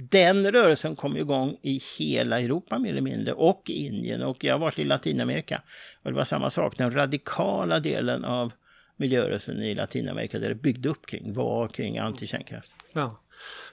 den 0.00 0.52
rörelsen 0.52 0.96
kom 0.96 1.16
igång 1.16 1.56
i 1.62 1.80
hela 1.98 2.40
Europa 2.40 2.78
mer 2.78 2.90
eller 2.90 3.00
mindre 3.00 3.32
och 3.32 3.70
Indien 3.70 4.22
och 4.22 4.44
jag 4.44 4.54
har 4.54 4.58
varit 4.58 4.78
i 4.78 4.84
Latinamerika. 4.84 5.62
Och 6.02 6.10
det 6.10 6.16
var 6.16 6.24
samma 6.24 6.50
sak, 6.50 6.78
den 6.78 6.94
radikala 6.94 7.80
delen 7.80 8.24
av 8.24 8.52
miljörörelsen 8.96 9.62
i 9.62 9.74
Latinamerika 9.74 10.38
där 10.38 10.48
det 10.48 10.54
byggde 10.54 10.88
upp 10.88 11.06
kring 11.06 11.32
var 11.32 11.68
kring 11.68 11.98
antikärnkraft. 11.98 12.70
Ja. 12.92 13.22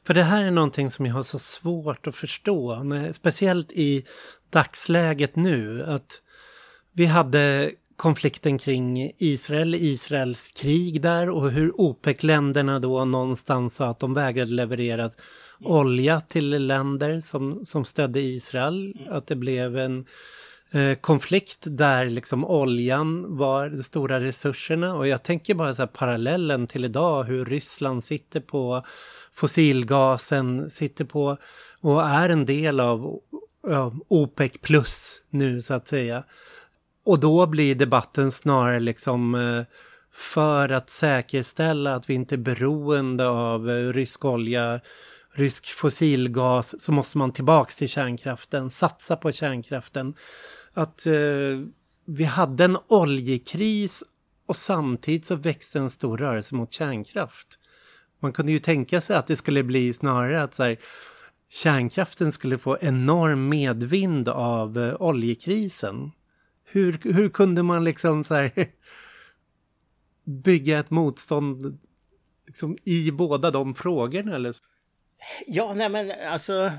För 0.04 0.14
det 0.14 0.24
här 0.24 0.44
är 0.44 0.52
någonting 0.52 0.92
som 0.92 1.06
jag 1.06 1.14
har 1.14 1.24
så 1.24 1.40
svårt 1.40 2.08
att 2.08 2.16
förstå, 2.16 2.86
speciellt 3.12 3.72
i 3.72 4.06
dagsläget 4.50 5.36
nu. 5.36 5.84
Att 5.84 6.22
vi 6.92 7.06
hade 7.06 7.72
konflikten 7.96 8.58
kring 8.58 9.12
Israel, 9.18 9.76
Israels 9.76 10.52
krig 10.52 11.02
där 11.02 11.30
och 11.30 11.52
hur 11.52 11.82
OPEC-länderna 11.82 12.80
då 12.80 13.06
någonstans 13.06 13.76
sa 13.76 13.88
att 13.88 14.00
de 14.00 14.14
vägrade 14.14 14.52
leverera 14.52 15.10
olja 15.64 16.22
till 16.22 16.68
länder 16.68 17.22
som, 17.22 17.66
som 17.66 17.86
stödde 17.86 18.20
Israel. 18.20 19.08
Att 19.10 19.28
det 19.28 19.36
blev 19.36 19.78
en 19.78 20.06
eh, 20.72 20.96
konflikt 20.96 21.64
där 21.66 22.06
liksom 22.06 22.46
oljan 22.46 23.38
var 23.38 23.70
de 23.70 23.84
stora 23.84 24.20
resurserna 24.20 24.96
och 24.96 25.08
jag 25.08 25.24
tänker 25.24 25.54
bara 25.54 25.74
så 25.74 25.82
här 25.82 25.88
parallellen 25.88 26.68
till 26.68 26.86
idag 26.86 27.24
hur 27.24 27.46
Ryssland 27.46 28.04
sitter 28.04 28.40
på 28.40 28.86
fossilgasen, 29.34 30.70
sitter 30.70 31.06
på 31.06 31.38
och 31.82 32.04
är 32.04 32.30
en 32.30 32.46
del 32.46 32.80
av 32.80 33.20
ja, 33.64 33.94
OPEC 34.08 34.52
plus 34.62 35.22
nu 35.30 35.62
så 35.62 35.74
att 35.74 35.88
säga. 35.88 36.24
Och 37.06 37.20
då 37.20 37.46
blir 37.46 37.76
debatten 37.76 38.32
snarare 38.32 38.80
liksom 38.80 39.36
eh, 39.36 39.64
för 40.14 40.70
att 40.70 40.90
säkerställa 40.90 41.96
att 41.96 42.10
vi 42.10 42.14
inte 42.14 42.36
är 42.36 42.38
beroende 42.38 43.28
av 43.28 43.70
eh, 43.70 43.94
rysk 43.94 44.26
olja, 44.26 44.80
rysk 45.36 45.66
fossilgas, 45.66 46.82
så 46.82 46.92
måste 46.92 47.18
man 47.18 47.32
tillbaks 47.32 47.78
till 47.78 47.90
kärnkraften, 47.90 48.70
satsa 48.70 49.16
på 49.16 49.32
kärnkraften. 49.32 50.14
Att 50.74 51.06
eh, 51.06 51.14
vi 52.06 52.24
hade 52.24 52.64
en 52.64 52.78
oljekris 52.88 54.04
och 54.46 54.56
samtidigt 54.56 55.26
så 55.26 55.36
växte 55.36 55.80
en 55.80 55.90
stor 55.90 56.18
rörelse 56.18 56.56
mot 56.56 56.74
kärnkraft. 56.74 57.60
Man 58.20 58.34
kunde 58.34 58.52
ju 58.52 58.60
tänka 58.60 59.02
sig 59.02 59.16
att 59.16 59.28
det 59.28 59.36
skulle 59.36 59.64
bli 59.64 59.94
snarare 59.94 60.44
att 60.44 60.54
så 60.54 60.64
här, 60.64 60.78
kärnkraften 61.50 62.32
skulle 62.32 62.58
få 62.58 62.78
enorm 62.82 63.50
medvind 63.50 64.30
av 64.30 64.78
eh, 64.78 65.02
oljekrisen. 65.02 66.12
Hur, 66.64 67.00
hur 67.04 67.30
kunde 67.30 67.64
man 67.64 67.84
liksom 67.84 68.24
så 68.24 68.34
här 68.34 68.52
bygga 70.44 70.80
ett 70.80 70.92
motstånd 70.92 71.80
liksom, 72.48 72.78
i 72.84 73.12
båda 73.12 73.52
de 73.52 73.76
frågorna? 73.76 74.36
Eller? 74.36 74.56
Ja, 75.48 75.74
nej 75.74 75.90
men 75.90 76.12
alltså 76.30 76.72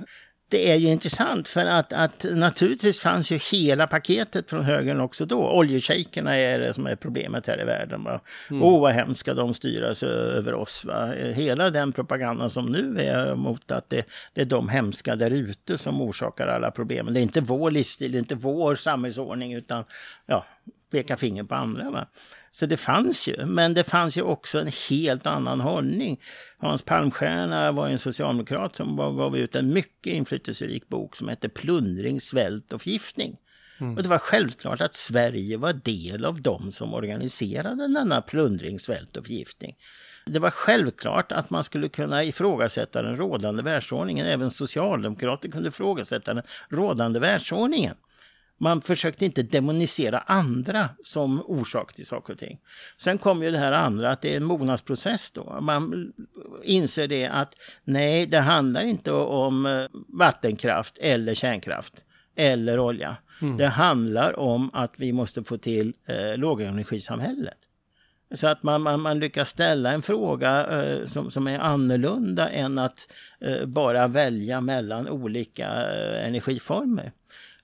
det 0.48 0.70
är 0.70 0.76
ju 0.76 0.88
intressant 0.88 1.48
för 1.48 1.66
att, 1.66 1.92
att 1.92 2.26
naturligtvis 2.30 3.00
fanns 3.00 3.30
ju 3.30 3.38
hela 3.52 3.86
paketet 3.86 4.50
från 4.50 4.64
högern 4.64 5.00
också 5.00 5.26
då. 5.26 5.50
Oljeshejkerna 5.50 6.36
är 6.36 6.58
det 6.58 6.74
som 6.74 6.86
är 6.86 6.96
problemet 6.96 7.46
här 7.46 7.60
i 7.60 7.64
världen. 7.64 8.04
Va? 8.04 8.20
Mm. 8.50 8.62
Åh, 8.62 8.80
vad 8.80 8.92
hemskt 8.92 9.20
ska 9.20 9.34
de 9.34 9.54
styras 9.54 10.02
över 10.02 10.54
oss. 10.54 10.84
Va? 10.84 11.06
Hela 11.34 11.70
den 11.70 11.92
propagandan 11.92 12.50
som 12.50 12.72
nu 12.72 13.00
är 13.00 13.34
mot 13.34 13.70
att 13.70 13.90
det, 13.90 14.06
det 14.32 14.40
är 14.40 14.44
de 14.44 14.68
hemska 14.68 15.16
där 15.16 15.30
ute 15.30 15.78
som 15.78 16.02
orsakar 16.02 16.46
alla 16.46 16.70
problemen. 16.70 17.14
Det 17.14 17.20
är 17.20 17.22
inte 17.22 17.40
vår 17.40 17.70
livsstil, 17.70 18.12
det 18.12 18.18
är 18.18 18.20
inte 18.20 18.34
vår 18.34 18.74
samhällsordning 18.74 19.54
utan 19.54 19.84
ja, 20.26 20.46
peka 20.90 21.16
finger 21.16 21.44
på 21.44 21.54
andra. 21.54 21.90
Va? 21.90 22.06
Så 22.58 22.66
det 22.66 22.76
fanns 22.76 23.28
ju, 23.28 23.46
men 23.46 23.74
det 23.74 23.84
fanns 23.84 24.16
ju 24.16 24.22
också 24.22 24.58
en 24.58 24.70
helt 24.88 25.26
annan 25.26 25.60
hållning. 25.60 26.20
Hans 26.58 26.82
Palmstierna 26.82 27.72
var 27.72 27.88
en 27.88 27.98
socialdemokrat 27.98 28.76
som 28.76 28.96
gav 28.96 29.36
ut 29.36 29.56
en 29.56 29.72
mycket 29.72 30.12
inflytelserik 30.12 30.88
bok 30.88 31.16
som 31.16 31.28
hette 31.28 31.48
Plundring, 31.48 32.20
svält 32.20 32.72
och 32.72 32.82
förgiftning. 32.82 33.36
Mm. 33.80 33.96
Och 33.96 34.02
det 34.02 34.08
var 34.08 34.18
självklart 34.18 34.80
att 34.80 34.94
Sverige 34.94 35.56
var 35.56 35.72
del 35.72 36.24
av 36.24 36.42
dem 36.42 36.72
som 36.72 36.94
organiserade 36.94 37.88
denna 37.88 38.20
plundring, 38.20 38.80
svält 38.80 39.16
och 39.16 39.26
förgiftning. 39.26 39.76
Det 40.26 40.38
var 40.38 40.50
självklart 40.50 41.32
att 41.32 41.50
man 41.50 41.64
skulle 41.64 41.88
kunna 41.88 42.24
ifrågasätta 42.24 43.02
den 43.02 43.16
rådande 43.16 43.62
världsordningen. 43.62 44.26
Även 44.26 44.50
socialdemokrater 44.50 45.48
kunde 45.48 45.68
ifrågasätta 45.68 46.34
den 46.34 46.42
rådande 46.68 47.20
världsordningen. 47.20 47.94
Man 48.58 48.80
försökte 48.80 49.24
inte 49.24 49.42
demonisera 49.42 50.18
andra 50.18 50.88
som 51.04 51.42
orsak 51.46 51.92
till 51.92 52.06
saker 52.06 52.32
och 52.32 52.38
ting. 52.38 52.58
Sen 52.98 53.18
kom 53.18 53.42
ju 53.42 53.50
det 53.50 53.58
här 53.58 53.72
andra, 53.72 54.10
att 54.10 54.20
det 54.20 54.32
är 54.32 54.36
en 54.36 54.44
mognadsprocess 54.44 55.30
då. 55.30 55.58
Man 55.60 56.12
inser 56.64 57.08
det 57.08 57.26
att 57.26 57.54
nej, 57.84 58.26
det 58.26 58.40
handlar 58.40 58.82
inte 58.82 59.12
om 59.12 59.66
eh, 59.66 59.84
vattenkraft 60.08 60.98
eller 60.98 61.34
kärnkraft 61.34 62.04
eller 62.36 62.78
olja. 62.78 63.16
Mm. 63.42 63.56
Det 63.56 63.66
handlar 63.66 64.38
om 64.38 64.70
att 64.72 64.92
vi 64.96 65.12
måste 65.12 65.44
få 65.44 65.58
till 65.58 65.92
eh, 66.06 66.36
lågenergisamhället. 66.36 67.58
Så 68.34 68.46
att 68.46 68.62
man, 68.62 68.82
man, 68.82 69.00
man 69.00 69.18
lyckas 69.18 69.48
ställa 69.48 69.92
en 69.92 70.02
fråga 70.02 70.66
eh, 70.66 71.04
som, 71.04 71.30
som 71.30 71.46
är 71.46 71.58
annorlunda 71.58 72.48
än 72.48 72.78
att 72.78 73.12
eh, 73.40 73.66
bara 73.66 74.08
välja 74.08 74.60
mellan 74.60 75.08
olika 75.08 75.66
eh, 75.66 76.26
energiformer. 76.26 77.12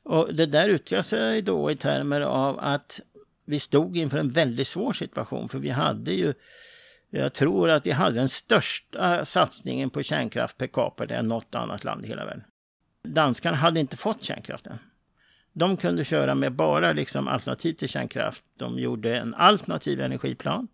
Och 0.04 0.34
det 0.34 0.46
där 0.46 0.68
utgör 0.68 1.02
sig 1.02 1.42
då 1.42 1.70
i 1.70 1.76
termer 1.76 2.20
av 2.20 2.58
att 2.60 3.00
vi 3.44 3.60
stod 3.60 3.96
inför 3.96 4.18
en 4.18 4.30
väldigt 4.30 4.66
svår 4.66 4.92
situation 4.92 5.48
för 5.48 5.58
vi 5.58 5.70
hade 5.70 6.12
ju 6.12 6.34
jag 7.14 7.32
tror 7.32 7.70
att 7.70 7.86
vi 7.86 7.90
hade 7.90 8.14
den 8.14 8.28
största 8.28 9.24
satsningen 9.24 9.90
på 9.90 10.02
kärnkraft 10.02 10.58
per 10.58 10.66
capita 10.66 11.14
än 11.14 11.28
något 11.28 11.54
annat 11.54 11.84
land 11.84 12.04
i 12.04 12.08
hela 12.08 12.24
världen. 12.24 12.44
Danskarna 13.04 13.56
hade 13.56 13.80
inte 13.80 13.96
fått 13.96 14.24
kärnkraften. 14.24 14.78
De 15.52 15.76
kunde 15.76 16.04
köra 16.04 16.34
med 16.34 16.52
bara 16.52 16.92
liksom 16.92 17.28
alternativ 17.28 17.72
till 17.72 17.88
kärnkraft. 17.88 18.42
De 18.58 18.78
gjorde 18.78 19.18
en 19.18 19.34
alternativ 19.34 20.00
energiplan 20.00 20.68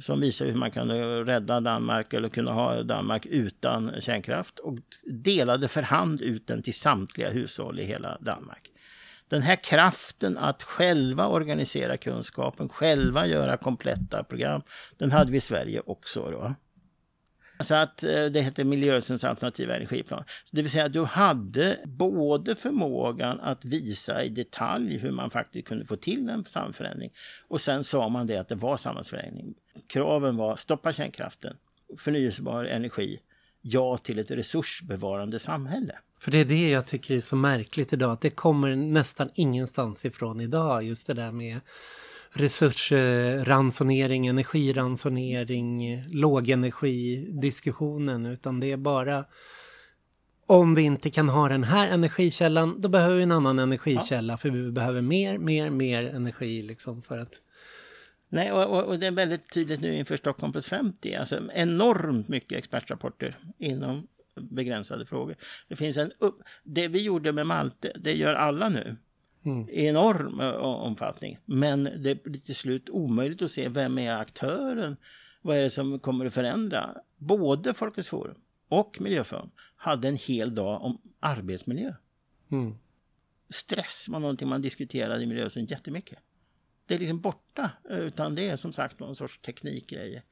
som 0.00 0.20
visar 0.20 0.46
hur 0.46 0.54
man 0.54 0.70
kan 0.70 0.90
rädda 1.24 1.60
Danmark 1.60 2.12
eller 2.12 2.28
kunna 2.28 2.52
ha 2.52 2.82
Danmark 2.82 3.26
utan 3.26 4.00
kärnkraft 4.00 4.58
och 4.58 4.78
delade 5.06 5.68
för 5.68 5.82
hand 5.82 6.20
ut 6.20 6.46
den 6.46 6.62
till 6.62 6.74
samtliga 6.74 7.30
hushåll 7.30 7.80
i 7.80 7.84
hela 7.84 8.18
Danmark. 8.20 8.68
Den 9.28 9.42
här 9.42 9.56
kraften 9.56 10.38
att 10.38 10.62
själva 10.62 11.28
organisera 11.28 11.96
kunskapen, 11.96 12.68
själva 12.68 13.26
göra 13.26 13.56
kompletta 13.56 14.24
program, 14.24 14.62
den 14.98 15.10
hade 15.10 15.30
vi 15.30 15.36
i 15.36 15.40
Sverige 15.40 15.82
också. 15.86 16.30
Då. 16.30 16.54
Så 17.62 17.74
att 17.74 18.02
eh, 18.02 18.24
det 18.24 18.40
hette 18.40 18.64
miljörörelsens 18.64 19.24
alternativa 19.24 19.76
energiplan. 19.76 20.24
Så 20.44 20.56
det 20.56 20.62
vill 20.62 20.70
säga 20.70 20.84
att 20.84 20.92
du 20.92 21.04
hade 21.04 21.78
både 21.84 22.56
förmågan 22.56 23.40
att 23.40 23.64
visa 23.64 24.24
i 24.24 24.28
detalj 24.28 24.98
hur 24.98 25.10
man 25.10 25.30
faktiskt 25.30 25.68
kunde 25.68 25.84
få 25.84 25.96
till 25.96 26.28
en 26.28 26.44
samförändring 26.44 27.10
och 27.48 27.60
sen 27.60 27.84
sa 27.84 28.08
man 28.08 28.26
det 28.26 28.36
att 28.36 28.48
det 28.48 28.54
var 28.54 28.76
samhällsförändring. 28.76 29.54
Kraven 29.86 30.36
var 30.36 30.56
stoppa 30.56 30.92
kärnkraften, 30.92 31.56
förnyelsebar 31.98 32.64
energi, 32.64 33.20
ja 33.60 33.98
till 33.98 34.18
ett 34.18 34.30
resursbevarande 34.30 35.38
samhälle. 35.38 35.98
För 36.20 36.30
det 36.30 36.38
är 36.38 36.44
det 36.44 36.70
jag 36.70 36.86
tycker 36.86 37.16
är 37.16 37.20
så 37.20 37.36
märkligt 37.36 37.92
idag, 37.92 38.12
att 38.12 38.20
det 38.20 38.30
kommer 38.30 38.76
nästan 38.76 39.30
ingenstans 39.34 40.04
ifrån 40.04 40.40
idag, 40.40 40.82
just 40.82 41.06
det 41.06 41.14
där 41.14 41.32
med 41.32 41.60
resursransonering, 42.32 44.26
energiransonering, 44.26 46.02
lågenergidiskussionen 46.08 48.26
utan 48.26 48.60
det 48.60 48.72
är 48.72 48.76
bara 48.76 49.24
om 50.46 50.74
vi 50.74 50.82
inte 50.82 51.10
kan 51.10 51.28
ha 51.28 51.48
den 51.48 51.64
här 51.64 51.90
energikällan 51.90 52.80
då 52.80 52.88
behöver 52.88 53.16
vi 53.16 53.22
en 53.22 53.32
annan 53.32 53.58
energikälla 53.58 54.32
ja. 54.32 54.36
för 54.36 54.50
vi 54.50 54.70
behöver 54.70 55.00
mer, 55.00 55.38
mer, 55.38 55.70
mer 55.70 56.04
energi 56.04 56.62
liksom 56.62 57.02
för 57.02 57.18
att 57.18 57.42
Nej, 58.28 58.52
och, 58.52 58.84
och, 58.84 58.98
det 58.98 59.06
är 59.06 59.10
väldigt 59.10 59.52
tydligt 59.52 59.80
nu 59.80 59.96
inför 59.96 60.16
Stockholm 60.16 60.52
plus 60.52 60.68
50. 60.68 61.14
Alltså 61.14 61.40
enormt 61.52 62.28
mycket 62.28 62.58
expertrapporter 62.58 63.36
inom 63.58 64.06
begränsade 64.34 65.06
frågor. 65.06 65.36
Det 65.68 65.76
finns 65.76 65.96
en 65.96 66.12
upp, 66.18 66.42
det 66.62 66.88
vi 66.88 67.02
gjorde 67.02 67.32
med 67.32 67.46
Malte, 67.46 67.92
det 68.00 68.12
gör 68.12 68.34
alla 68.34 68.68
nu. 68.68 68.96
Mm. 69.44 69.68
enorm 69.70 70.40
omfattning. 70.60 71.38
Men 71.44 71.84
det 71.84 72.24
blir 72.24 72.40
till 72.40 72.54
slut 72.54 72.88
omöjligt 72.90 73.42
att 73.42 73.50
se 73.50 73.68
vem 73.68 73.98
är 73.98 74.16
aktören? 74.16 74.96
Vad 75.42 75.56
är 75.56 75.62
det 75.62 75.70
som 75.70 75.98
kommer 75.98 76.26
att 76.26 76.34
förändra? 76.34 76.96
Både 77.16 77.74
Folkets 77.74 78.08
Forum 78.08 78.36
och 78.68 79.00
Miljöforum 79.00 79.50
hade 79.76 80.08
en 80.08 80.16
hel 80.16 80.54
dag 80.54 80.82
om 80.82 80.98
arbetsmiljö. 81.20 81.94
Mm. 82.50 82.74
Stress 83.48 84.06
var 84.08 84.20
någonting 84.20 84.48
man 84.48 84.62
diskuterade 84.62 85.22
i 85.22 85.26
miljörörelsen 85.26 85.64
jättemycket. 85.64 86.18
Det 86.86 86.94
är 86.94 86.98
liksom 86.98 87.20
borta, 87.20 87.70
utan 87.90 88.34
det 88.34 88.48
är 88.48 88.56
som 88.56 88.72
sagt 88.72 89.00
någon 89.00 89.16
sorts 89.16 89.38
teknikgrejer. 89.38 90.22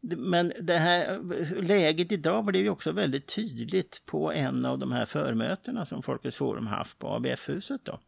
Men 0.00 0.52
det 0.60 0.78
här 0.78 1.20
läget 1.62 2.12
idag 2.12 2.44
blev 2.44 2.62
ju 2.62 2.70
också 2.70 2.92
väldigt 2.92 3.34
tydligt 3.34 4.02
på 4.06 4.32
en 4.32 4.64
av 4.64 4.78
de 4.78 4.92
här 4.92 5.06
förmötena 5.06 5.86
som 5.86 6.02
Folkets 6.02 6.36
Forum 6.36 6.66
haft 6.66 6.98
på 6.98 7.08
ABF-huset. 7.08 7.80
Då. 7.84 7.98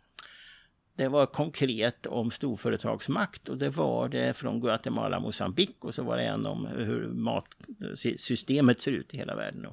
Det 0.98 1.08
var 1.08 1.26
konkret 1.26 2.06
om 2.06 2.30
storföretagsmakt 2.30 3.48
och 3.48 3.58
det 3.58 3.68
var 3.68 4.08
det 4.08 4.36
från 4.36 4.60
Guatemala, 4.60 5.20
Mosambik 5.20 5.84
och 5.84 5.94
så 5.94 6.02
var 6.02 6.16
det 6.16 6.22
en 6.22 6.46
om 6.46 6.66
hur 6.66 7.08
matsystemet 7.08 8.80
ser 8.80 8.92
ut 8.92 9.14
i 9.14 9.16
hela 9.16 9.36
världen. 9.36 9.66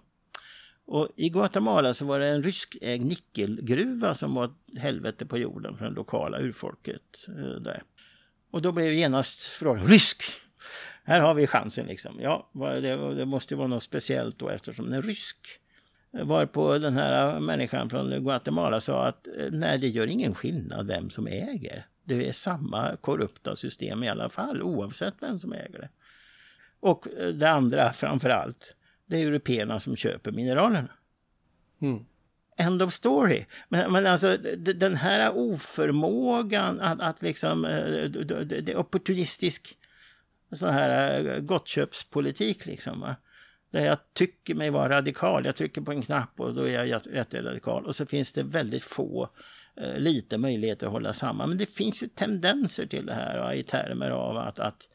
Och 0.86 1.10
I 1.16 1.30
Guatemala 1.30 1.94
så 1.94 2.06
var 2.06 2.20
det 2.20 2.28
en 2.28 2.44
ryskägd 2.44 3.02
eh, 3.02 3.08
nickelgruva 3.08 4.16
som 4.16 4.34
var 4.34 4.46
ett 4.46 4.80
helvete 4.80 5.26
på 5.26 5.38
jorden 5.38 5.78
för 5.78 5.86
det 5.86 5.92
lokala 5.92 6.40
urfolket 6.40 7.28
eh, 7.28 7.62
där. 7.62 7.84
Och 8.52 8.62
då 8.62 8.72
blev 8.72 8.94
genast 8.94 9.46
frågan 9.46 9.88
rysk. 9.88 10.24
Här 11.04 11.20
har 11.20 11.34
vi 11.34 11.48
chansen 11.48 11.86
liksom. 11.86 12.20
Ja, 12.22 12.50
det, 12.54 13.16
det 13.16 13.26
måste 13.26 13.56
vara 13.56 13.68
något 13.68 13.84
speciellt 13.84 14.40
då 14.40 14.50
eftersom 14.50 14.86
den 14.86 14.94
är 14.94 15.02
rysk. 15.02 15.38
Varpå 16.24 16.78
den 16.78 16.94
här 16.94 17.40
människan 17.40 17.90
från 17.90 18.24
Guatemala 18.24 18.80
sa 18.80 19.08
att 19.08 19.28
eh, 19.28 19.52
nej, 19.52 19.78
det 19.78 19.88
gör 19.88 20.08
ingen 20.08 20.36
skillnad 20.36 20.88
vem 20.88 21.10
som 21.10 21.28
äger. 21.28 21.86
Det 22.04 22.28
är 22.28 22.32
samma 22.32 22.96
korrupta 22.96 23.56
system 23.56 24.04
i 24.04 24.10
alla 24.10 24.30
fall, 24.30 24.62
oavsett 24.62 25.14
vem 25.20 25.40
som 25.40 25.54
äger 25.54 25.80
det. 25.80 25.90
Och 26.80 27.08
eh, 27.08 27.28
det 27.28 27.50
andra 27.50 27.94
framför 27.94 28.30
allt, 28.30 28.76
det 29.06 29.18
är 29.18 29.28
européerna 29.28 29.80
som 29.80 29.96
köper 29.96 30.32
mineralerna. 30.32 30.90
Mm. 31.82 32.06
End 32.58 32.82
of 32.82 32.94
story. 32.94 33.46
Men, 33.70 33.92
men 33.92 34.08
alltså 34.08 34.38
den 34.58 34.96
här 34.96 35.32
oförmågan 35.36 36.80
att, 36.80 37.02
att 37.02 37.22
liksom, 37.22 37.66
eh, 37.66 38.10
det 38.46 38.72
är 38.72 38.78
opportunistisk 38.78 39.78
sån 40.52 40.74
här 40.74 41.40
gottköpspolitik 41.40 42.66
liksom. 42.66 43.00
Va? 43.00 43.16
Där 43.76 43.86
jag 43.86 43.98
tycker 44.14 44.56
mig 44.56 44.70
vara 44.70 44.90
radikal. 44.90 45.46
Jag 45.46 45.56
trycker 45.56 45.82
på 45.82 45.92
en 45.92 46.02
knapp 46.02 46.40
och 46.40 46.54
då 46.54 46.68
är 46.68 46.86
jag 46.86 47.02
rätt 47.12 47.34
radikal. 47.34 47.86
Och 47.86 47.96
så 47.96 48.06
finns 48.06 48.32
det 48.32 48.44
väldigt 48.44 48.84
få, 48.84 49.30
eh, 49.76 50.00
lite 50.00 50.38
möjligheter 50.38 50.88
att 50.88 50.94
hålla 50.94 51.14
samman. 51.14 51.50
Men 51.50 51.58
det 51.58 51.66
finns 51.66 52.04
ju 52.04 52.08
tendenser 52.08 52.86
till 52.86 53.06
det 53.06 53.14
här 53.14 53.40
va, 53.40 53.54
i 53.54 53.64
termer 53.64 54.10
av 54.10 54.38
att, 54.38 54.60
att 54.60 54.90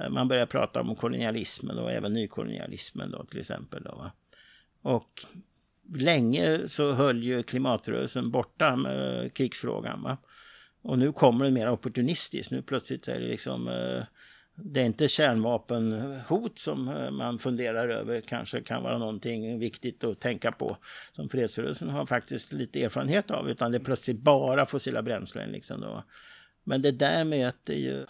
eh, 0.00 0.08
man 0.10 0.28
börjar 0.28 0.46
prata 0.46 0.80
om 0.80 0.96
kolonialismen 0.96 1.78
och 1.78 1.92
även 1.92 2.12
nykolonialismen 2.12 3.10
då 3.10 3.24
till 3.24 3.40
exempel. 3.40 3.82
Då, 3.82 3.94
va? 3.94 4.12
Och 4.82 5.20
länge 5.94 6.68
så 6.68 6.92
höll 6.92 7.22
ju 7.22 7.42
klimatrörelsen 7.42 8.30
borta 8.30 8.76
med 8.76 9.24
eh, 9.24 9.30
krigsfrågan. 9.30 10.02
Va? 10.02 10.16
Och 10.82 10.98
nu 10.98 11.12
kommer 11.12 11.44
det 11.44 11.50
mer 11.50 11.70
opportunistiskt. 11.70 12.52
Nu 12.52 12.62
plötsligt 12.62 13.08
är 13.08 13.20
det 13.20 13.28
liksom 13.28 13.68
eh, 13.68 14.04
det 14.54 14.80
är 14.80 14.84
inte 14.84 15.08
kärnvapenhot 15.08 16.58
som 16.58 16.88
eh, 16.88 17.10
man 17.10 17.38
funderar 17.38 17.88
över 17.88 18.20
kanske 18.20 18.60
kan 18.60 18.82
vara 18.82 18.98
någonting 18.98 19.58
viktigt 19.58 20.04
att 20.04 20.20
tänka 20.20 20.52
på 20.52 20.76
som 21.12 21.28
fredsrörelsen 21.28 21.88
har 21.88 22.06
faktiskt 22.06 22.52
lite 22.52 22.82
erfarenhet 22.82 23.30
av 23.30 23.50
utan 23.50 23.72
det 23.72 23.78
är 23.78 23.84
plötsligt 23.84 24.18
bara 24.18 24.66
fossila 24.66 25.02
bränslen. 25.02 25.50
Liksom 25.50 25.80
då. 25.80 26.04
Men 26.64 26.82
det 26.82 26.90
där 26.90 27.24
möter 27.24 27.74
ju 27.74 28.06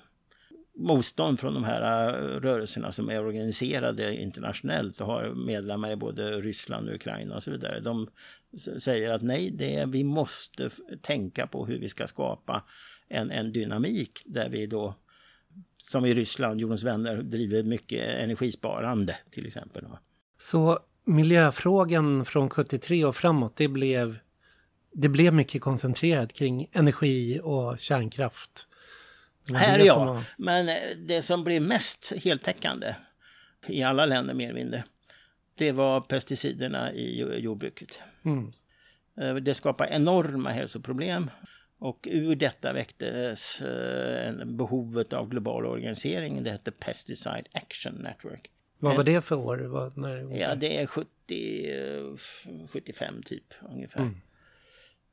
motstånd 0.74 1.40
från 1.40 1.55
de 1.55 1.64
här 1.64 2.09
eh, 2.09 2.40
rörelserna 2.40 2.93
som 2.93 3.11
är 3.11 3.20
organiserade 3.20 4.16
internationellt 4.16 5.01
och 5.01 5.07
har 5.07 5.34
medlemmar 5.34 5.90
i 5.90 5.97
både 5.97 6.40
Ryssland 6.40 6.88
och 6.88 6.95
Ukraina 6.95 7.36
och 7.36 7.43
så 7.43 7.51
vidare. 7.51 7.80
De 7.80 8.09
säger 8.78 9.11
att 9.11 9.22
nej, 9.22 9.51
det 9.51 9.76
är, 9.76 9.86
vi 9.86 10.05
måste 10.05 10.70
tänka 11.01 11.47
på 11.47 11.66
hur 11.66 11.78
vi 11.78 11.88
ska 11.88 12.07
skapa 12.07 12.62
en, 13.09 13.30
en 13.30 13.53
dynamik 13.53 14.22
där 14.26 14.49
vi 14.49 14.66
då 14.66 14.95
som 15.76 16.07
i 16.07 16.14
Ryssland, 16.14 16.61
Jordens 16.61 16.82
vänner, 16.82 17.16
driver 17.16 17.62
mycket 17.62 18.09
energisparande 18.09 19.16
till 19.30 19.46
exempel. 19.46 19.84
Så 20.38 20.78
miljöfrågan 21.05 22.24
från 22.24 22.50
73 22.50 23.05
och 23.05 23.16
framåt, 23.16 23.57
det 23.57 23.68
blev, 23.68 24.18
det 24.92 25.09
blev 25.09 25.34
mycket 25.34 25.62
koncentrerat 25.62 26.32
kring 26.32 26.68
energi 26.72 27.40
och 27.42 27.80
kärnkraft? 27.80 28.68
Här 29.55 29.78
ja, 29.78 30.05
var... 30.05 30.24
men 30.38 30.68
eh, 30.68 30.96
det 30.96 31.22
som 31.22 31.44
blev 31.44 31.62
mest 31.62 32.12
heltäckande 32.16 32.94
i 33.66 33.82
alla 33.82 34.07
länder 34.07 34.34
mer 34.34 34.44
eller 34.44 34.61
mindre, 34.61 34.84
det 35.55 35.72
var 35.72 36.00
pesticiderna 36.00 36.92
i 36.92 37.38
jordbruket. 37.40 38.00
Mm. 38.24 38.50
Eh, 39.20 39.34
det 39.34 39.55
skapar 39.55 39.86
enorma 39.86 40.50
hälsoproblem. 40.50 41.30
Och 41.83 42.09
ur 42.11 42.35
detta 42.35 42.72
väcktes 42.72 43.61
eh, 43.61 44.45
behovet 44.45 45.12
av 45.12 45.28
global 45.28 45.66
organisering. 45.66 46.43
Det 46.43 46.51
hette 46.51 46.70
Pesticide 46.70 47.45
Action 47.53 47.95
Network. 47.95 48.51
Vad 48.78 48.97
var 48.97 49.05
det 49.05 49.20
för 49.20 49.37
år? 49.37 49.57
Vad, 49.59 49.97
när, 49.97 50.37
ja, 50.39 50.55
det 50.55 50.80
är 50.80 50.87
70, 50.87 51.09
75 52.68 53.14
eh, 53.14 53.20
typ 53.20 53.55
ungefär. 53.61 54.01
Mm. 54.01 54.14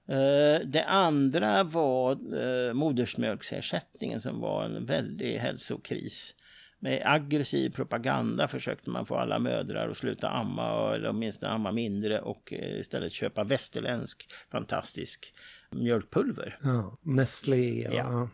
Uh, 0.10 0.68
det 0.68 0.84
andra 0.84 1.64
var 1.64 2.74
modersmjölksersättningen 2.74 4.22
som 4.22 4.40
var 4.40 4.64
en 4.64 4.86
väldig 4.86 5.38
hälsokris. 5.38 6.36
Med 6.80 7.02
aggressiv 7.06 7.70
propaganda 7.70 8.48
försökte 8.48 8.90
man 8.90 9.06
få 9.06 9.16
alla 9.16 9.40
mödrar 9.40 9.90
att 9.90 9.98
sluta 9.98 10.30
amma 10.30 10.96
eller 10.96 11.10
åtminstone 11.10 11.52
amma 11.52 11.72
mindre 11.72 12.22
och 12.22 12.54
istället 12.54 13.14
köpa 13.14 13.44
västerländsk 13.44 14.30
fantastisk 14.52 15.34
mjölkpulver. 15.72 16.58
Ja, 16.64 16.98
Nestlé. 17.02 17.84
Ja. 17.84 17.92
ja. 17.94 18.30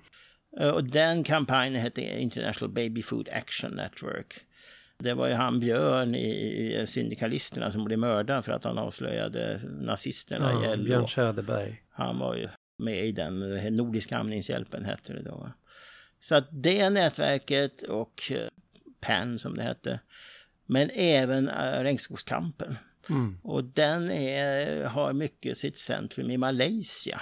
Eh, 0.59 0.69
och 0.69 0.83
den 0.83 1.23
kampanjen 1.23 1.81
hette 1.81 2.01
International 2.01 2.73
Baby 2.73 3.01
Food 3.01 3.29
Action 3.29 3.71
Network. 3.71 4.45
Det 4.97 5.13
var 5.13 5.27
ju 5.27 5.33
han 5.33 5.59
Björn 5.59 6.15
i, 6.15 6.85
Syndikalisterna 6.87 7.71
som 7.71 7.85
blev 7.85 7.99
mördad 7.99 8.45
för 8.45 8.51
att 8.51 8.63
han 8.63 8.77
avslöjade 8.77 9.59
nazisterna 9.63 10.51
ja, 10.51 10.73
i 10.73 10.77
LO. 10.77 10.83
Björn 10.83 11.07
Söderberg. 11.07 11.81
Han 11.89 12.19
var 12.19 12.35
ju 12.35 12.49
med 12.77 13.05
i 13.05 13.11
den, 13.11 13.39
Nordiska 13.75 14.17
amningshjälpen 14.17 14.85
hette 14.85 15.13
det 15.13 15.21
då. 15.21 15.51
Så 16.19 16.35
att 16.35 16.47
det 16.51 16.89
nätverket 16.89 17.81
och 17.81 18.31
eh, 18.31 18.47
PEN 18.99 19.39
som 19.39 19.57
det 19.57 19.63
hette. 19.63 19.99
Men 20.65 20.89
även 20.93 21.49
eh, 21.49 21.83
Regnskogskampen. 21.83 22.77
Mm. 23.09 23.37
Och 23.43 23.63
den 23.63 24.11
är, 24.11 24.83
har 24.83 25.13
mycket 25.13 25.57
sitt 25.57 25.77
centrum 25.77 26.31
i 26.31 26.37
Malaysia. 26.37 27.21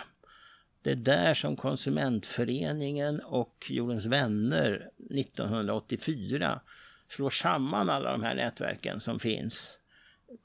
Det 0.82 0.92
är 0.92 0.96
där 0.96 1.34
som 1.34 1.56
konsumentföreningen 1.56 3.20
och 3.20 3.66
Jordens 3.70 4.06
vänner 4.06 4.90
1984 5.12 6.62
slår 7.08 7.30
samman 7.30 7.90
alla 7.90 8.12
de 8.12 8.24
här 8.24 8.36
nätverken 8.36 9.00
som 9.00 9.20
finns 9.20 9.80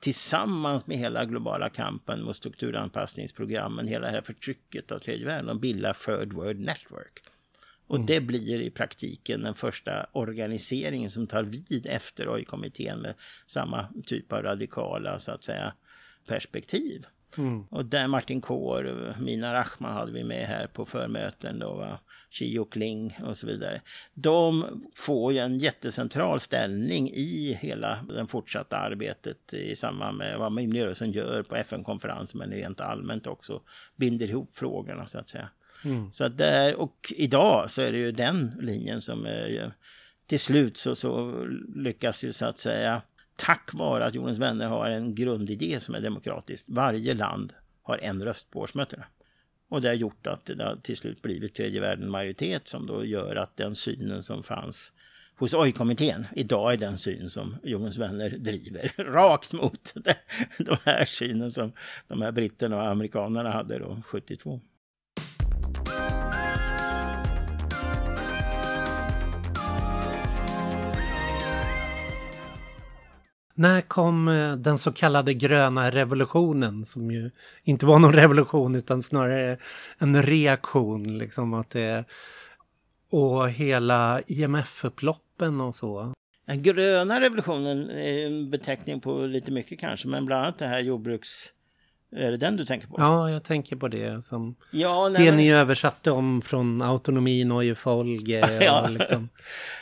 tillsammans 0.01 0.87
med 0.87 0.99
hela 0.99 1.25
globala 1.25 1.71
kampen 1.71 2.23
mot 2.23 2.37
strukturanpassningsprogrammen, 2.37 3.87
hela 3.87 4.07
det 4.07 4.13
här 4.13 4.21
förtrycket 4.21 4.93
av 4.93 4.99
tredje 4.99 5.27
världen. 5.27 5.47
De 5.47 5.61
bildar 5.61 5.93
Third 5.93 6.33
World 6.33 6.61
Network. 6.61 7.23
Och 7.89 7.97
mm. 7.97 8.07
det 8.07 8.21
blir 8.21 8.61
i 8.61 8.71
praktiken 8.71 9.43
den 9.43 9.55
första 9.55 10.07
organiseringen 10.13 11.11
som 11.11 11.27
tar 11.27 11.43
vid 11.43 11.87
efter 11.87 12.29
OI-kommittén 12.29 12.99
med 12.99 13.15
samma 13.47 13.87
typ 14.07 14.33
av 14.33 14.43
radikala 14.43 15.19
så 15.19 15.33
att 15.33 15.45
säga 15.45 15.73
perspektiv. 16.27 17.07
Mm. 17.39 17.65
Och 17.71 17.85
där 17.85 18.07
Martin 18.07 18.41
Kår, 18.41 19.15
Mina 19.21 19.55
Rachman 19.55 19.93
hade 19.93 20.13
vi 20.13 20.25
med 20.25 20.47
här 20.47 20.67
på 20.67 20.85
förmöten 20.85 21.59
då. 21.59 21.75
Va? 21.75 21.99
Chi 22.31 22.65
Kling 22.71 23.19
och 23.25 23.37
så 23.37 23.47
vidare. 23.47 23.83
De 24.15 24.65
får 24.97 25.33
ju 25.33 25.39
en 25.39 25.59
jättecentral 25.59 26.41
ställning 26.41 27.11
i 27.11 27.59
hela 27.61 28.05
det 28.09 28.27
fortsatta 28.27 28.77
arbetet 28.77 29.55
i 29.55 29.77
samband 29.77 30.19
med 30.19 30.39
vad 30.39 30.53
miljörörelsen 30.53 31.13
gör 31.13 31.43
på 31.43 31.57
FN-konferensen 31.57 32.39
men 32.39 32.51
rent 32.51 32.81
allmänt 32.81 33.27
också 33.27 33.63
binder 33.97 34.31
ihop 34.31 34.55
frågorna 34.55 35.07
så 35.07 35.19
att 35.19 35.29
säga. 35.29 35.49
Mm. 35.85 36.13
Så 36.13 36.25
att 36.25 36.39
där, 36.39 36.75
och 36.75 37.13
idag 37.17 37.71
så 37.71 37.83
är 37.83 37.93
det 37.93 37.99
ju 37.99 38.13
den 38.13 38.59
linjen 38.61 39.03
som 39.03 39.27
är, 39.27 39.73
till 40.27 40.41
slut 40.41 40.77
så, 40.77 40.97
så 40.97 41.45
lyckas 41.75 42.25
ju 42.25 42.33
så 42.33 42.45
att 42.45 42.59
säga 42.59 43.03
tack 43.37 43.75
vare 43.75 44.07
att 44.07 44.15
Jordens 44.15 44.39
vänner 44.39 44.67
har 44.67 44.91
en 44.91 45.15
grundidé 45.15 45.81
som 45.81 45.95
är 45.95 46.01
demokratisk. 46.01 46.65
Varje 46.69 47.15
land 47.15 47.53
har 47.83 47.99
en 47.99 48.23
röst 48.23 48.51
på 48.51 48.61
årsmötena. 48.61 49.05
Och 49.69 49.83
det 49.83 49.89
har 49.89 49.95
gjort 49.95 50.27
att 50.27 50.47
det 50.47 50.65
har 50.65 50.77
till 50.77 50.97
slut 50.97 51.23
blivit 51.23 51.55
tredje 51.55 51.81
världen 51.81 52.11
majoritet 52.11 52.69
som 52.69 52.87
då 52.87 53.05
gör 53.05 53.37
att 53.37 53.57
den 53.57 53.75
synen 53.75 54.23
som 54.23 54.43
fanns 54.43 54.93
hos 55.39 55.55
AI-kommittén, 55.55 56.27
idag 56.37 56.73
är 56.73 56.77
den 56.77 56.99
syn 56.99 57.31
som 57.31 57.57
Jordens 57.63 57.99
vänner 57.99 58.31
driver. 58.31 58.93
Rakt 59.05 59.53
mot 59.53 59.95
de 60.59 60.77
här 60.85 61.05
synen 61.05 61.53
som 61.53 61.73
de 62.09 62.23
här 62.23 62.33
britterna 62.33 62.77
och 62.77 62.89
amerikanerna 62.89 63.51
hade 63.51 63.79
då 63.79 64.03
72. 64.07 64.61
När 73.59 73.81
kom 73.81 74.29
eh, 74.29 74.57
den 74.57 74.79
så 74.79 74.93
kallade 74.93 75.35
gröna 75.35 75.91
revolutionen 75.91 76.85
som 76.85 77.11
ju 77.11 77.31
inte 77.65 77.87
var 77.87 77.99
någon 77.99 78.13
revolution 78.23 78.75
utan 78.75 79.03
snarare 79.03 79.57
en 79.99 80.23
reaktion 80.23 81.19
liksom 81.19 81.55
att 81.55 81.71
det 81.71 82.05
och 83.11 83.49
hela 83.49 84.21
IMF-upploppen 84.27 85.61
och 85.61 85.75
så. 85.75 86.13
Den 86.47 86.63
gröna 86.63 87.21
revolutionen 87.21 87.91
är 87.91 88.27
en 88.27 88.51
beteckning 88.51 89.01
på 89.01 89.21
lite 89.21 89.51
mycket 89.51 89.81
kanske 89.81 90.09
men 90.09 90.27
bland 90.27 90.43
annat 90.43 90.59
det 90.59 90.67
här 90.67 90.81
jordbruks 90.81 91.53
är 92.17 92.31
det 92.31 92.37
den 92.37 92.57
du 92.57 92.65
tänker 92.65 92.87
på? 92.89 92.95
Ja, 92.99 93.31
jag 93.31 93.45
tänker 93.45 93.77
på 93.77 93.89
det. 93.89 94.25
Som 94.25 94.55
ja, 94.71 95.09
nej, 95.09 95.27
det 95.27 95.33
ni 95.33 95.53
översatte 95.53 96.11
om 96.11 96.43
från 96.43 96.83
autonomi, 96.83 97.45
Neue 97.45 97.75
Folge 97.75 98.61
ja. 98.65 98.83
och 98.83 98.91
liksom 98.91 99.29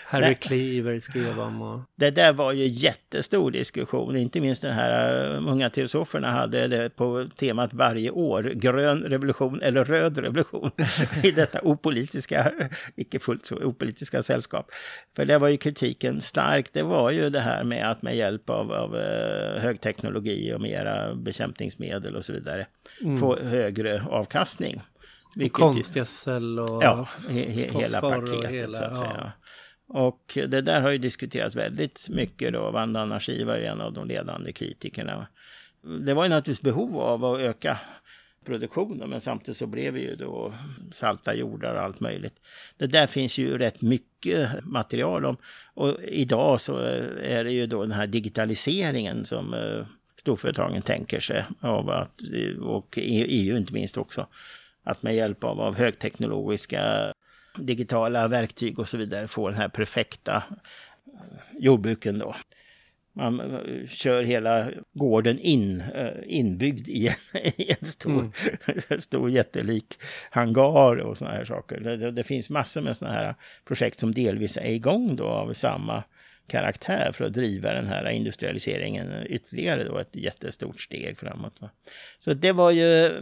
Harry 0.09 0.34
Cleaver 0.34 1.00
skrev 1.00 1.40
om. 1.40 1.62
Och... 1.62 1.80
Det 1.96 2.11
där 2.11 2.32
var 2.32 2.52
ju 2.52 2.66
jättestor 2.66 3.50
diskussion, 3.50 4.16
inte 4.16 4.40
minst 4.40 4.62
den 4.62 4.74
här 4.74 5.34
uh, 5.34 5.50
unga 5.50 5.70
teosoferna 5.70 6.30
hade 6.30 6.66
det 6.66 6.90
på 6.96 7.28
temat 7.36 7.74
varje 7.74 8.11
år, 8.11 8.42
grön 8.42 9.02
revolution 9.02 9.62
eller 9.62 9.84
röd 9.84 10.18
revolution 10.18 10.70
i 11.22 11.30
detta 11.30 11.61
opolitiska, 11.62 12.52
icke 12.96 13.18
fullt 13.18 13.46
så 13.46 13.57
opolitiska 13.57 14.22
sällskap. 14.22 14.70
För 15.16 15.24
det 15.24 15.38
var 15.38 15.48
ju 15.48 15.57
kritiken 15.57 16.20
stark, 16.20 16.72
det 16.72 16.82
var 16.82 17.11
ju 17.11 17.30
det 17.30 17.40
här 17.40 17.64
med 17.64 17.90
att 17.90 18.02
med 18.02 18.16
hjälp 18.16 18.50
av, 18.50 18.72
av 18.72 18.94
uh, 18.94 19.61
högteknologi 19.61 20.54
och 20.54 20.61
mera 20.61 21.14
bekämpningsmedel 21.14 22.16
och 22.16 22.24
så 22.24 22.32
vidare 22.32 22.66
mm. 23.00 23.18
få 23.18 23.38
högre 23.38 24.02
avkastning. 24.11 24.82
Och 25.44 25.52
konstgödsel 25.52 26.59
och 26.59 26.82
ja, 26.82 27.09
he, 27.28 27.50
he, 27.50 27.78
hela 27.78 28.00
paketet 28.00 28.50
hela, 28.50 28.78
så 28.78 28.84
att 28.84 28.98
säga. 28.98 29.12
Ja. 29.18 29.45
Och 29.89 30.32
det 30.34 30.61
där 30.61 30.80
har 30.80 30.91
ju 30.91 30.99
diskuterats 30.99 31.57
väldigt 31.57 32.09
mycket 32.09 32.53
då. 32.53 32.70
Wanda 32.70 33.01
Anarchi 33.01 33.45
var 33.45 33.57
ju 33.57 33.64
en 33.64 33.80
av 33.80 33.93
de 33.93 34.09
ledande 34.09 34.53
kritikerna. 34.53 35.26
Det 36.01 36.14
var 36.14 36.24
ju 36.24 36.28
naturligtvis 36.28 36.62
behov 36.62 37.01
av 37.01 37.24
att 37.24 37.41
öka 37.41 37.78
produktionen 38.45 39.11
men 39.11 39.20
samtidigt 39.20 39.57
så 39.57 39.66
blev 39.66 39.93
det 39.95 40.01
ju 40.01 40.16
då 40.16 40.55
salta 40.93 41.34
jordar 41.34 41.74
och 41.74 41.82
allt 41.82 42.01
möjligt. 42.01 42.41
Det 42.76 42.87
där 42.87 43.07
finns 43.07 43.39
ju 43.39 43.59
rätt 43.59 43.82
mycket 43.82 44.64
material 44.64 45.24
om 45.24 45.37
och 45.74 46.03
idag 46.03 46.61
så 46.61 46.76
är 47.22 47.45
det 47.45 47.53
ju 47.53 47.66
då 47.66 47.82
den 47.82 47.93
här 47.93 48.07
digitaliseringen 48.07 49.24
som 49.24 49.55
eh, 49.55 49.87
storföretagen 50.20 50.82
tänker 50.82 51.20
sig 51.20 51.45
av 51.61 51.91
att, 51.91 52.20
och 52.61 52.99
EU 53.03 53.57
inte 53.57 53.72
minst 53.72 53.97
också, 53.97 54.26
att 54.82 55.03
med 55.03 55.16
hjälp 55.16 55.45
av, 55.45 55.61
av 55.61 55.76
högteknologiska 55.76 57.12
digitala 57.59 58.28
verktyg 58.28 58.78
och 58.78 58.88
så 58.88 58.96
vidare 58.96 59.28
få 59.28 59.48
den 59.48 59.59
här 59.59 59.68
perfekta 59.68 60.42
jordbruken 61.59 62.18
då. 62.18 62.34
Man 63.12 63.40
eh, 63.40 63.86
kör 63.88 64.22
hela 64.22 64.70
gården 64.92 65.38
in, 65.38 65.80
eh, 65.80 66.11
inbyggd 66.24 66.88
i 66.88 67.09
en, 67.09 67.40
i 67.57 67.70
en 67.80 67.86
stor, 67.86 68.11
mm. 68.11 69.00
stor 69.00 69.30
jättelik 69.30 69.98
hangar 70.30 70.96
och 70.96 71.16
såna 71.16 71.30
här 71.30 71.44
saker. 71.44 71.80
Det, 71.80 72.11
det 72.11 72.24
finns 72.24 72.50
massor 72.50 72.80
med 72.80 72.96
såna 72.96 73.12
här 73.12 73.34
projekt 73.64 73.98
som 73.98 74.14
delvis 74.14 74.57
är 74.57 74.70
igång 74.70 75.16
då 75.16 75.24
av 75.24 75.52
samma 75.52 76.02
karaktär 76.46 77.12
för 77.12 77.24
att 77.24 77.32
driva 77.32 77.72
den 77.72 77.86
här 77.86 78.11
industrialiseringen 78.11 79.26
ytterligare 79.26 79.84
då 79.84 79.98
ett 79.98 80.16
jättestort 80.16 80.80
steg 80.80 81.18
framåt. 81.18 81.61
Så 82.18 82.34
det 82.34 82.52
var 82.52 82.70
ju 82.70 83.12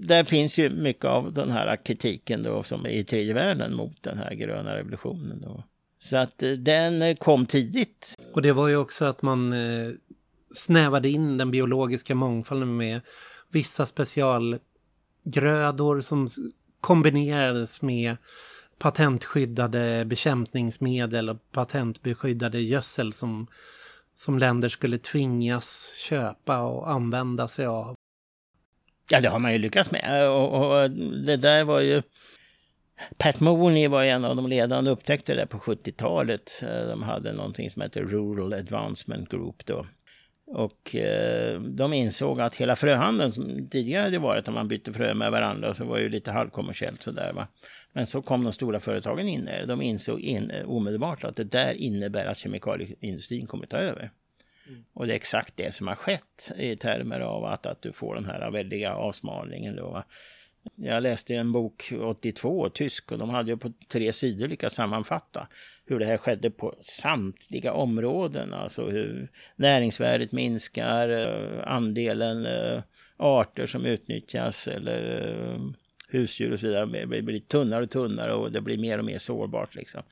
där 0.00 0.24
finns 0.24 0.58
ju 0.58 0.70
mycket 0.70 1.04
av 1.04 1.32
den 1.32 1.50
här 1.50 1.84
kritiken 1.84 2.42
då 2.42 2.62
som 2.62 2.86
är 2.86 2.90
i 2.90 3.04
tredje 3.04 3.34
världen 3.34 3.74
mot 3.74 4.02
den 4.02 4.18
här 4.18 4.34
gröna 4.34 4.76
revolutionen. 4.76 5.40
Då. 5.40 5.64
Så 5.98 6.16
att 6.16 6.42
eh, 6.42 6.50
den 6.50 7.02
eh, 7.02 7.16
kom 7.16 7.46
tidigt. 7.46 8.14
Och 8.32 8.42
det 8.42 8.52
var 8.52 8.68
ju 8.68 8.76
också 8.76 9.04
att 9.04 9.22
man 9.22 9.52
eh, 9.52 9.90
snävade 10.54 11.08
in 11.08 11.38
den 11.38 11.50
biologiska 11.50 12.14
mångfalden 12.14 12.76
med 12.76 13.00
vissa 13.50 13.86
specialgrödor 13.86 16.00
som 16.00 16.28
kombinerades 16.80 17.82
med 17.82 18.16
patentskyddade 18.78 20.04
bekämpningsmedel 20.04 21.28
och 21.28 21.52
patentbeskyddade 21.52 22.60
gödsel 22.60 23.12
som, 23.12 23.46
som 24.16 24.38
länder 24.38 24.68
skulle 24.68 24.98
tvingas 24.98 25.94
köpa 26.08 26.60
och 26.60 26.90
använda 26.90 27.48
sig 27.48 27.66
av. 27.66 27.94
Ja, 29.12 29.20
det 29.20 29.28
har 29.28 29.38
man 29.38 29.52
ju 29.52 29.58
lyckats 29.58 29.90
med. 29.90 30.30
Och, 30.30 30.82
och 30.82 30.90
det 31.26 31.36
där 31.36 31.64
var 31.64 31.80
ju... 31.80 32.02
Pat 33.18 33.40
Mooney 33.40 33.88
var 33.88 34.04
en 34.04 34.24
av 34.24 34.36
de 34.36 34.46
ledande 34.46 34.90
upptäckte 34.90 35.34
det 35.34 35.46
på 35.46 35.58
70-talet. 35.58 36.62
Eh, 36.62 36.88
de 36.88 37.02
hade 37.02 37.32
någonting 37.32 37.70
som 37.70 37.82
hette 37.82 38.00
Rural 38.00 38.52
Advancement 38.52 39.28
Group 39.28 39.66
då. 39.66 39.86
Och 40.46 40.96
eh, 40.96 41.60
de 41.60 41.92
insåg 41.92 42.40
att 42.40 42.54
hela 42.54 42.76
fröhandeln 42.76 43.32
som 43.32 43.68
tidigare 43.68 44.02
hade 44.02 44.18
varit 44.18 44.46
när 44.46 44.54
man 44.54 44.68
bytte 44.68 44.92
frö 44.92 45.14
med 45.14 45.30
varandra 45.30 45.74
så 45.74 45.84
var 45.84 45.98
ju 45.98 46.08
lite 46.08 46.32
halvkommersiellt 46.32 47.02
sådär 47.02 47.32
va. 47.32 47.48
Men 47.92 48.06
så 48.06 48.22
kom 48.22 48.44
de 48.44 48.52
stora 48.52 48.80
företagen 48.80 49.28
in 49.28 49.44
där. 49.44 49.66
De 49.66 49.82
insåg 49.82 50.20
in, 50.20 50.50
eh, 50.50 50.70
omedelbart 50.70 51.24
att 51.24 51.36
det 51.36 51.44
där 51.44 51.74
innebär 51.74 52.26
att 52.26 52.38
kemikalieindustrin 52.38 53.46
kommer 53.46 53.66
ta 53.66 53.76
över. 53.76 54.10
Mm. 54.68 54.84
Och 54.92 55.06
det 55.06 55.12
är 55.12 55.16
exakt 55.16 55.56
det 55.56 55.74
som 55.74 55.88
har 55.88 55.94
skett 55.94 56.52
i 56.56 56.76
termer 56.76 57.20
av 57.20 57.44
att, 57.44 57.66
att 57.66 57.82
du 57.82 57.92
får 57.92 58.14
den 58.14 58.24
här 58.24 58.50
väldiga 58.50 58.94
avsmalningen. 58.94 59.76
Då. 59.76 60.04
Jag 60.74 61.02
läste 61.02 61.34
en 61.34 61.52
bok 61.52 61.92
82, 62.02 62.68
tysk, 62.68 63.12
och 63.12 63.18
de 63.18 63.30
hade 63.30 63.50
ju 63.50 63.56
på 63.56 63.72
tre 63.88 64.12
sidor 64.12 64.48
lyckats 64.48 64.74
sammanfatta 64.74 65.48
hur 65.86 65.98
det 65.98 66.06
här 66.06 66.16
skedde 66.16 66.50
på 66.50 66.74
samtliga 66.80 67.72
områden. 67.72 68.54
Alltså 68.54 68.90
hur 68.90 69.28
näringsvärdet 69.56 70.32
minskar, 70.32 71.08
eh, 71.08 71.72
andelen 71.72 72.46
eh, 72.46 72.82
arter 73.16 73.66
som 73.66 73.86
utnyttjas 73.86 74.68
eller 74.68 75.28
eh, 75.30 75.60
husdjur 76.08 76.52
och 76.52 76.60
så 76.60 76.66
vidare 76.66 76.86
blir, 77.06 77.22
blir 77.22 77.40
tunnare 77.40 77.82
och 77.82 77.90
tunnare 77.90 78.32
och 78.32 78.52
det 78.52 78.60
blir 78.60 78.78
mer 78.78 78.98
och 78.98 79.04
mer 79.04 79.18
sårbart. 79.18 79.74
Liksom. 79.74 80.02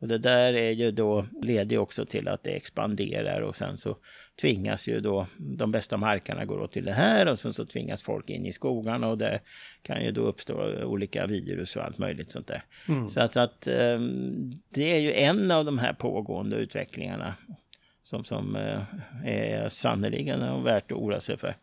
Och 0.00 0.08
det 0.08 0.18
där 0.18 0.52
är 0.52 0.70
ju 0.70 0.90
då, 0.90 1.26
leder 1.42 1.78
också 1.78 2.04
till 2.04 2.28
att 2.28 2.42
det 2.42 2.50
expanderar 2.50 3.40
och 3.40 3.56
sen 3.56 3.78
så 3.78 3.96
tvingas 4.40 4.88
ju 4.88 5.00
då 5.00 5.26
de 5.36 5.72
bästa 5.72 5.96
markerna 5.96 6.44
gå 6.44 6.66
till 6.66 6.84
det 6.84 6.92
här 6.92 7.28
och 7.28 7.38
sen 7.38 7.52
så 7.52 7.66
tvingas 7.66 8.02
folk 8.02 8.30
in 8.30 8.46
i 8.46 8.52
skogarna 8.52 9.08
och 9.08 9.18
där 9.18 9.40
kan 9.82 10.04
ju 10.04 10.12
då 10.12 10.20
uppstå 10.20 10.84
olika 10.84 11.26
virus 11.26 11.76
och 11.76 11.84
allt 11.84 11.98
möjligt 11.98 12.30
sånt 12.30 12.46
där. 12.46 12.64
Mm. 12.88 13.08
Så 13.08 13.20
att, 13.20 13.36
att 13.36 13.66
ehm, 13.66 14.52
det 14.68 14.92
är 14.92 14.98
ju 14.98 15.12
en 15.12 15.50
av 15.50 15.64
de 15.64 15.78
här 15.78 15.92
pågående 15.92 16.56
utvecklingarna 16.56 17.34
som, 18.02 18.24
som 18.24 18.56
eh, 18.56 18.80
är 19.24 19.68
sannerligen 19.68 20.64
värt 20.64 20.92
att 20.92 20.98
oroa 20.98 21.20
sig 21.20 21.36
för. 21.36 21.56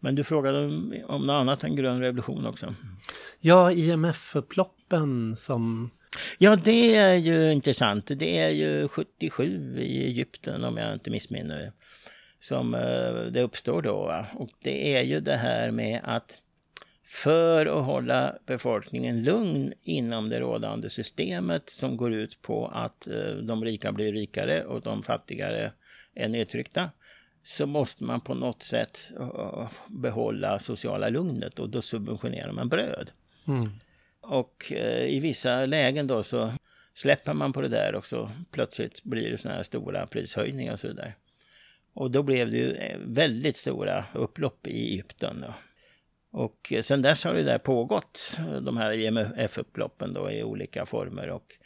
Men 0.00 0.14
du 0.14 0.24
frågade 0.24 0.66
om, 0.66 1.26
något 1.26 1.34
annat 1.34 1.64
än 1.64 1.76
grön 1.76 2.00
revolution 2.00 2.46
också. 2.46 2.74
Ja, 3.40 3.72
IMF-upploppen 3.72 5.36
som 5.36 5.90
Ja, 6.38 6.56
det 6.56 6.96
är 6.96 7.14
ju 7.14 7.52
intressant. 7.52 8.06
Det 8.06 8.38
är 8.38 8.50
ju 8.50 8.88
77 8.88 9.76
i 9.78 10.04
Egypten 10.04 10.64
om 10.64 10.76
jag 10.76 10.92
inte 10.92 11.10
missminner 11.10 11.58
mig. 11.58 11.72
Som 12.40 12.74
eh, 12.74 13.32
det 13.32 13.42
uppstår 13.42 13.82
då. 13.82 14.24
Och 14.34 14.50
det 14.62 14.96
är 14.96 15.02
ju 15.02 15.20
det 15.20 15.36
här 15.36 15.70
med 15.70 16.00
att 16.04 16.42
för 17.04 17.66
att 17.66 17.84
hålla 17.84 18.34
befolkningen 18.46 19.24
lugn 19.24 19.72
inom 19.82 20.28
det 20.28 20.40
rådande 20.40 20.90
systemet 20.90 21.70
som 21.70 21.96
går 21.96 22.12
ut 22.12 22.42
på 22.42 22.66
att 22.66 23.06
eh, 23.06 23.32
de 23.42 23.64
rika 23.64 23.92
blir 23.92 24.12
rikare 24.12 24.64
och 24.64 24.80
de 24.80 25.02
fattigare 25.02 25.72
är 26.14 26.28
nedtryckta 26.28 26.90
så 27.42 27.66
måste 27.66 28.04
man 28.04 28.20
på 28.20 28.34
något 28.34 28.62
sätt 28.62 28.98
eh, 29.20 29.68
behålla 29.88 30.58
sociala 30.58 31.08
lugnet 31.08 31.58
och 31.58 31.68
då 31.68 31.82
subventionerar 31.82 32.52
man 32.52 32.68
bröd. 32.68 33.10
Mm. 33.46 33.70
Och 34.30 34.72
eh, 34.72 35.06
i 35.08 35.20
vissa 35.20 35.66
lägen 35.66 36.06
då 36.06 36.22
så 36.22 36.52
släpper 36.94 37.34
man 37.34 37.52
på 37.52 37.60
det 37.60 37.68
där 37.68 37.94
och 37.94 38.06
så 38.06 38.30
plötsligt 38.50 39.02
blir 39.04 39.30
det 39.30 39.38
sådana 39.38 39.56
här 39.56 39.62
stora 39.62 40.06
prishöjningar 40.06 40.72
och 40.72 40.80
så 40.80 40.92
där. 40.92 41.14
Och 41.94 42.10
då 42.10 42.22
blev 42.22 42.50
det 42.50 42.56
ju 42.56 42.72
eh, 42.72 42.98
väldigt 42.98 43.56
stora 43.56 44.04
upplopp 44.14 44.66
i 44.66 44.88
Egypten. 44.88 45.44
Då. 45.46 45.54
Och 46.38 46.72
eh, 46.72 46.82
sen 46.82 47.02
dess 47.02 47.24
har 47.24 47.34
det 47.34 47.42
där 47.42 47.58
pågått, 47.58 48.40
de 48.62 48.76
här 48.76 48.92
IMF-upploppen 48.92 50.14
då 50.14 50.30
i 50.30 50.42
olika 50.42 50.86
former 50.86 51.28
och 51.28 51.58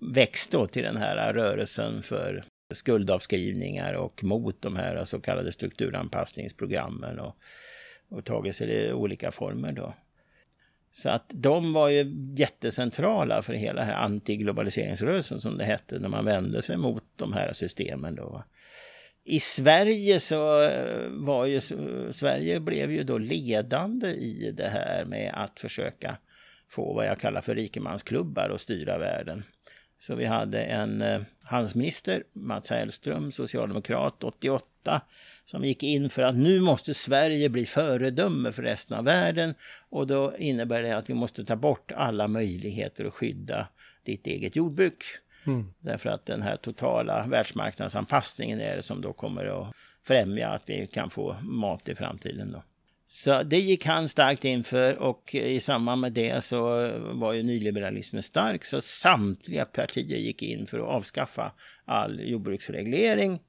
växt 0.00 0.52
då 0.52 0.66
till 0.66 0.82
den 0.82 0.96
här 0.96 1.32
rörelsen 1.32 2.02
för 2.02 2.44
skuldavskrivningar 2.74 3.94
och 3.94 4.24
mot 4.24 4.62
de 4.62 4.76
här 4.76 5.04
så 5.04 5.20
kallade 5.20 5.52
strukturanpassningsprogrammen 5.52 7.18
och, 7.18 7.36
och 8.08 8.24
tagit 8.24 8.56
sig 8.56 8.70
i 8.70 8.92
olika 8.92 9.30
former 9.30 9.72
då. 9.72 9.94
Så 10.92 11.10
att 11.10 11.30
de 11.34 11.72
var 11.72 11.88
ju 11.88 12.34
jättecentrala 12.36 13.42
för 13.42 13.52
hela 13.52 13.82
här 13.82 13.94
antiglobaliseringsrörelsen 13.94 15.40
som 15.40 15.58
det 15.58 15.64
hette 15.64 15.98
när 15.98 16.08
man 16.08 16.24
vände 16.24 16.62
sig 16.62 16.76
mot 16.76 17.04
de 17.16 17.32
här 17.32 17.52
systemen 17.52 18.14
då. 18.14 18.44
I 19.24 19.40
Sverige 19.40 20.20
så 20.20 20.62
eh, 20.62 21.08
var 21.10 21.46
ju 21.46 21.60
Sverige 22.10 22.60
blev 22.60 22.92
ju 22.92 23.02
då 23.02 23.18
ledande 23.18 24.08
i 24.08 24.52
det 24.56 24.68
här 24.68 25.04
med 25.04 25.32
att 25.34 25.60
försöka 25.60 26.16
få 26.70 26.94
vad 26.94 27.06
jag 27.06 27.20
kallar 27.20 27.40
för 27.40 27.54
rikemansklubbar 27.54 28.48
och 28.48 28.60
styra 28.60 28.98
världen. 28.98 29.44
Så 29.98 30.14
vi 30.14 30.24
hade 30.24 30.62
en 30.62 31.02
eh, 31.02 31.20
handelsminister, 31.42 32.24
Mats 32.32 32.70
Hellström, 32.70 33.32
socialdemokrat 33.32 34.24
88, 34.24 35.00
som 35.50 35.64
gick 35.64 35.82
in 35.82 36.10
för 36.10 36.22
att 36.22 36.36
nu 36.36 36.60
måste 36.60 36.94
Sverige 36.94 37.48
bli 37.48 37.66
föredöme 37.66 38.52
för 38.52 38.62
resten 38.62 38.98
av 38.98 39.04
världen 39.04 39.54
och 39.88 40.06
då 40.06 40.36
innebär 40.38 40.82
det 40.82 40.96
att 40.96 41.10
vi 41.10 41.14
måste 41.14 41.44
ta 41.44 41.56
bort 41.56 41.92
alla 41.92 42.28
möjligheter 42.28 43.04
att 43.04 43.14
skydda 43.14 43.68
ditt 44.02 44.26
eget 44.26 44.56
jordbruk. 44.56 45.04
Mm. 45.46 45.72
Därför 45.80 46.10
att 46.10 46.26
den 46.26 46.42
här 46.42 46.56
totala 46.56 47.26
världsmarknadsanpassningen 47.26 48.60
är 48.60 48.76
det 48.76 48.82
som 48.82 49.00
då 49.00 49.12
kommer 49.12 49.44
att 49.62 49.74
främja 50.06 50.48
att 50.48 50.62
vi 50.66 50.86
kan 50.86 51.10
få 51.10 51.36
mat 51.42 51.88
i 51.88 51.94
framtiden. 51.94 52.52
Då. 52.52 52.62
Så 53.06 53.42
det 53.42 53.60
gick 53.60 53.86
han 53.86 54.08
starkt 54.08 54.44
inför 54.44 54.96
och 54.96 55.34
i 55.34 55.60
samband 55.60 56.00
med 56.00 56.12
det 56.12 56.44
så 56.44 56.90
var 57.12 57.32
ju 57.32 57.42
nyliberalismen 57.42 58.22
stark 58.22 58.64
så 58.64 58.80
samtliga 58.80 59.64
partier 59.64 60.18
gick 60.18 60.42
in 60.42 60.66
för 60.66 60.78
att 60.78 60.88
avskaffa 60.88 61.52
all 61.84 62.20
jordbruksreglering. 62.20 63.40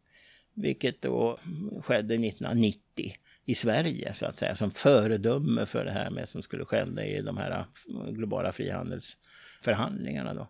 Vilket 0.61 1.01
då 1.01 1.39
skedde 1.83 2.13
1990 2.13 3.13
i 3.45 3.55
Sverige 3.55 4.13
så 4.13 4.25
att 4.25 4.39
säga 4.39 4.55
som 4.55 4.71
föredöme 4.71 5.65
för 5.65 5.85
det 5.85 5.91
här 5.91 6.09
med 6.09 6.29
som 6.29 6.41
skulle 6.41 6.65
ske 6.65 6.83
i 7.03 7.21
de 7.21 7.37
här 7.37 7.51
eh, 7.51 8.11
globala 8.11 8.51
frihandelsförhandlingarna 8.51 10.33
då. 10.33 10.47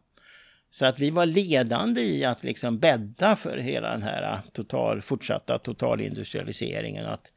Så 0.69 0.85
att 0.85 0.99
vi 0.99 1.09
var 1.09 1.25
ledande 1.25 2.01
i 2.01 2.25
att 2.25 2.43
liksom 2.43 2.79
bädda 2.79 3.35
för 3.35 3.57
hela 3.57 3.91
den 3.91 4.03
här 4.03 4.33
eh, 4.33 4.41
total, 4.53 5.01
fortsatta 5.01 5.59
totalindustrialiseringen. 5.59 7.05
Att 7.05 7.31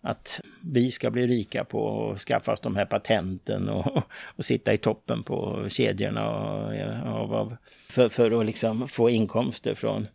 att 0.00 0.40
vi 0.62 0.90
ska 0.90 1.10
bli 1.10 1.26
rika 1.26 1.64
på 1.64 2.10
att 2.10 2.20
skaffa 2.20 2.52
oss 2.52 2.60
de 2.60 2.76
här 2.76 2.84
patenten 2.84 3.68
och, 3.68 4.02
och 4.36 4.44
sitta 4.44 4.72
i 4.72 4.78
toppen 4.78 5.22
på 5.22 5.66
kedjorna 5.68 6.30
och, 6.30 6.74
eh, 6.74 7.16
och, 7.16 7.52
för, 7.88 8.08
för 8.08 8.40
att 8.40 8.46
liksom 8.46 8.88
få 8.88 9.10
inkomster 9.10 9.74
från 9.74 10.06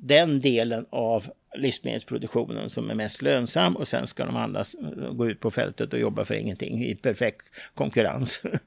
den 0.00 0.40
delen 0.40 0.86
av 0.90 1.26
livsmedelsproduktionen 1.54 2.70
som 2.70 2.90
är 2.90 2.94
mest 2.94 3.22
lönsam 3.22 3.76
och 3.76 3.88
sen 3.88 4.06
ska 4.06 4.24
de 4.24 4.36
andra 4.36 4.64
gå 5.12 5.30
ut 5.30 5.40
på 5.40 5.50
fältet 5.50 5.92
och 5.92 5.98
jobba 5.98 6.24
för 6.24 6.34
ingenting 6.34 6.84
i 6.84 6.94
perfekt 6.94 7.52
konkurrens. 7.74 8.40
Mm. 8.44 8.58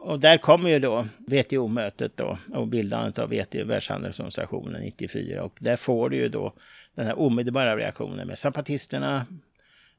och 0.02 0.20
där 0.20 0.38
kommer 0.38 0.70
ju 0.70 0.78
då 0.78 1.06
WTO-mötet 1.18 2.16
då 2.16 2.38
och 2.52 2.68
bildandet 2.68 3.18
av 3.18 3.28
WTO, 3.28 3.64
Världshandelsorganisationen 3.64 4.82
94 4.82 5.42
och 5.42 5.56
där 5.60 5.76
får 5.76 6.10
du 6.10 6.16
ju 6.16 6.28
då 6.28 6.52
den 6.94 7.06
här 7.06 7.18
omedelbara 7.18 7.76
reaktionen 7.76 8.26
med 8.26 8.38
zapatisterna 8.38 9.26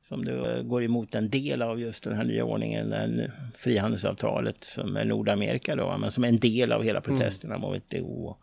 som 0.01 0.25
då 0.25 0.63
går 0.63 0.83
emot 0.83 1.15
en 1.15 1.29
del 1.29 1.61
av 1.61 1.79
just 1.79 2.03
den 2.03 2.13
här 2.13 2.23
nya 2.23 2.43
ordningen, 2.43 2.89
den 2.89 3.31
frihandelsavtalet 3.57 4.63
som 4.63 4.97
är 4.97 5.05
Nordamerika 5.05 5.75
då, 5.75 5.97
men 5.97 6.11
som 6.11 6.23
är 6.23 6.27
en 6.27 6.39
del 6.39 6.71
av 6.71 6.83
hela 6.83 6.99
mm. 6.99 7.17
protesterna 7.17 7.57
mot 7.57 7.77
WTO. 7.77 8.37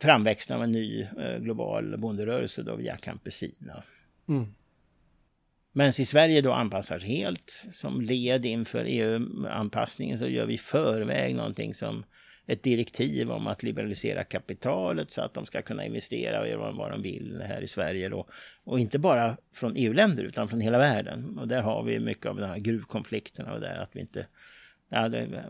Framväxten 0.00 0.56
av 0.56 0.62
en 0.62 0.72
ny 0.72 1.02
eh, 1.18 1.38
global 1.38 1.96
bonderörelse 1.98 2.62
då 2.62 2.76
via 2.76 2.96
Campesina. 2.96 3.82
Mm. 4.28 4.54
Men 5.72 5.88
i 5.88 5.92
Sverige 5.92 6.40
då 6.40 6.52
anpassar 6.52 7.00
helt 7.00 7.50
som 7.72 8.00
led 8.00 8.46
inför 8.46 8.84
EU-anpassningen 8.88 10.18
så 10.18 10.28
gör 10.28 10.46
vi 10.46 10.58
förväg 10.58 11.34
någonting 11.34 11.74
som 11.74 12.04
ett 12.48 12.62
direktiv 12.62 13.30
om 13.30 13.46
att 13.46 13.62
liberalisera 13.62 14.24
kapitalet 14.24 15.10
så 15.10 15.22
att 15.22 15.34
de 15.34 15.46
ska 15.46 15.62
kunna 15.62 15.84
investera 15.84 16.40
och 16.40 16.48
göra 16.48 16.72
vad 16.72 16.90
de 16.90 17.02
vill 17.02 17.42
här 17.46 17.60
i 17.60 17.68
Sverige. 17.68 18.08
Då. 18.08 18.26
Och 18.64 18.78
inte 18.78 18.98
bara 18.98 19.36
från 19.52 19.76
EU-länder 19.76 20.22
utan 20.22 20.48
från 20.48 20.60
hela 20.60 20.78
världen. 20.78 21.38
Och 21.38 21.48
där 21.48 21.62
har 21.62 21.82
vi 21.82 22.00
mycket 22.00 22.26
av 22.26 22.36
den 22.36 22.48
här 22.48 22.58
gruvkonflikterna 22.58 23.52
och 23.52 23.60
där 23.60 23.78
att 23.78 23.90
vi 23.92 24.00
inte... 24.00 24.26
Ja, 24.88 25.08
det, 25.08 25.44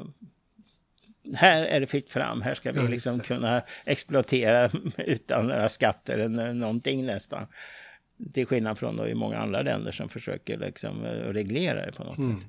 här 1.35 1.63
är 1.63 1.81
det 1.81 1.87
fritt 1.87 2.11
fram, 2.11 2.43
här 2.43 2.55
ska 2.55 2.73
vi 2.73 2.89
liksom 2.89 3.21
kunna 3.21 3.63
exploatera 3.85 4.71
utan 4.97 5.47
några 5.47 5.69
skatter 5.69 6.19
eller 6.19 6.53
någonting 6.53 7.07
nästan. 7.07 7.47
Till 8.35 8.47
skillnad 8.47 8.79
från 8.79 8.97
då 8.97 9.09
i 9.09 9.15
många 9.15 9.39
andra 9.39 9.63
länder 9.63 9.93
som 9.93 10.09
försöker 10.09 10.59
liksom 10.59 11.05
reglera 11.05 11.87
det 11.87 11.93
på 11.93 12.05
något 12.05 12.19
mm. 12.19 12.41
sätt. 12.41 12.49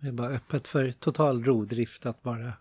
Det 0.00 0.08
är 0.08 0.12
bara 0.12 0.28
öppet 0.28 0.68
för 0.68 0.92
total 0.92 1.44
rovdrift 1.44 2.06
att 2.06 2.22
bara 2.22 2.52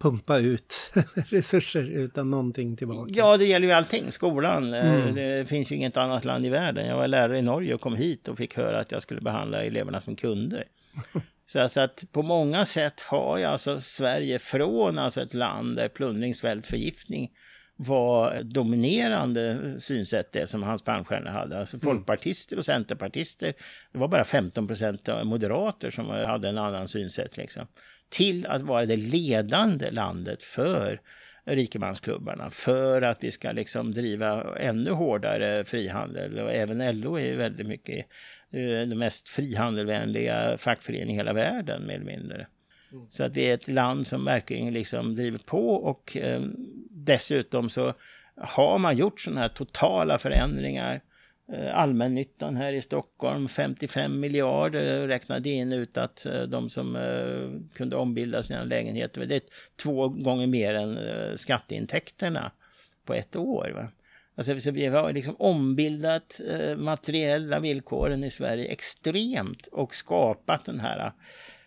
pumpa 0.00 0.38
ut 0.38 0.92
resurser 1.14 1.84
utan 1.84 2.30
någonting 2.30 2.76
tillbaka. 2.76 3.12
Ja, 3.14 3.36
det 3.36 3.44
gäller 3.44 3.66
ju 3.66 3.72
allting. 3.72 4.12
Skolan. 4.12 4.74
Eh, 4.74 4.94
mm. 4.94 5.14
Det 5.14 5.48
finns 5.48 5.72
ju 5.72 5.76
inget 5.76 5.96
annat 5.96 6.24
land 6.24 6.46
i 6.46 6.48
världen. 6.48 6.86
Jag 6.86 6.96
var 6.96 7.08
lärare 7.08 7.38
i 7.38 7.42
Norge 7.42 7.74
och 7.74 7.80
kom 7.80 7.96
hit 7.96 8.28
och 8.28 8.36
fick 8.36 8.56
höra 8.56 8.80
att 8.80 8.92
jag 8.92 9.02
skulle 9.02 9.20
behandla 9.20 9.64
eleverna 9.64 10.00
som 10.00 10.16
kunder. 10.16 10.64
Så 11.52 11.60
alltså 11.60 11.80
att 11.80 12.04
på 12.12 12.22
många 12.22 12.64
sätt 12.64 13.00
har 13.00 13.38
jag 13.38 13.52
alltså 13.52 13.80
Sverige 13.80 14.38
från 14.38 14.98
alltså 14.98 15.20
ett 15.20 15.34
land 15.34 15.76
där 15.76 15.88
plundring, 15.88 16.34
svält, 16.34 16.66
förgiftning 16.66 17.30
var 17.76 18.42
dominerande 18.42 19.74
synsätt 19.80 20.32
det 20.32 20.46
som 20.46 20.62
Hans 20.62 20.82
Palmstierna 20.82 21.30
hade. 21.30 21.58
Alltså 21.58 21.76
mm. 21.76 21.80
folkpartister 21.80 22.58
och 22.58 22.64
centerpartister. 22.64 23.54
Det 23.92 23.98
var 23.98 24.08
bara 24.08 24.24
15 24.24 24.66
procent 24.66 25.08
moderater 25.24 25.90
som 25.90 26.08
hade 26.08 26.48
en 26.48 26.58
annan 26.58 26.88
synsätt. 26.88 27.36
Liksom 27.36 27.66
till 28.08 28.46
att 28.46 28.62
vara 28.62 28.86
det 28.86 28.96
ledande 28.96 29.90
landet 29.90 30.42
för 30.42 31.00
rikemansklubbarna 31.44 32.50
för 32.50 33.02
att 33.02 33.24
vi 33.24 33.30
ska 33.30 33.52
liksom 33.52 33.94
driva 33.94 34.56
ännu 34.58 34.90
hårdare 34.90 35.64
frihandel. 35.64 36.38
Och 36.38 36.52
även 36.52 37.00
LO 37.00 37.18
är 37.18 37.36
väldigt 37.36 37.66
mycket 37.66 38.06
den 38.50 38.98
mest 38.98 39.28
frihandelvänliga 39.28 40.58
fackföreningen 40.58 41.10
i 41.10 41.14
hela 41.14 41.32
världen 41.32 41.86
mer 41.86 41.94
eller 41.94 42.04
mindre. 42.04 42.46
Mm. 42.92 43.06
Så 43.10 43.24
att 43.24 43.34
det 43.34 43.50
är 43.50 43.54
ett 43.54 43.68
land 43.68 44.06
som 44.06 44.24
verkligen 44.24 44.72
liksom 44.72 45.16
driver 45.16 45.38
på 45.38 45.74
och 45.74 46.16
eh, 46.16 46.40
dessutom 46.90 47.70
så 47.70 47.94
har 48.36 48.78
man 48.78 48.96
gjort 48.96 49.20
sådana 49.20 49.40
här 49.40 49.48
totala 49.48 50.18
förändringar 50.18 51.00
Eh, 51.52 51.78
allmännyttan 51.78 52.56
här 52.56 52.72
i 52.72 52.82
Stockholm 52.82 53.48
55 53.48 54.20
miljarder 54.20 55.08
räknade 55.08 55.48
in 55.48 55.72
ut 55.72 55.98
att 55.98 56.26
eh, 56.26 56.42
de 56.42 56.70
som 56.70 56.96
eh, 56.96 57.74
kunde 57.74 57.96
ombilda 57.96 58.42
sina 58.42 58.64
lägenheter, 58.64 59.26
det 59.26 59.34
är 59.34 59.42
två 59.82 60.08
gånger 60.08 60.46
mer 60.46 60.74
än 60.74 60.98
skatteintäkterna 61.38 62.52
på 63.04 63.14
ett 63.14 63.36
år. 63.36 63.72
Va? 63.74 63.88
Alltså, 64.34 64.70
vi 64.70 64.86
har 64.86 65.12
liksom 65.12 65.36
ombildat 65.38 66.40
eh, 66.48 66.76
materiella 66.76 67.60
villkoren 67.60 68.24
i 68.24 68.30
Sverige 68.30 68.68
extremt 68.68 69.66
och 69.66 69.94
skapat 69.94 70.64
den 70.64 70.80
här 70.80 71.06
eh, 71.06 71.12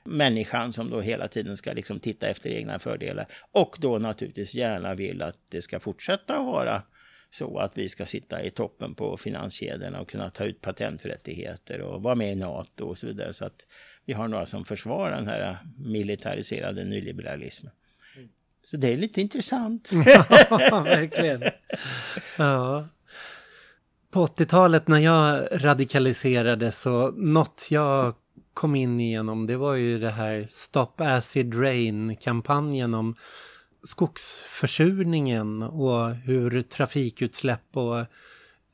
människan 0.03 0.73
som 0.73 0.89
då 0.89 1.01
hela 1.01 1.27
tiden 1.27 1.57
ska 1.57 1.73
liksom 1.73 1.99
titta 1.99 2.27
efter 2.27 2.49
egna 2.49 2.79
fördelar 2.79 3.27
och 3.51 3.77
då 3.79 3.97
naturligtvis 3.97 4.53
gärna 4.53 4.95
vill 4.95 5.21
att 5.21 5.37
det 5.49 5.61
ska 5.61 5.79
fortsätta 5.79 6.37
att 6.37 6.45
vara 6.45 6.83
så 7.33 7.59
att 7.59 7.77
vi 7.77 7.89
ska 7.89 8.05
sitta 8.05 8.43
i 8.43 8.49
toppen 8.49 8.95
på 8.95 9.17
finanskedjorna 9.17 10.01
och 10.01 10.09
kunna 10.09 10.29
ta 10.29 10.43
ut 10.43 10.61
patenträttigheter 10.61 11.81
och 11.81 12.01
vara 12.01 12.15
med 12.15 12.31
i 12.31 12.35
NATO 12.35 12.85
och 12.85 12.97
så 12.97 13.07
vidare. 13.07 13.33
Så 13.33 13.45
att 13.45 13.67
vi 14.05 14.13
har 14.13 14.27
några 14.27 14.45
som 14.45 14.65
försvarar 14.65 15.15
den 15.15 15.27
här 15.27 15.49
eh, 15.49 15.55
militariserade 15.77 16.83
nyliberalismen. 16.83 17.71
Så 18.63 18.77
det 18.77 18.93
är 18.93 18.97
lite 18.97 19.21
intressant. 19.21 19.89
ja, 20.05 20.81
verkligen. 20.83 21.43
Ja. 22.37 22.87
På 24.11 24.25
80-talet 24.25 24.87
när 24.87 24.99
jag 24.99 25.47
radikaliserade 25.51 26.71
så 26.71 27.11
något 27.11 27.67
jag 27.71 28.15
kom 28.53 28.75
in 28.75 28.99
igenom 28.99 29.45
det 29.45 29.57
var 29.57 29.73
ju 29.73 29.99
det 29.99 30.09
här 30.09 30.45
Stop 30.49 30.93
Acid 30.97 31.59
Rain-kampanjen 31.59 32.93
om 32.93 33.15
skogsförsurningen 33.83 35.63
och 35.63 36.15
hur 36.15 36.61
trafikutsläpp 36.61 37.77
och 37.77 37.99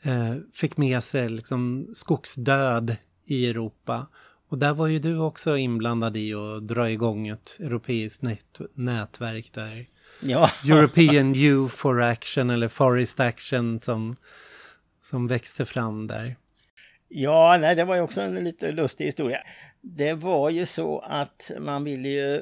eh, 0.04 0.36
fick 0.54 0.78
med 0.78 1.04
sig 1.04 1.30
liksom 1.30 1.86
skogsdöd 1.94 2.96
i 3.26 3.50
Europa. 3.50 4.08
Och 4.50 4.58
där 4.58 4.74
var 4.74 4.88
ju 4.88 5.00
du 5.00 5.20
också 5.20 5.58
inblandad 5.58 6.18
i 6.18 6.34
att 6.34 6.68
dra 6.68 6.90
igång 6.90 7.28
ett 7.28 7.58
europeiskt 7.60 8.22
nät 8.22 8.60
nätverk 8.74 9.52
där. 9.54 9.86
Ja. 10.22 10.52
European 10.70 11.36
Youth 11.36 11.76
for 11.76 12.02
Action 12.02 12.50
eller 12.50 12.68
Forest 12.68 13.20
Action 13.20 13.82
som, 13.82 14.16
som 15.02 15.28
växte 15.28 15.66
fram 15.66 16.08
där. 16.08 16.36
Ja, 17.08 17.58
nej, 17.62 17.76
det 17.76 17.84
var 17.84 17.96
ju 17.96 18.02
också 18.02 18.22
en 18.22 18.36
lite 18.36 18.72
lustig 18.72 19.06
historia. 19.06 19.40
Det 19.82 20.14
var 20.14 20.50
ju 20.50 20.66
så 20.66 21.00
att 21.00 21.52
man 21.60 21.84
ville 21.84 22.10
ju 22.10 22.42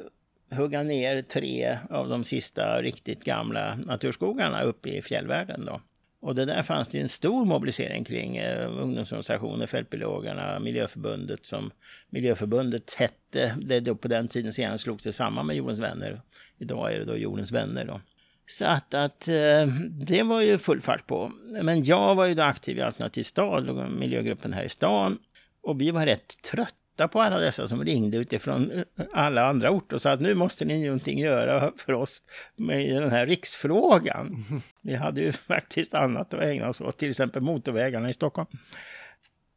hugga 0.50 0.82
ner 0.82 1.22
tre 1.22 1.78
av 1.90 2.08
de 2.08 2.24
sista 2.24 2.82
riktigt 2.82 3.24
gamla 3.24 3.78
naturskogarna 3.84 4.62
uppe 4.62 4.88
i 4.88 5.02
fjällvärlden. 5.02 5.64
Då. 5.64 5.80
Och 6.20 6.34
det 6.34 6.44
där 6.44 6.62
fanns 6.62 6.88
det 6.88 7.00
en 7.00 7.08
stor 7.08 7.44
mobilisering 7.44 8.04
kring 8.04 8.36
eh, 8.36 8.80
ungdomsorganisationer, 8.80 9.66
Fältbiologerna, 9.66 10.58
Miljöförbundet 10.58 11.46
som 11.46 11.70
Miljöförbundet 12.10 12.94
hette. 12.94 13.54
Det 13.62 13.80
då 13.80 13.94
på 13.94 14.08
den 14.08 14.28
tiden 14.28 14.52
senare 14.52 14.78
slogs 14.78 15.04
det 15.04 15.12
samman 15.12 15.46
med 15.46 15.56
Jordens 15.56 15.78
vänner. 15.78 16.20
Idag 16.58 16.92
är 16.92 16.98
det 16.98 17.04
då 17.04 17.16
Jordens 17.16 17.52
vänner 17.52 17.84
då. 17.84 18.00
Så 18.46 18.64
att, 18.64 18.94
att 18.94 19.28
eh, 19.28 19.66
det 19.90 20.22
var 20.22 20.40
ju 20.40 20.58
full 20.58 20.80
fart 20.80 21.06
på. 21.06 21.32
Men 21.62 21.84
jag 21.84 22.14
var 22.14 22.26
ju 22.26 22.34
då 22.34 22.42
aktiv 22.42 22.78
i 22.78 22.80
Alternativ 22.80 23.24
stad, 23.24 23.90
miljögruppen 23.90 24.52
här 24.52 24.64
i 24.64 24.68
stan. 24.68 25.18
Och 25.62 25.80
vi 25.80 25.90
var 25.90 26.06
rätt 26.06 26.42
trötta 26.42 26.74
trötta 26.98 27.08
på 27.08 27.20
alla 27.20 27.38
dessa 27.38 27.68
som 27.68 27.84
ringde 27.84 28.16
utifrån 28.16 28.84
alla 29.12 29.46
andra 29.46 29.70
orter 29.70 29.96
och 29.96 30.02
sa 30.02 30.10
att 30.10 30.20
nu 30.20 30.34
måste 30.34 30.64
ni 30.64 30.84
någonting 30.84 31.18
göra 31.18 31.72
för 31.76 31.92
oss 31.92 32.22
med 32.56 33.02
den 33.02 33.10
här 33.10 33.26
riksfrågan. 33.26 34.44
Vi 34.82 34.94
hade 34.94 35.20
ju 35.20 35.32
faktiskt 35.32 35.94
annat 35.94 36.34
att 36.34 36.42
ägna 36.42 36.68
oss 36.68 36.80
åt, 36.80 36.98
till 36.98 37.10
exempel 37.10 37.42
motorvägarna 37.42 38.10
i 38.10 38.14
Stockholm. 38.14 38.48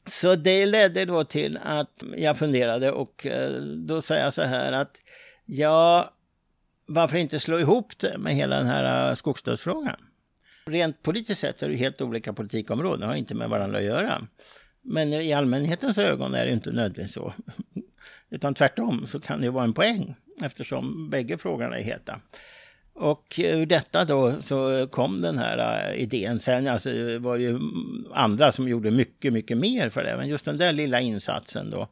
Så 0.05 0.35
det 0.35 0.65
ledde 0.65 1.05
då 1.05 1.23
till 1.23 1.59
att 1.63 2.03
jag 2.17 2.37
funderade 2.37 2.91
och 2.91 3.25
eh, 3.25 3.51
då 3.61 4.01
sa 4.01 4.15
jag 4.15 4.33
så 4.33 4.43
här 4.43 4.71
att 4.71 4.97
ja, 5.45 6.13
varför 6.87 7.17
inte 7.17 7.39
slå 7.39 7.59
ihop 7.59 7.97
det 7.99 8.17
med 8.17 8.35
hela 8.35 8.57
den 8.57 8.67
här 8.67 9.09
eh, 9.09 9.15
skogsdödsfrågan? 9.15 9.97
Rent 10.65 11.03
politiskt 11.03 11.41
sett 11.41 11.63
är 11.63 11.69
det 11.69 11.75
helt 11.75 12.01
olika 12.01 12.33
politikområden, 12.33 13.07
har 13.07 13.15
inte 13.15 13.35
med 13.35 13.49
varandra 13.49 13.79
att 13.79 13.85
göra. 13.85 14.27
Men 14.81 15.13
i 15.13 15.33
allmänhetens 15.33 15.97
ögon 15.97 16.35
är 16.35 16.45
det 16.45 16.51
inte 16.51 16.71
nödvändigt 16.71 17.11
så. 17.11 17.33
Utan 18.29 18.53
tvärtom 18.53 19.07
så 19.07 19.19
kan 19.19 19.41
det 19.41 19.49
vara 19.49 19.63
en 19.63 19.73
poäng 19.73 20.15
eftersom 20.43 21.09
bägge 21.09 21.37
frågorna 21.37 21.77
är 21.77 21.83
heta. 21.83 22.19
Och 22.93 23.39
ur 23.39 23.65
detta 23.65 24.05
då 24.05 24.41
så 24.41 24.87
kom 24.87 25.21
den 25.21 25.37
här 25.37 25.89
äh, 25.91 26.03
idén. 26.03 26.39
Sen 26.39 26.67
alltså, 26.67 26.89
var 27.19 27.37
det 27.37 27.43
ju 27.43 27.59
andra 28.13 28.51
som 28.51 28.67
gjorde 28.67 28.91
mycket, 28.91 29.33
mycket 29.33 29.57
mer 29.57 29.89
för 29.89 30.03
det. 30.03 30.17
Men 30.17 30.27
just 30.27 30.45
den 30.45 30.57
där 30.57 30.73
lilla 30.73 30.99
insatsen 30.99 31.69
då. 31.69 31.87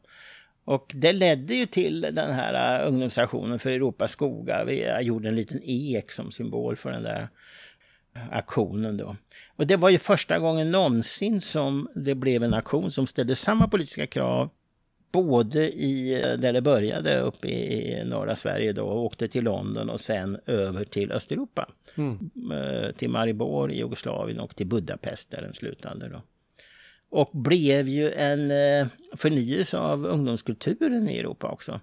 Och 0.64 0.92
det 0.94 1.12
ledde 1.12 1.54
ju 1.54 1.66
till 1.66 2.00
den 2.00 2.32
här 2.32 2.80
äh, 2.80 2.88
ungdomsaktionen 2.88 3.58
för 3.58 3.70
Europas 3.70 4.10
skogar. 4.10 4.64
Vi 4.64 4.84
äh, 4.84 5.00
gjorde 5.00 5.28
en 5.28 5.36
liten 5.36 5.60
ek 5.62 6.12
som 6.12 6.32
symbol 6.32 6.76
för 6.76 6.90
den 6.90 7.02
där 7.02 7.28
aktionen 8.30 8.96
då. 8.96 9.16
Och 9.60 9.66
det 9.66 9.76
var 9.76 9.90
ju 9.90 9.98
första 9.98 10.38
gången 10.38 10.70
någonsin 10.70 11.40
som 11.40 11.88
det 11.94 12.14
blev 12.14 12.42
en 12.42 12.54
aktion 12.54 12.90
som 12.90 13.06
ställde 13.06 13.36
samma 13.36 13.68
politiska 13.68 14.06
krav 14.06 14.50
både 15.12 15.72
i, 15.72 16.22
där 16.38 16.52
det 16.52 16.60
började 16.60 17.20
uppe 17.20 17.48
i 17.48 18.04
norra 18.04 18.36
Sverige 18.36 18.72
då 18.72 18.84
och 18.84 19.04
åkte 19.04 19.28
till 19.28 19.44
London 19.44 19.90
och 19.90 20.00
sen 20.00 20.38
över 20.46 20.84
till 20.84 21.12
Östeuropa. 21.12 21.68
Mm. 21.94 22.30
Eh, 22.52 22.92
till 22.92 23.10
Maribor 23.10 23.72
i 23.72 23.78
Jugoslavien 23.78 24.40
och 24.40 24.56
till 24.56 24.66
Budapest 24.66 25.30
där 25.30 25.42
den 25.42 25.54
slutade 25.54 26.08
då. 26.08 26.22
Och 27.10 27.30
blev 27.32 27.88
ju 27.88 28.12
en 28.12 28.50
eh, 28.50 28.86
förnyelse 29.16 29.78
av 29.78 30.06
ungdomskulturen 30.06 31.08
i 31.08 31.18
Europa 31.18 31.48
också. 31.48 31.80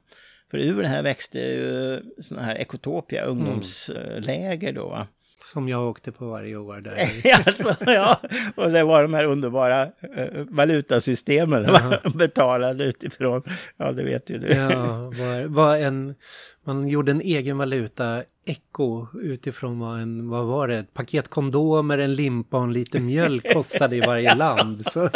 För 0.52 0.58
ur 0.58 0.82
det 0.82 0.88
här 0.88 1.04
växte 1.04 1.40
ju 1.40 2.02
sådana 2.22 2.46
här 2.46 2.56
ekotopia, 2.56 3.24
ungdomsläger 3.24 4.74
då. 4.74 5.08
Som 5.54 5.70
jag 5.70 5.90
åkte 5.90 6.12
på 6.12 6.26
varje 6.26 6.56
år 6.56 6.82
där. 6.82 7.10
alltså, 7.46 7.76
ja, 7.86 8.22
och 8.56 8.72
det 8.72 8.84
var 8.84 9.02
de 9.02 9.14
här 9.14 9.26
underbara 9.26 9.86
uh, 9.86 10.46
valutasystemen 10.50 11.66
uh 11.66 11.70
-huh. 11.76 12.18
betalade 12.18 12.84
utifrån. 12.84 13.44
Ja, 13.78 13.92
det 13.92 14.04
vet 14.04 14.30
ju 14.30 14.38
du. 14.38 14.48
Ja, 14.48 14.68
var, 15.04 15.48
var 15.48 15.78
en, 15.78 16.16
man 16.64 16.88
gjorde 16.88 17.12
en 17.12 17.22
egen 17.22 17.58
valuta 17.58 18.24
Echo 18.50 19.08
utifrån 19.22 19.80
vad 19.80 20.00
en, 20.00 20.30
vad 20.30 20.46
var 20.46 20.68
det, 20.68 20.78
ett 20.78 20.94
paket 20.94 21.28
kondomer, 21.28 21.98
en 21.98 22.16
limpa 22.16 22.58
och 22.58 22.64
en 22.64 22.74
liten 22.74 23.06
mjölk 23.06 23.54
kostade 23.54 23.96
i 23.96 24.00
varje 24.00 24.36
land. 24.36 24.86
Så 24.86 25.10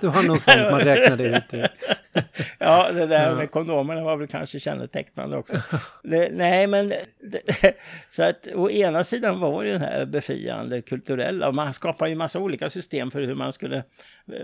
det 0.00 0.06
var 0.06 0.22
nog 0.22 0.40
sånt 0.40 0.70
man 0.70 0.80
räknade 0.80 1.24
ut. 1.24 1.70
ja, 2.58 2.92
det 2.92 3.06
där 3.06 3.34
med 3.34 3.50
kondomerna 3.50 4.02
var 4.02 4.16
väl 4.16 4.28
kanske 4.28 4.60
kännetecknande 4.60 5.36
också. 5.36 5.56
Det, 6.02 6.28
nej, 6.32 6.66
men 6.66 6.88
det, 6.88 7.74
så 8.08 8.22
att 8.22 8.48
å 8.54 8.70
ena 8.70 9.04
sidan 9.04 9.40
var 9.40 9.64
det 9.64 9.72
den 9.72 9.80
här 9.80 10.06
befriande 10.06 10.82
kulturella 10.82 11.48
och 11.48 11.54
man 11.54 11.74
skapar 11.74 12.06
ju 12.06 12.14
massa 12.14 12.38
olika 12.38 12.70
system 12.70 13.10
för 13.10 13.20
hur 13.22 13.34
man 13.34 13.52
skulle 13.52 13.84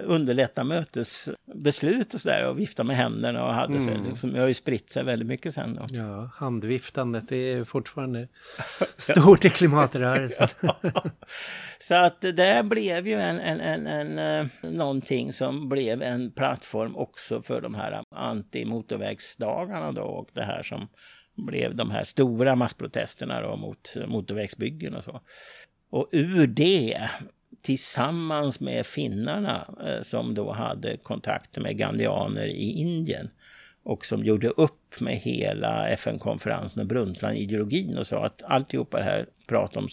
underlätta 0.05 0.65
mötesbeslut 0.65 2.15
och 2.15 2.21
sådär 2.21 2.49
och 2.49 2.59
vifta 2.59 2.85
med 2.85 2.97
händerna 2.97 3.45
och 3.45 3.55
hade 3.55 3.79
mm. 3.79 4.05
så, 4.05 4.11
liksom, 4.11 4.35
har 4.35 4.47
ju 4.47 4.55
spritt 4.55 4.91
sig 4.91 5.05
väldigt 5.05 5.29
mycket 5.29 5.55
sen 5.55 5.75
då. 5.75 5.87
Ja, 5.91 6.31
handviftandet 6.35 7.29
det 7.29 7.37
är 7.37 7.65
fortfarande 7.65 8.29
stort 8.97 9.45
i 9.45 9.51
klimatrörelsen. 9.51 10.49
ja. 10.61 11.05
Så 11.79 11.95
att 11.95 12.21
det 12.21 12.65
blev 12.65 13.07
ju 13.07 13.15
en, 13.15 13.41
en, 13.41 13.61
en, 13.61 13.87
en, 13.87 14.19
en, 14.19 14.51
eh, 14.63 14.71
någonting 14.71 15.33
som 15.33 15.69
blev 15.69 16.03
en 16.03 16.31
plattform 16.31 16.97
också 16.97 17.43
för 17.43 17.61
de 17.61 17.75
här 17.75 18.03
anti-motorvägsdagarna 18.11 19.93
då 19.93 20.03
och 20.03 20.29
det 20.33 20.43
här 20.43 20.63
som 20.63 20.89
blev 21.37 21.77
de 21.77 21.91
här 21.91 22.05
stora 22.05 22.57
massprotesterna 22.57 23.41
då 23.41 23.57
mot 23.57 23.97
motorvägsbyggen 24.07 24.95
och 24.95 25.05
så. 25.05 25.21
Och 25.91 26.09
ur 26.13 26.47
det 26.47 27.09
tillsammans 27.67 28.61
med 28.61 28.87
finnarna 28.87 29.67
eh, 29.87 30.03
som 30.03 30.35
då 30.35 30.53
hade 30.53 30.97
kontakter 30.97 31.61
med 31.61 31.77
gandianer 31.77 32.47
i 32.47 32.71
Indien 32.71 33.31
och 33.83 34.07
som 34.07 34.25
gjorde 34.25 34.49
upp 34.49 35.01
med 35.01 35.17
hela 35.17 35.89
FN-konferensen 35.89 36.81
och 36.83 36.89
Brundtland-ideologin 36.89 37.99
och 37.99 38.07
sa 38.07 38.27
att 38.27 38.43
alltihopa 38.43 38.99
det 38.99 39.05
här 39.05 39.27
prat 39.47 39.77
om 39.77 39.89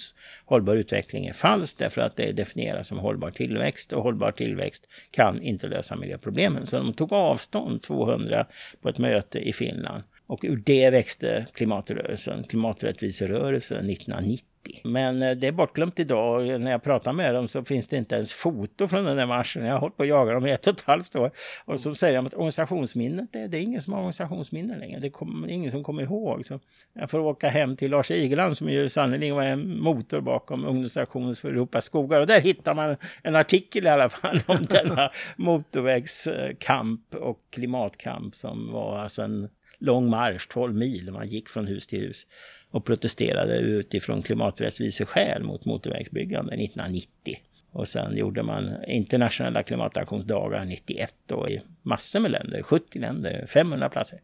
hållbar 0.45 0.76
utveckling 0.76 1.26
är 1.26 1.34
falskt 1.34 1.80
därför 1.80 2.01
att 2.01 2.15
det 2.15 2.32
definieras 2.32 2.88
som 2.88 2.99
hållbar 2.99 3.32
tillväxt 3.32 3.93
och 3.93 4.03
hållbar 4.03 4.32
tillväxt 4.32 4.89
kan 5.11 5.41
inte 5.41 5.67
lösa 5.67 5.95
miljöproblemen. 5.95 6.67
Så 6.67 6.78
de 6.78 6.93
tog 6.93 7.13
avstånd 7.13 7.82
200 7.82 8.45
på 8.82 8.89
ett 8.89 8.97
möte 8.97 9.39
i 9.39 9.53
Finland 9.53 10.03
och 10.28 10.39
ur 10.43 10.63
det 10.65 10.89
växte 10.89 11.45
klimatrörelsen, 11.53 12.43
klimaträttviserörelsen 12.43 13.89
1990 13.89 14.53
men 14.84 15.22
eh, 15.22 15.32
det 15.32 15.47
är 15.47 15.51
bortglömt 15.51 15.99
idag. 15.99 16.61
När 16.61 16.72
jag 16.72 16.84
pratar 16.84 17.14
med 17.14 17.34
dem 17.34 17.47
så 17.47 17.64
finns 17.64 17.88
det 17.88 17.97
inte 17.97 18.16
ens 18.16 18.34
foto 18.34 18.88
från 18.88 19.05
den 19.05 19.18
där 19.18 19.26
marschen. 19.26 19.66
Jag 19.66 19.74
har 19.74 19.80
hållit 19.80 19.97
på 19.97 20.03
att 20.03 20.09
jaga 20.09 20.34
dem 20.34 20.45
i 20.45 20.51
ett 20.51 20.68
och 20.68 20.74
ett 20.74 20.82
halvt 20.82 21.16
år. 21.16 21.32
Och 21.66 21.80
så 21.80 21.95
säger 21.95 22.16
de 22.16 22.26
att 22.26 22.34
organisationsminnet, 22.34 23.34
det, 23.34 23.47
det 23.47 23.57
är 23.57 23.61
ingen 23.61 23.82
som 23.82 23.93
har 23.93 23.99
organisationsminne 23.99 24.78
längre. 24.78 24.99
Det 24.99 25.07
är 25.07 25.49
ingen 25.49 25.72
som 25.72 25.84
kommer 25.84 26.03
ihåg. 26.03 26.45
Så 26.45 26.59
jag 26.93 27.09
får 27.09 27.20
åka 27.20 27.49
hem 27.49 27.78
till 27.78 27.91
Lars 27.91 28.11
Igeland 28.11 28.57
som 28.57 28.70
ju 28.70 28.89
sannerligen 28.89 29.36
var 29.36 29.43
en 29.43 29.80
motor 29.80 30.22
bakom 30.22 30.66
ungdomsaktionen 30.66 31.36
för 31.36 31.49
Europas 31.49 31.86
skogar. 31.86 32.20
Och 32.20 32.28
där 32.28 32.41
hittar 32.41 32.74
man 32.74 32.95
en 33.24 33.36
artikel 33.36 33.86
i 33.86 33.89
alla 33.89 34.09
fall 34.09 34.41
om 34.45 34.66
denna 34.70 35.11
motorvägskamp 35.36 37.16
och 37.16 37.39
klimatkamp 37.49 38.36
som 38.36 38.72
var 38.72 38.97
alltså 38.97 39.22
en 39.22 39.49
lång 39.80 40.09
marsch, 40.09 40.47
12 40.47 40.76
mil, 40.76 41.11
man 41.11 41.28
gick 41.28 41.49
från 41.49 41.68
hus 41.68 41.88
till 41.88 41.99
hus 41.99 42.26
och 42.74 42.86
protesterade 42.86 43.57
utifrån 43.57 44.21
klimaträttviseskäl 44.21 45.43
mot 45.43 45.65
motorvägsbyggande 45.65 46.53
1990. 46.53 47.38
Och 47.71 47.88
sen 47.88 48.17
gjorde 48.17 48.43
man 48.43 48.84
internationella 48.88 49.63
klimataktionsdagar 49.63 50.65
91 50.65 51.13
då 51.26 51.49
i 51.49 51.61
massor 51.82 52.19
med 52.19 52.32
länder, 52.32 52.63
70 52.63 52.99
länder, 52.99 53.45
500 53.45 53.89
platser. 53.89 54.21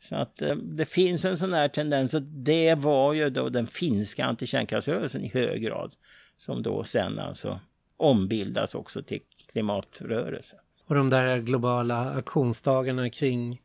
Så 0.00 0.16
att 0.16 0.42
eh, 0.42 0.56
det 0.56 0.86
finns 0.86 1.24
en 1.24 1.36
sån 1.36 1.52
här 1.52 1.68
tendens 1.68 2.14
och 2.14 2.22
det 2.22 2.74
var 2.74 3.12
ju 3.12 3.30
då 3.30 3.48
den 3.48 3.66
finska 3.66 4.24
antikärnkraftsrörelsen 4.24 5.24
i 5.24 5.28
hög 5.28 5.62
grad 5.62 5.94
som 6.36 6.62
då 6.62 6.84
sen 6.84 7.18
alltså 7.18 7.60
ombildas 7.96 8.74
också 8.74 9.02
till 9.02 9.20
klimatrörelse. 9.52 10.56
Och 10.86 10.94
de 10.94 11.10
där 11.10 11.38
globala 11.38 12.10
aktionsdagarna 12.10 13.10
kring, 13.10 13.60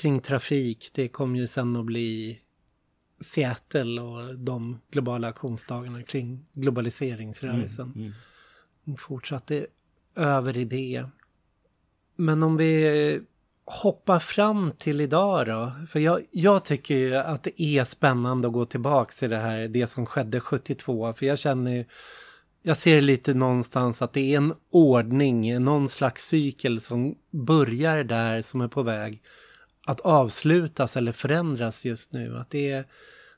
kring 0.00 0.20
trafik, 0.20 0.90
det 0.94 1.08
kom 1.08 1.36
ju 1.36 1.46
sen 1.46 1.76
att 1.76 1.84
bli 1.84 2.40
Seattle 3.20 4.00
och 4.00 4.38
de 4.38 4.80
globala 4.90 5.28
aktionsdagarna 5.28 6.02
kring 6.02 6.46
globaliseringsrörelsen. 6.52 7.92
Mm, 7.96 8.12
mm. 8.86 8.96
Fortsatte 8.96 9.66
över 10.16 10.56
i 10.56 10.64
det. 10.64 11.04
Men 12.16 12.42
om 12.42 12.56
vi 12.56 13.20
hoppar 13.70 14.18
fram 14.18 14.72
till 14.78 15.00
idag 15.00 15.46
då. 15.46 15.72
För 15.90 16.00
jag, 16.00 16.20
jag 16.30 16.64
tycker 16.64 16.94
ju 16.94 17.14
att 17.14 17.42
det 17.42 17.62
är 17.62 17.84
spännande 17.84 18.48
att 18.48 18.54
gå 18.54 18.64
tillbaka 18.64 19.12
till 19.12 19.30
det 19.30 19.38
här, 19.38 19.68
det 19.68 19.86
som 19.86 20.06
skedde 20.06 20.40
72. 20.40 21.12
För 21.12 21.26
jag 21.26 21.38
känner 21.38 21.76
ju, 21.76 21.84
jag 22.62 22.76
ser 22.76 23.00
lite 23.00 23.34
någonstans 23.34 24.02
att 24.02 24.12
det 24.12 24.34
är 24.34 24.36
en 24.36 24.54
ordning, 24.70 25.64
någon 25.64 25.88
slags 25.88 26.26
cykel 26.26 26.80
som 26.80 27.14
börjar 27.30 28.04
där 28.04 28.42
som 28.42 28.60
är 28.60 28.68
på 28.68 28.82
väg 28.82 29.22
att 29.86 30.00
avslutas 30.00 30.96
eller 30.96 31.12
förändras 31.12 31.84
just 31.84 32.12
nu. 32.12 32.36
Att 32.36 32.50
det 32.50 32.70
är, 32.70 32.84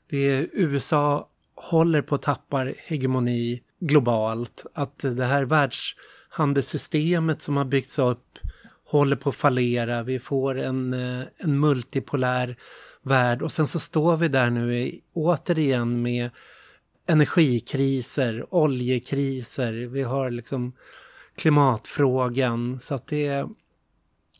det 0.09 0.17
är 0.17 0.47
USA 0.51 1.29
håller 1.55 2.01
på 2.01 2.15
att 2.15 2.21
tappa 2.21 2.67
hegemoni 2.77 3.61
globalt. 3.79 4.65
Att 4.73 4.99
det 4.99 5.25
här 5.25 5.43
världshandelssystemet 5.43 7.41
som 7.41 7.57
har 7.57 7.65
byggts 7.65 7.99
upp 7.99 8.39
håller 8.85 9.15
på 9.15 9.29
att 9.29 9.35
fallera. 9.35 10.03
Vi 10.03 10.19
får 10.19 10.59
en, 10.59 10.93
eh, 10.93 11.23
en 11.37 11.59
multipolär 11.59 12.55
värld 13.01 13.41
och 13.41 13.51
sen 13.51 13.67
så 13.67 13.79
står 13.79 14.17
vi 14.17 14.27
där 14.27 14.49
nu 14.49 14.99
återigen 15.13 16.01
med 16.01 16.29
energikriser, 17.07 18.45
oljekriser, 18.49 19.73
vi 19.73 20.03
har 20.03 20.31
liksom 20.31 20.73
klimatfrågan. 21.35 22.79
Så 22.79 22.95
att 22.95 23.07
det, 23.07 23.47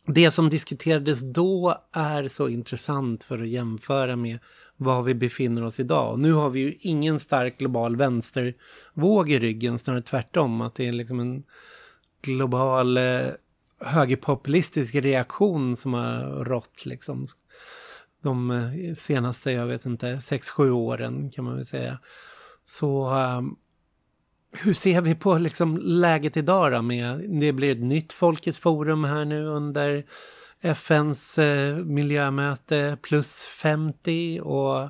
det 0.06 0.30
som 0.30 0.48
diskuterades 0.48 1.20
då 1.20 1.84
är 1.92 2.28
så 2.28 2.48
intressant 2.48 3.24
för 3.24 3.38
att 3.38 3.48
jämföra 3.48 4.16
med 4.16 4.38
var 4.76 5.02
vi 5.02 5.14
befinner 5.14 5.64
oss 5.64 5.80
idag. 5.80 6.18
Nu 6.18 6.32
har 6.32 6.50
vi 6.50 6.60
ju 6.60 6.74
ingen 6.80 7.20
stark 7.20 7.58
global 7.58 7.96
vänstervåg 7.96 9.30
i 9.30 9.38
ryggen, 9.38 9.78
snarare 9.78 10.02
tvärtom. 10.02 10.60
Att 10.60 10.74
det 10.74 10.86
är 10.86 10.92
liksom 10.92 11.20
en 11.20 11.42
global 12.22 12.96
eh, 12.96 13.26
högerpopulistisk 13.80 14.94
reaktion 14.94 15.76
som 15.76 15.94
har 15.94 16.44
rått 16.44 16.86
liksom. 16.86 17.26
De 18.22 18.50
eh, 18.50 18.94
senaste, 18.94 19.50
jag 19.50 19.66
vet 19.66 19.86
inte, 19.86 20.20
sex 20.20 20.50
sju 20.50 20.70
åren 20.70 21.30
kan 21.30 21.44
man 21.44 21.56
väl 21.56 21.66
säga. 21.66 21.98
Så 22.66 23.14
um, 23.14 23.56
hur 24.54 24.74
ser 24.74 25.00
vi 25.00 25.14
på 25.14 25.38
liksom 25.38 25.76
läget 25.76 26.36
idag 26.36 26.72
då? 26.72 26.82
Med, 26.82 27.30
det 27.40 27.52
blir 27.52 27.72
ett 27.72 27.82
nytt 27.82 28.12
Folkets 28.12 28.58
forum 28.58 29.04
här 29.04 29.24
nu 29.24 29.46
under 29.46 30.04
FNs 30.60 31.38
eh, 31.38 31.76
miljömöte 31.76 32.96
plus 33.02 33.46
50 33.46 34.40
och 34.40 34.88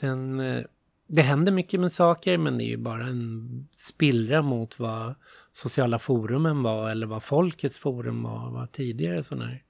den, 0.00 0.40
eh, 0.40 0.64
det 1.06 1.22
händer 1.22 1.52
mycket 1.52 1.80
med 1.80 1.92
saker 1.92 2.38
men 2.38 2.58
det 2.58 2.64
är 2.64 2.68
ju 2.68 2.76
bara 2.76 3.06
en 3.06 3.68
spillra 3.76 4.42
mot 4.42 4.78
vad 4.78 5.14
sociala 5.52 5.98
forumen 5.98 6.62
var 6.62 6.90
eller 6.90 7.06
vad 7.06 7.22
Folkets 7.22 7.78
forum 7.78 8.22
var, 8.22 8.50
var 8.50 8.66
tidigare 8.66 9.22
sådana 9.22 9.46
här 9.46 9.62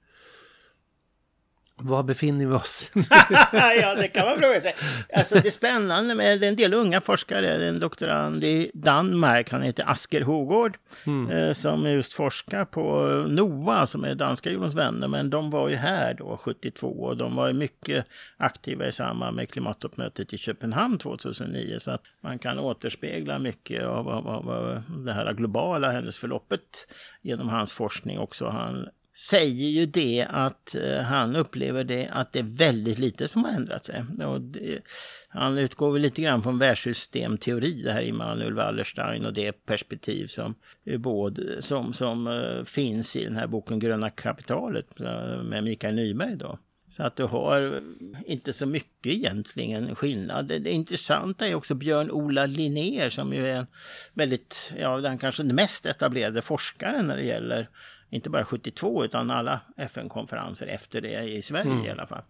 var 1.75 2.03
befinner 2.03 2.45
vi 2.45 2.53
oss? 2.53 2.91
ja, 3.81 3.95
det 3.95 4.07
kan 4.07 4.25
man 4.25 4.39
fråga 4.39 4.61
sig. 4.61 4.75
Alltså, 5.13 5.35
det 5.35 5.47
är 5.47 5.51
spännande 5.51 6.15
med 6.15 6.43
en 6.43 6.55
del 6.55 6.73
unga 6.73 7.01
forskare. 7.01 7.67
En 7.67 7.79
doktorand 7.79 8.43
i 8.43 8.71
Danmark, 8.73 9.51
han 9.51 9.61
heter 9.61 9.89
Asker 9.89 10.21
Hogård, 10.21 10.77
mm. 11.05 11.29
eh, 11.29 11.53
som 11.53 11.91
just 11.91 12.13
forskar 12.13 12.65
på 12.65 13.05
NOA, 13.29 13.87
som 13.87 14.03
är 14.03 14.15
danska 14.15 14.51
jordens 14.51 14.75
vänner. 14.75 15.07
Men 15.07 15.29
de 15.29 15.49
var 15.49 15.69
ju 15.69 15.75
här 15.75 16.13
då, 16.13 16.37
72, 16.37 16.87
och 16.87 17.17
de 17.17 17.35
var 17.35 17.47
ju 17.47 17.53
mycket 17.53 18.05
aktiva 18.37 18.87
i 18.87 18.91
samband 18.91 19.35
med 19.35 19.49
klimattoppmötet 19.49 20.33
i 20.33 20.37
Köpenhamn 20.37 20.97
2009. 20.97 21.77
Så 21.79 21.91
att 21.91 22.01
man 22.21 22.39
kan 22.39 22.59
återspegla 22.59 23.39
mycket 23.39 23.83
av, 23.83 24.09
av, 24.09 24.27
av 24.27 24.81
det 25.05 25.13
här 25.13 25.33
globala 25.33 25.91
händelseförloppet 25.91 26.87
genom 27.21 27.49
hans 27.49 27.73
forskning 27.73 28.19
också. 28.19 28.49
Han 28.49 28.87
säger 29.15 29.69
ju 29.69 29.85
det 29.85 30.27
att 30.29 30.75
eh, 30.75 30.97
han 30.97 31.35
upplever 31.35 31.83
det 31.83 32.09
att 32.11 32.33
det 32.33 32.39
är 32.39 32.57
väldigt 32.57 32.99
lite 32.99 33.27
som 33.27 33.43
har 33.43 33.51
ändrat 33.51 33.85
sig. 33.85 34.05
Det, 34.39 34.81
han 35.27 35.57
utgår 35.57 35.91
väl 35.91 36.01
lite 36.01 36.21
grann 36.21 36.43
från 36.43 36.59
världssystemteori, 36.59 37.81
det 37.81 37.91
här 37.91 38.01
Immanuel 38.01 38.53
Wallerstein 38.53 39.25
och 39.25 39.33
det 39.33 39.65
perspektiv 39.65 40.27
som, 40.27 40.55
eh, 40.85 40.97
både, 40.97 41.61
som, 41.61 41.93
som 41.93 42.27
eh, 42.27 42.63
finns 42.63 43.15
i 43.15 43.23
den 43.23 43.35
här 43.35 43.47
boken 43.47 43.79
Gröna 43.79 44.09
kapitalet 44.09 44.99
med 45.43 45.63
Mikael 45.63 45.95
Nyberg. 45.95 46.35
Då. 46.35 46.59
Så 46.89 47.03
att 47.03 47.15
du 47.15 47.23
har 47.23 47.83
inte 48.25 48.53
så 48.53 48.65
mycket 48.65 49.13
egentligen 49.13 49.95
skillnad. 49.95 50.45
Det, 50.45 50.59
det 50.59 50.71
intressanta 50.71 51.47
är 51.47 51.55
också 51.55 51.75
Björn-Ola 51.75 52.45
Linnér 52.45 53.09
som 53.09 53.33
ju 53.33 53.47
är 53.47 53.55
en 53.55 53.67
väldigt, 54.13 54.73
ja 54.79 54.97
den 54.97 55.17
kanske 55.17 55.43
mest 55.43 55.85
etablerade 55.85 56.41
forskaren 56.41 57.07
när 57.07 57.15
det 57.15 57.23
gäller 57.23 57.69
inte 58.13 58.29
bara 58.29 58.45
72 58.45 59.05
utan 59.05 59.31
alla 59.31 59.61
FN-konferenser 59.77 60.67
efter 60.67 61.01
det 61.01 61.23
i 61.23 61.41
Sverige 61.41 61.71
mm. 61.71 61.85
i 61.85 61.89
alla 61.89 62.07
fall. 62.07 62.23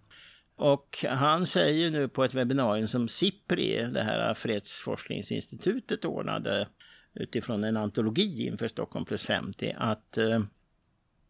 Och 0.56 1.06
han 1.10 1.46
säger 1.46 1.92
nu 1.92 2.08
på 2.08 2.24
ett 2.24 2.34
webbinarium 2.34 2.88
som 2.88 3.08
SIPRI, 3.08 3.88
det 3.94 4.04
här 4.04 4.34
fredsforskningsinstitutet 4.34 6.06
ordnade 6.06 6.68
utifrån 7.14 7.64
en 7.64 7.78
antologi 7.78 8.48
inför 8.48 8.68
Stockholm 8.68 9.06
plus 9.06 9.24
50, 9.24 9.76
att 9.78 10.18
eh, 10.18 10.40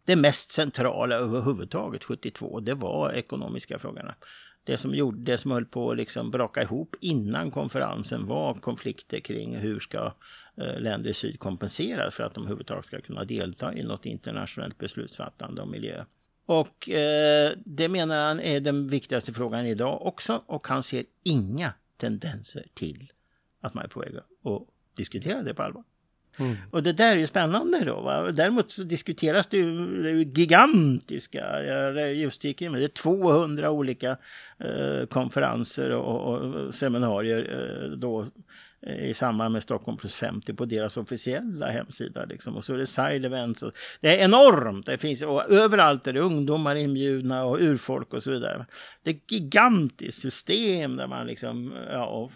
det 0.06 0.16
mest 0.16 0.51
centrala 0.51 1.16
överhuvudtaget 1.16 2.04
72, 2.04 2.60
det 2.60 2.74
var 2.74 3.14
ekonomiska 3.14 3.80
frågorna. 3.80 4.16
Det 4.64 4.78
som, 4.78 4.95
gjorde, 4.95 5.32
det 5.32 5.38
som 5.38 5.51
höll 5.51 5.66
på 5.66 5.91
att 5.91 5.97
liksom 5.97 6.32
braka 6.32 6.62
ihop 6.62 6.95
innan 7.01 7.51
konferensen 7.51 8.28
var 8.28 8.54
konflikter 8.54 9.20
kring 9.20 9.56
hur 9.58 9.80
ska 9.80 10.14
länder 10.56 11.10
i 11.10 11.14
syd 11.14 11.39
kompenseras 11.39 12.16
för 12.16 12.24
att 12.24 12.34
de 12.34 12.43
överhuvudtaget 12.43 12.86
ska 12.86 13.01
kunna 13.01 13.24
delta 13.24 13.74
i 13.74 13.84
något 13.84 14.06
internationellt 14.06 14.78
beslutsfattande 14.78 15.62
om 15.62 15.72
miljö. 15.72 16.04
Och 16.45 16.89
eh, 16.89 17.51
det 17.66 17.88
menar 17.88 18.28
han 18.28 18.39
är 18.39 18.60
den 18.60 18.88
viktigaste 18.88 19.34
frågan 19.34 19.66
idag 19.66 20.06
också 20.06 20.41
och 20.45 20.68
han 20.68 20.84
ser 20.84 21.06
inga 21.24 21.74
tendenser 21.97 22.66
till 22.74 23.12
att 23.62 23.74
man 23.74 23.84
är 23.84 23.88
på 23.88 23.99
väg 23.99 24.16
att 24.18 24.62
diskutera 24.95 25.41
det 25.41 25.54
på 25.54 25.64
allvar. 25.64 25.84
Mm. 26.38 26.56
Och 26.72 26.84
det 26.84 26.93
där 26.93 27.16
är 27.16 27.20
ju 27.20 27.28
spännande 27.28 27.84
då. 27.84 28.01
Va? 28.01 28.32
Däremot 28.32 28.72
så 28.72 28.84
diskuteras 28.84 29.47
det 29.47 29.58
ju, 29.58 30.04
det 30.04 30.10
ju 30.10 30.24
gigantiska, 30.24 31.64
jag 31.64 32.14
just 32.14 32.43
gick 32.43 32.62
in 32.62 32.72
med 32.72 32.82
det, 32.82 32.86
är 32.86 32.88
200 32.88 33.72
olika 33.72 34.18
eh, 34.60 35.06
konferenser 35.10 35.89
och, 35.89 36.34
och 36.34 36.74
seminarier 36.74 37.39
eh, 37.84 37.97
då 37.97 38.28
i 38.88 39.13
samband 39.13 39.53
med 39.53 39.63
Stockholm 39.63 39.97
plus 39.97 40.15
50 40.15 40.53
på 40.53 40.65
deras 40.65 40.97
officiella 40.97 41.71
hemsida. 41.71 42.25
Liksom. 42.25 42.55
Och 42.55 42.65
så 42.65 42.73
är 42.73 42.77
det 42.77 42.88
side 42.88 43.25
events. 43.25 43.63
Och 43.63 43.71
det 44.01 44.19
är 44.19 44.25
enormt. 44.25 44.86
Det 44.86 44.97
finns, 44.97 45.21
och 45.21 45.51
överallt 45.51 46.07
är 46.07 46.13
det 46.13 46.19
ungdomar 46.19 46.75
inbjudna 46.75 47.45
och 47.45 47.57
urfolk 47.61 48.13
och 48.13 48.23
så 48.23 48.31
vidare. 48.31 48.65
Det 49.03 49.09
är 49.09 49.15
ett 49.15 49.31
gigantiskt 49.31 50.21
system 50.21 50.95
där 50.95 51.07
man 51.07 51.27
liksom... 51.27 51.73
Ja, 51.91 52.05
och, 52.05 52.31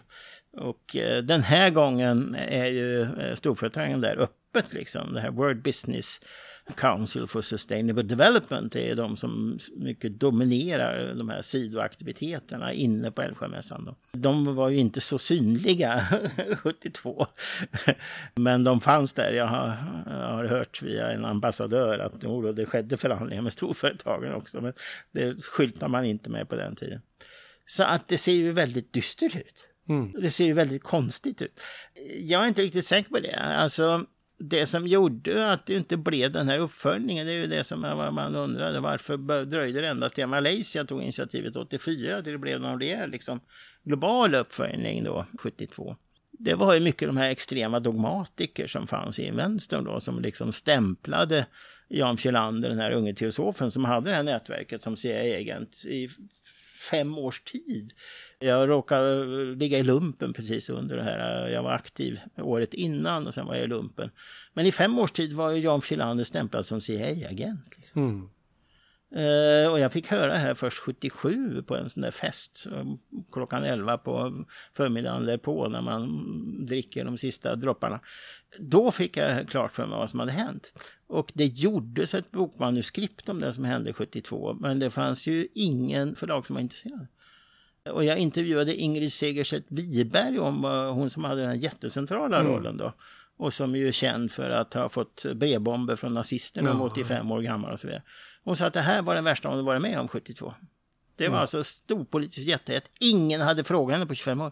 och 0.57 0.95
eh, 0.95 1.23
den 1.23 1.43
här 1.43 1.69
gången 1.69 2.35
är 2.35 2.67
ju 2.67 3.01
eh, 3.01 3.35
storföretagen 3.35 4.01
där 4.01 4.17
öppet 4.17 4.73
liksom. 4.73 5.13
Det 5.13 5.19
här 5.19 5.31
World 5.31 5.61
Business 5.61 6.19
Council 6.75 7.27
for 7.27 7.41
Sustainable 7.41 8.03
Development 8.03 8.75
är 8.75 8.95
de 8.95 9.17
som 9.17 9.59
mycket 9.75 10.19
dominerar 10.19 11.13
de 11.15 11.29
här 11.29 11.41
sidoaktiviteterna 11.41 12.73
inne 12.73 13.11
på 13.11 13.21
Älvsjömässan. 13.21 13.95
De 14.11 14.55
var 14.55 14.69
ju 14.69 14.77
inte 14.77 15.01
så 15.01 15.19
synliga 15.19 16.07
72, 16.57 17.27
men 18.35 18.63
de 18.63 18.81
fanns 18.81 19.13
där. 19.13 19.31
Jag 19.31 19.47
har, 19.47 19.73
jag 20.05 20.31
har 20.31 20.45
hört 20.45 20.81
via 20.81 21.11
en 21.11 21.25
ambassadör 21.25 21.99
att 21.99 22.55
det 22.55 22.65
skedde 22.65 22.97
förhandlingar 22.97 23.41
med 23.41 23.53
storföretagen 23.57 24.33
också, 24.33 24.61
men 24.61 24.73
det 25.11 25.43
skyltar 25.43 25.87
man 25.87 26.05
inte 26.05 26.29
med 26.29 26.49
på 26.49 26.55
den 26.55 26.75
tiden. 26.75 27.01
Så 27.65 27.83
att 27.83 28.07
det 28.07 28.17
ser 28.17 28.31
ju 28.31 28.51
väldigt 28.51 28.93
dystert 28.93 29.35
ut. 29.35 29.67
Mm. 29.89 30.11
Det 30.11 30.31
ser 30.31 30.45
ju 30.45 30.53
väldigt 30.53 30.83
konstigt 30.83 31.41
ut. 31.41 31.59
Jag 32.19 32.43
är 32.43 32.47
inte 32.47 32.61
riktigt 32.61 32.85
säker 32.85 33.09
på 33.09 33.19
det. 33.19 33.35
Alltså, 33.35 34.05
det 34.39 34.65
som 34.65 34.87
gjorde 34.87 35.51
att 35.51 35.65
det 35.65 35.73
inte 35.73 35.97
blev 35.97 36.31
den 36.31 36.49
här 36.49 36.59
uppföljningen, 36.59 37.25
det 37.25 37.31
är 37.31 37.37
ju 37.37 37.47
det 37.47 37.63
som 37.63 37.81
man 38.11 38.35
undrade. 38.35 38.79
Varför 38.79 39.45
dröjde 39.45 39.81
det 39.81 39.87
ända 39.87 40.09
till 40.09 40.27
Malaysia 40.27 40.85
tog 40.85 41.01
initiativet 41.01 41.55
84 41.55 42.21
till 42.21 42.31
det 42.31 42.37
blev 42.37 42.61
någon 42.61 42.79
rejäl 42.79 43.09
liksom, 43.09 43.39
global 43.83 44.35
uppföljning 44.35 45.03
då, 45.03 45.25
72. 45.39 45.95
Det 46.31 46.53
var 46.53 46.73
ju 46.73 46.79
mycket 46.79 47.07
de 47.07 47.17
här 47.17 47.29
extrema 47.29 47.79
dogmatiker 47.79 48.67
som 48.67 48.87
fanns 48.87 49.19
i 49.19 49.31
vänstern 49.31 49.83
då, 49.83 49.99
som 49.99 50.21
liksom 50.21 50.51
stämplade 50.51 51.45
Jan 51.87 52.17
Fjellander, 52.17 52.69
den 52.69 52.79
här 52.79 52.91
unge 52.91 53.13
teosofen 53.13 53.71
som 53.71 53.85
hade 53.85 54.09
det 54.09 54.15
här 54.15 54.23
nätverket 54.23 54.81
som 54.81 54.97
CIA-agent 54.97 55.85
i 55.85 56.09
fem 56.91 57.17
års 57.17 57.41
tid. 57.41 57.93
Jag 58.39 58.69
råkade 58.69 59.25
ligga 59.55 59.79
i 59.79 59.83
lumpen 59.83 60.33
precis 60.33 60.69
under 60.69 60.95
det 60.95 61.03
här. 61.03 61.47
Jag 61.49 61.63
var 61.63 61.71
aktiv 61.71 62.19
året 62.37 62.73
innan 62.73 63.27
och 63.27 63.33
sen 63.33 63.45
var 63.45 63.55
jag 63.55 63.63
i 63.63 63.67
lumpen. 63.67 64.09
Men 64.53 64.65
i 64.65 64.71
fem 64.71 64.99
års 64.99 65.11
tid 65.11 65.33
var 65.33 65.51
Jan 65.51 65.81
Filander 65.81 66.23
stämplad 66.23 66.65
som 66.65 66.81
CIA-agent. 66.81 67.77
Liksom. 67.77 68.01
Mm. 68.01 68.29
Uh, 69.15 69.71
och 69.71 69.79
jag 69.79 69.91
fick 69.91 70.07
höra 70.07 70.35
här 70.35 70.53
först 70.53 70.77
77 70.77 71.63
på 71.63 71.75
en 71.75 71.89
sån 71.89 72.03
där 72.03 72.11
fest 72.11 72.67
klockan 73.31 73.63
11 73.63 73.97
på 73.97 74.45
förmiddagen 74.73 75.25
därpå 75.25 75.69
när 75.69 75.81
man 75.81 76.65
dricker 76.65 77.05
de 77.05 77.17
sista 77.17 77.55
dropparna. 77.55 77.99
Då 78.59 78.91
fick 78.91 79.17
jag 79.17 79.49
klart 79.49 79.73
för 79.73 79.87
mig 79.87 79.97
vad 79.97 80.09
som 80.09 80.19
hade 80.19 80.31
hänt. 80.31 80.73
Och 81.07 81.31
det 81.33 81.45
gjordes 81.45 82.13
ett 82.13 82.31
bokmanuskript 82.31 83.29
om 83.29 83.39
det 83.39 83.53
som 83.53 83.65
hände 83.65 83.93
72 83.93 84.57
men 84.59 84.79
det 84.79 84.89
fanns 84.89 85.27
ju 85.27 85.47
ingen 85.53 86.15
förlag 86.15 86.45
som 86.45 86.53
var 86.53 86.61
intresserad. 86.61 87.07
Och 87.91 88.03
jag 88.03 88.17
intervjuade 88.17 88.75
Ingrid 88.75 89.13
Segerstedt 89.13 89.65
Wiberg 89.69 90.39
om 90.39 90.63
hon 90.93 91.09
som 91.09 91.23
hade 91.23 91.41
den 91.41 91.59
jättecentrala 91.59 92.39
mm. 92.39 92.51
rollen 92.51 92.77
då. 92.77 92.93
Och 93.37 93.53
som 93.53 93.75
ju 93.75 93.87
är 93.87 93.91
känd 93.91 94.31
för 94.31 94.49
att 94.49 94.73
ha 94.73 94.89
fått 94.89 95.25
brevbomber 95.35 95.95
från 95.95 96.13
nazisterna 96.13 96.69
ja. 96.69 96.83
85 96.83 97.31
år 97.31 97.41
gammal 97.41 97.73
och 97.73 97.79
så 97.79 97.87
vidare. 97.87 98.03
Hon 98.43 98.57
sa 98.57 98.65
att 98.65 98.73
det 98.73 98.81
här 98.81 99.01
var 99.01 99.15
den 99.15 99.23
värsta 99.23 99.49
hon 99.49 99.65
varit 99.65 99.81
med 99.81 99.99
om 99.99 100.07
72. 100.07 100.53
Det 101.15 101.23
var 101.23 101.27
mm. 101.27 101.41
alltså 101.41 101.63
storpolitiskt 101.63 102.49
jättehett. 102.49 102.89
Ingen 102.99 103.41
hade 103.41 103.63
frågat 103.63 103.93
henne 103.93 104.05
på 104.05 104.15
25 104.15 104.41
år. 104.41 104.51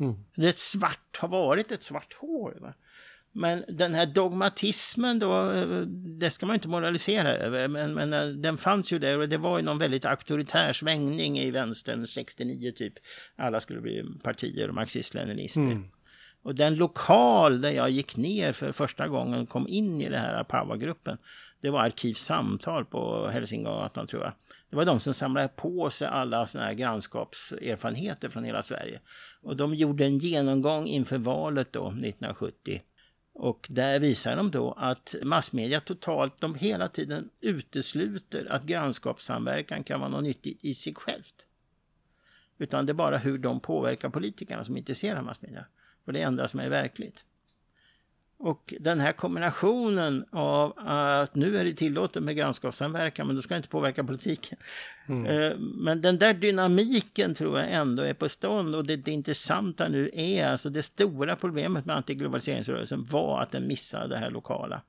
Mm. 0.00 0.14
Så 0.34 0.40
det 0.40 0.48
är 0.48 0.52
svart, 0.52 1.18
har 1.18 1.28
varit 1.28 1.72
ett 1.72 1.82
svart 1.82 2.14
hål. 2.14 2.54
Va? 2.60 2.74
Men 3.32 3.64
den 3.68 3.94
här 3.94 4.06
dogmatismen 4.06 5.18
då, 5.18 5.52
det 6.18 6.30
ska 6.30 6.46
man 6.46 6.54
inte 6.54 6.68
moralisera 6.68 7.28
över, 7.28 7.68
men, 7.68 7.94
men 7.94 8.12
eh, 8.12 8.26
den 8.26 8.56
fanns 8.56 8.92
ju 8.92 8.98
där 8.98 9.18
och 9.18 9.28
det 9.28 9.36
var 9.36 9.58
ju 9.58 9.64
någon 9.64 9.78
väldigt 9.78 10.04
auktoritär 10.04 10.72
svängning 10.72 11.38
i 11.38 11.50
vänstern 11.50 12.06
69 12.06 12.72
typ. 12.76 12.94
Alla 13.36 13.60
skulle 13.60 13.80
bli 13.80 14.04
partier 14.24 14.68
och 14.68 14.74
marxist-leninister. 14.74 15.60
Mm. 15.60 15.84
Och 16.42 16.54
den 16.54 16.74
lokal 16.74 17.60
där 17.60 17.70
jag 17.70 17.90
gick 17.90 18.16
ner 18.16 18.52
för 18.52 18.72
första 18.72 19.08
gången 19.08 19.46
kom 19.46 19.68
in 19.68 20.00
i 20.00 20.08
det 20.08 20.18
här 20.18 20.44
powergruppen, 20.44 21.18
det 21.60 21.70
var 21.70 21.80
Arkivsamtal 21.80 22.84
på 22.84 23.28
Hälsingegatan 23.28 24.06
tror 24.06 24.22
jag. 24.22 24.32
Det 24.70 24.76
var 24.76 24.84
de 24.84 25.00
som 25.00 25.14
samlade 25.14 25.48
på 25.48 25.90
sig 25.90 26.08
alla 26.08 26.46
sådana 26.46 26.66
här 26.66 26.74
grannskapserfarenheter 26.74 28.28
från 28.28 28.44
hela 28.44 28.62
Sverige. 28.62 29.00
Och 29.42 29.56
de 29.56 29.74
gjorde 29.74 30.04
en 30.04 30.18
genomgång 30.18 30.86
inför 30.86 31.18
valet 31.18 31.72
då, 31.72 31.86
1970 31.86 32.80
och 33.32 33.66
där 33.70 33.98
visar 34.00 34.36
de 34.36 34.50
då 34.50 34.72
att 34.72 35.14
massmedia 35.22 35.80
totalt, 35.80 36.40
de 36.40 36.54
hela 36.54 36.88
tiden 36.88 37.30
utesluter 37.40 38.46
att 38.50 38.62
grannskapssamverkan 38.62 39.84
kan 39.84 40.00
vara 40.00 40.10
något 40.10 40.22
nyttigt 40.22 40.64
i 40.64 40.74
sig 40.74 40.94
självt. 40.94 41.46
Utan 42.58 42.86
det 42.86 42.92
är 42.92 42.94
bara 42.94 43.18
hur 43.18 43.38
de 43.38 43.60
påverkar 43.60 44.08
politikerna 44.08 44.64
som 44.64 44.76
intresserar 44.76 45.22
massmedia. 45.22 45.64
För 46.04 46.12
det 46.12 46.22
är 46.22 46.26
enda 46.26 46.48
som 46.48 46.60
är 46.60 46.68
verkligt. 46.68 47.24
Och 48.42 48.74
den 48.80 49.00
här 49.00 49.12
kombinationen 49.12 50.24
av 50.30 50.72
att 50.76 51.34
nu 51.34 51.58
är 51.58 51.64
det 51.64 51.74
tillåtet 51.74 52.22
med 52.22 52.36
grannskapssamverkan 52.36 53.26
men 53.26 53.36
då 53.36 53.42
ska 53.42 53.56
inte 53.56 53.68
påverka 53.68 54.04
politiken. 54.04 54.58
Mm. 55.06 55.26
Eh, 55.26 55.58
men 55.58 56.02
den 56.02 56.18
där 56.18 56.34
dynamiken 56.34 57.34
tror 57.34 57.58
jag 57.58 57.70
ändå 57.70 58.02
är 58.02 58.14
på 58.14 58.28
stånd 58.28 58.74
och 58.74 58.84
det, 58.84 58.96
det 58.96 59.10
intressanta 59.10 59.88
nu 59.88 60.10
är 60.14 60.46
alltså 60.46 60.70
det 60.70 60.82
stora 60.82 61.36
problemet 61.36 61.86
med 61.86 61.96
antiglobaliseringsrörelsen 61.96 63.04
var 63.04 63.40
att 63.42 63.50
den 63.50 63.68
missade 63.68 64.08
det 64.08 64.16
här 64.16 64.30
lokala. 64.30 64.82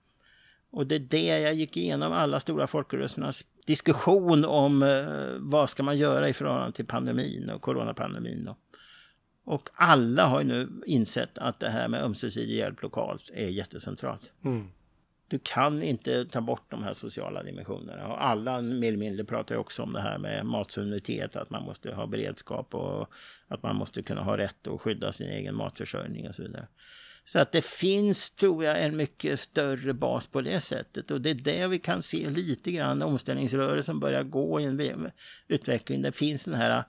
Och 0.70 0.88
det 0.88 0.96
är 0.96 1.00
det 1.00 1.40
jag 1.40 1.54
gick 1.54 1.78
igenom 1.78 2.14
alla 2.14 2.40
stora 2.40 2.68
folkrörelsernas 2.68 3.46
diskussion 3.66 4.46
om 4.46 4.84
eh, 4.84 5.06
vad 5.40 5.70
ska 5.70 5.84
man 5.84 5.98
göra 5.98 6.30
i 6.30 6.34
förhållande 6.34 6.72
till 6.72 6.86
pandemin 6.86 7.50
och 7.50 7.62
coronapandemin. 7.62 8.48
Och, 8.48 8.58
och 9.46 9.70
alla 9.74 10.26
har 10.26 10.42
ju 10.42 10.48
nu 10.48 10.70
insett 10.86 11.38
att 11.38 11.60
det 11.60 11.70
här 11.70 11.88
med 11.88 12.04
ömsesidig 12.04 12.56
hjälp 12.56 12.82
lokalt 12.82 13.30
är 13.34 13.48
jättecentralt. 13.48 14.32
Mm. 14.46 14.68
Du 15.28 15.40
kan 15.44 15.84
inte 15.84 16.26
ta 16.26 16.42
bort 16.42 16.72
de 16.72 16.84
här 16.84 16.94
sociala 16.94 17.44
dimensionerna. 17.44 18.08
Och 18.08 18.24
alla 18.26 18.62
mer 18.62 18.88
eller 18.88 18.98
mindre 18.98 19.26
pratar 19.26 19.56
ju 19.56 19.62
också 19.62 19.84
om 19.84 19.94
det 19.94 20.02
här 20.02 20.18
med 20.18 20.46
matsuveränitet, 20.46 21.36
att 21.36 21.50
man 21.50 21.64
måste 21.64 21.94
ha 21.94 22.08
beredskap 22.08 22.76
och 22.76 23.10
att 23.48 23.64
man 23.64 23.76
måste 23.76 24.02
kunna 24.02 24.22
ha 24.22 24.38
rätt 24.38 24.68
att 24.68 24.82
skydda 24.82 25.12
sin 25.12 25.28
egen 25.28 25.56
matförsörjning 25.56 26.30
och 26.30 26.36
så 26.36 26.42
vidare. 26.42 26.68
Så 27.26 27.40
att 27.40 27.52
det 27.52 27.66
finns, 27.66 28.32
tror 28.32 28.64
jag, 28.64 28.84
en 28.84 28.98
mycket 28.98 29.40
större 29.40 29.94
bas 29.94 30.28
på 30.28 30.42
det 30.42 30.62
sättet. 30.62 31.12
Och 31.12 31.22
det 31.22 31.30
är 31.30 31.34
det 31.34 31.68
vi 31.68 31.80
kan 31.80 32.02
se 32.02 32.30
lite 32.30 32.72
grann. 32.72 33.02
Omställningsrörelsen 33.02 34.00
börjar 34.00 34.24
gå 34.24 34.60
i 34.62 34.66
en 34.66 35.12
utveckling. 35.48 36.02
Det 36.02 36.12
finns 36.12 36.44
den 36.44 36.54
här 36.54 36.84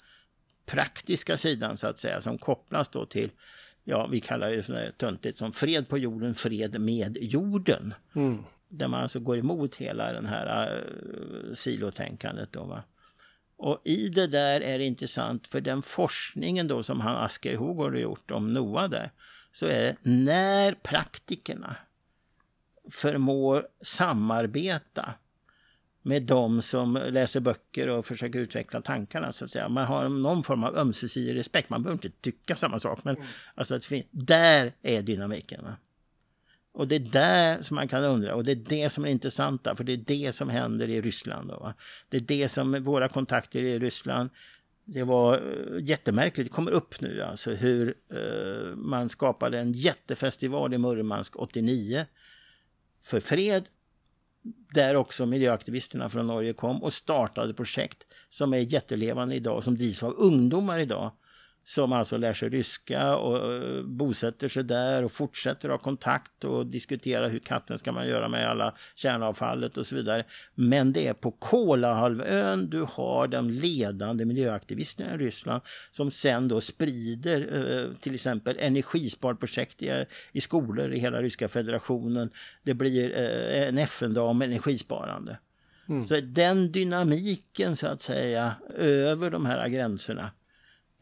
praktiska 0.67 1.37
sidan 1.37 1.77
så 1.77 1.87
att 1.87 1.99
säga 1.99 2.21
som 2.21 2.39
kopplas 2.39 2.89
då 2.89 3.07
till 3.07 3.31
ja, 3.85 4.07
vi 4.07 4.21
kallar 4.21 4.51
det 4.51 4.63
sådär 4.63 4.93
töntigt 4.97 5.39
som 5.39 5.53
fred 5.53 5.89
på 5.89 5.99
jorden, 5.99 6.35
fred 6.35 6.81
med 6.81 7.19
jorden. 7.21 7.95
Mm. 8.15 8.45
Där 8.69 8.89
man 8.89 9.03
alltså 9.03 9.21
går 9.21 9.39
emot 9.39 9.77
hela 9.77 10.13
den 10.13 10.27
här 10.27 10.77
uh, 10.77 11.55
silotänkandet 11.55 12.53
då 12.53 12.65
va. 12.65 12.83
Och 13.57 13.81
i 13.85 14.09
det 14.09 14.27
där 14.27 14.61
är 14.61 14.79
det 14.79 14.85
intressant 14.85 15.47
för 15.47 15.61
den 15.61 15.83
forskningen 15.83 16.69
då 16.69 16.83
som 16.83 17.01
han 17.01 17.17
Asker 17.17 17.57
Hogård 17.57 17.93
har 17.93 18.01
gjort 18.01 18.31
om 18.31 18.53
NOA 18.53 18.89
där 18.89 19.13
så 19.53 19.67
är 19.67 19.83
det 19.83 19.97
när 20.03 20.73
praktikerna 20.73 21.77
förmår 22.91 23.69
samarbeta 23.81 25.15
med 26.03 26.23
de 26.23 26.63
som 26.63 26.99
läser 27.11 27.41
böcker 27.41 27.89
och 27.89 28.07
försöker 28.07 28.39
utveckla 28.39 28.83
tankarna. 28.83 29.33
Så 29.33 29.45
att 29.45 29.51
säga. 29.51 29.69
Man 29.69 29.87
har 29.87 30.09
någon 30.09 30.43
form 30.43 30.65
av 30.65 30.77
ömsesidig 30.77 31.37
respekt. 31.37 31.71
Man 31.71 31.83
behöver 31.83 32.05
inte 32.05 32.21
tycka 32.21 32.57
samma 32.57 32.81
sak. 32.81 33.05
Men 33.05 33.17
mm. 33.17 33.29
alltså, 33.55 33.81
där 34.11 34.73
är 34.83 35.03
dynamiken. 35.03 35.65
Va? 35.65 35.77
Och 36.73 36.89
det 36.89 36.95
är 36.95 37.01
där 37.01 37.63
som 37.63 37.75
man 37.75 37.89
kan 37.89 38.05
undra. 38.05 38.35
Och 38.35 38.45
det 38.45 38.53
är 38.53 38.57
det 38.57 38.91
som 38.91 39.05
är 39.05 39.09
intressanta. 39.09 39.77
För 39.77 39.85
det 39.85 39.93
är 39.93 39.97
det 39.97 40.33
som 40.33 40.49
händer 40.49 40.89
i 40.89 41.01
Ryssland. 41.01 41.49
Då, 41.49 41.59
va? 41.59 41.75
Det 42.09 42.17
är 42.17 42.21
det 42.21 42.49
som 42.49 42.83
våra 42.83 43.09
kontakter 43.09 43.63
i 43.63 43.79
Ryssland 43.79 44.31
det 44.85 45.03
var 45.03 45.35
eh, 45.35 45.85
jättemärkligt, 45.85 46.51
det 46.51 46.55
kommer 46.55 46.71
upp 46.71 47.01
nu 47.01 47.23
alltså 47.23 47.51
hur 47.51 47.95
uh, 48.13 48.77
man 48.77 49.09
skapade 49.09 49.59
en 49.59 49.73
jättefestival 49.73 50.75
i 50.75 50.79
Murmansk 50.79 51.37
89 51.37 52.07
för 53.03 53.21
fred 53.21 53.65
där 54.75 54.95
också 54.95 55.27
miljöaktivisterna 55.27 56.11
från 56.11 56.27
Norge 56.27 56.53
kom 56.53 56.83
och 56.83 56.93
startade 56.93 57.55
projekt 57.55 58.07
som 58.29 58.53
är 58.53 58.59
jättelevande 58.59 59.35
idag, 59.35 59.65
som 59.65 59.77
drivs 59.77 60.03
av 60.03 60.15
ungdomar 60.19 60.79
idag 60.79 61.11
som 61.65 61.93
alltså 61.93 62.17
lär 62.17 62.33
sig 62.33 62.49
ryska 62.49 63.17
och 63.17 63.55
eh, 63.55 63.83
bosätter 63.83 64.49
sig 64.49 64.65
där 64.65 65.03
och 65.03 65.13
fortsätter 65.13 65.69
ha 65.69 65.79
kontakt 65.79 66.45
och 66.45 66.67
diskutera 66.67 67.29
hur 67.29 67.39
katten 67.39 67.79
ska 67.79 67.93
man 67.93 68.09
göra 68.09 68.29
med 68.29 68.51
alla 68.51 68.75
kärnavfallet 68.95 69.77
och 69.77 69.87
så 69.87 69.95
vidare. 69.95 70.25
Men 70.55 70.93
det 70.93 71.07
är 71.07 71.13
på 71.13 71.31
Kolahalvön 71.31 72.71
du 72.71 72.87
har 72.93 73.29
de 73.29 73.51
ledande 73.51 74.25
miljöaktivisterna 74.25 75.15
i 75.15 75.19
Ryssland 75.19 75.63
som 75.91 76.11
sen 76.11 76.49
då 76.49 76.61
sprider 76.61 77.41
eh, 77.55 77.95
till 77.97 78.15
exempel 78.15 78.57
energisparprojekt 78.59 79.83
i, 79.83 80.05
i 80.33 80.41
skolor 80.41 80.93
i 80.93 80.99
hela 80.99 81.23
Ryska 81.23 81.49
federationen. 81.49 82.31
Det 82.63 82.75
blir 82.75 83.13
eh, 83.17 83.69
en 83.69 83.79
FN-dag 83.79 84.37
med 84.37 84.49
energisparande. 84.49 85.39
Mm. 85.89 86.03
Så 86.03 86.21
den 86.21 86.73
dynamiken 86.73 87.77
så 87.77 87.87
att 87.87 88.03
säga 88.03 88.55
över 88.77 89.31
de 89.31 89.47
här 89.47 89.69
gränserna 89.69 90.31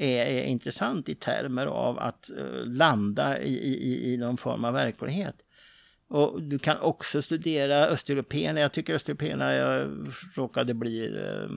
är, 0.01 0.27
är 0.27 0.43
intressant 0.45 1.09
i 1.09 1.15
termer 1.15 1.67
av 1.67 1.99
att 1.99 2.31
uh, 2.39 2.67
landa 2.67 3.41
i, 3.43 3.55
i, 3.55 4.15
i 4.15 4.17
någon 4.17 4.37
form 4.37 4.65
av 4.65 4.75
verklighet. 4.75 5.37
Och 6.09 6.43
du 6.43 6.59
kan 6.59 6.79
också 6.79 7.23
studera 7.23 7.87
östeuropeerna. 7.87 8.61
Jag 8.61 8.73
tycker 8.73 8.95
östeuropeerna, 8.95 9.55
jag 9.55 9.89
råkade 10.37 10.75
bli... 10.75 11.09
Uh, 11.09 11.51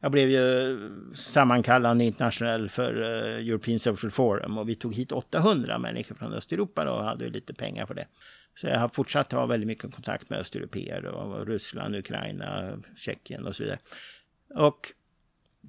jag 0.00 0.12
blev 0.12 0.30
ju 0.30 0.78
sammankallande 1.14 2.04
internationell 2.04 2.68
för 2.68 2.96
uh, 2.96 3.48
European 3.48 3.78
Social 3.78 4.10
Forum 4.10 4.58
och 4.58 4.68
vi 4.68 4.74
tog 4.74 4.94
hit 4.94 5.12
800 5.12 5.78
människor 5.78 6.14
från 6.14 6.32
Östeuropa 6.32 6.90
och 6.90 7.04
hade 7.04 7.28
lite 7.28 7.54
pengar 7.54 7.86
för 7.86 7.94
det. 7.94 8.06
Så 8.54 8.66
jag 8.66 8.78
har 8.78 8.88
fortsatt 8.88 9.32
ha 9.32 9.46
väldigt 9.46 9.66
mycket 9.66 9.94
kontakt 9.94 10.30
med 10.30 10.38
östeuropeer 10.38 11.04
och 11.04 11.46
Ryssland, 11.46 11.96
Ukraina, 11.96 12.78
Tjeckien 12.96 13.46
och 13.46 13.56
så 13.56 13.62
vidare. 13.62 13.78
Och 14.54 14.92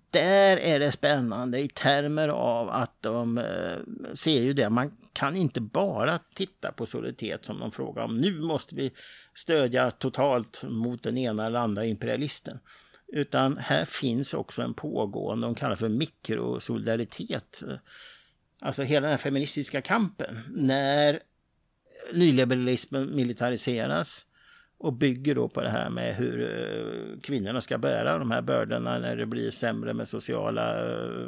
där 0.09 0.57
är 0.57 0.79
det 0.79 0.91
spännande 0.91 1.59
i 1.59 1.67
termer 1.67 2.29
av 2.29 2.69
att 2.69 3.01
de 3.01 3.37
eh, 3.37 4.13
ser 4.13 4.41
ju 4.41 4.53
det. 4.53 4.69
Man 4.69 4.97
kan 5.13 5.35
inte 5.35 5.61
bara 5.61 6.19
titta 6.35 6.71
på 6.71 6.85
soliditet 6.85 7.45
som 7.45 7.59
de 7.59 7.71
frågar 7.71 8.03
om. 8.03 8.17
Nu 8.17 8.39
måste 8.39 8.75
vi 8.75 8.91
stödja 9.35 9.91
totalt 9.91 10.63
mot 10.63 11.03
den 11.03 11.17
ena 11.17 11.45
eller 11.45 11.59
andra 11.59 11.85
imperialisten. 11.85 12.59
Utan 13.07 13.57
här 13.57 13.85
finns 13.85 14.33
också 14.33 14.61
en 14.61 14.73
pågående, 14.73 15.47
de 15.47 15.55
kallar 15.55 15.75
för 15.75 15.89
mikrosolidaritet. 15.89 17.63
Alltså 18.59 18.83
hela 18.83 19.01
den 19.01 19.11
här 19.11 19.17
feministiska 19.17 19.81
kampen. 19.81 20.39
När 20.55 21.19
nyliberalismen 22.13 23.15
militariseras 23.15 24.26
och 24.80 24.93
bygger 24.93 25.36
då 25.36 25.47
på 25.47 25.61
det 25.61 25.69
här 25.69 25.89
med 25.89 26.15
hur 26.15 26.41
eh, 26.41 27.19
kvinnorna 27.19 27.61
ska 27.61 27.78
bära 27.78 28.17
de 28.17 28.32
här 28.32 28.41
bördorna 28.41 28.99
när 28.99 29.15
det 29.15 29.25
blir 29.25 29.51
sämre 29.51 29.93
med 29.93 30.07
sociala 30.07 30.91
eh, 30.91 31.28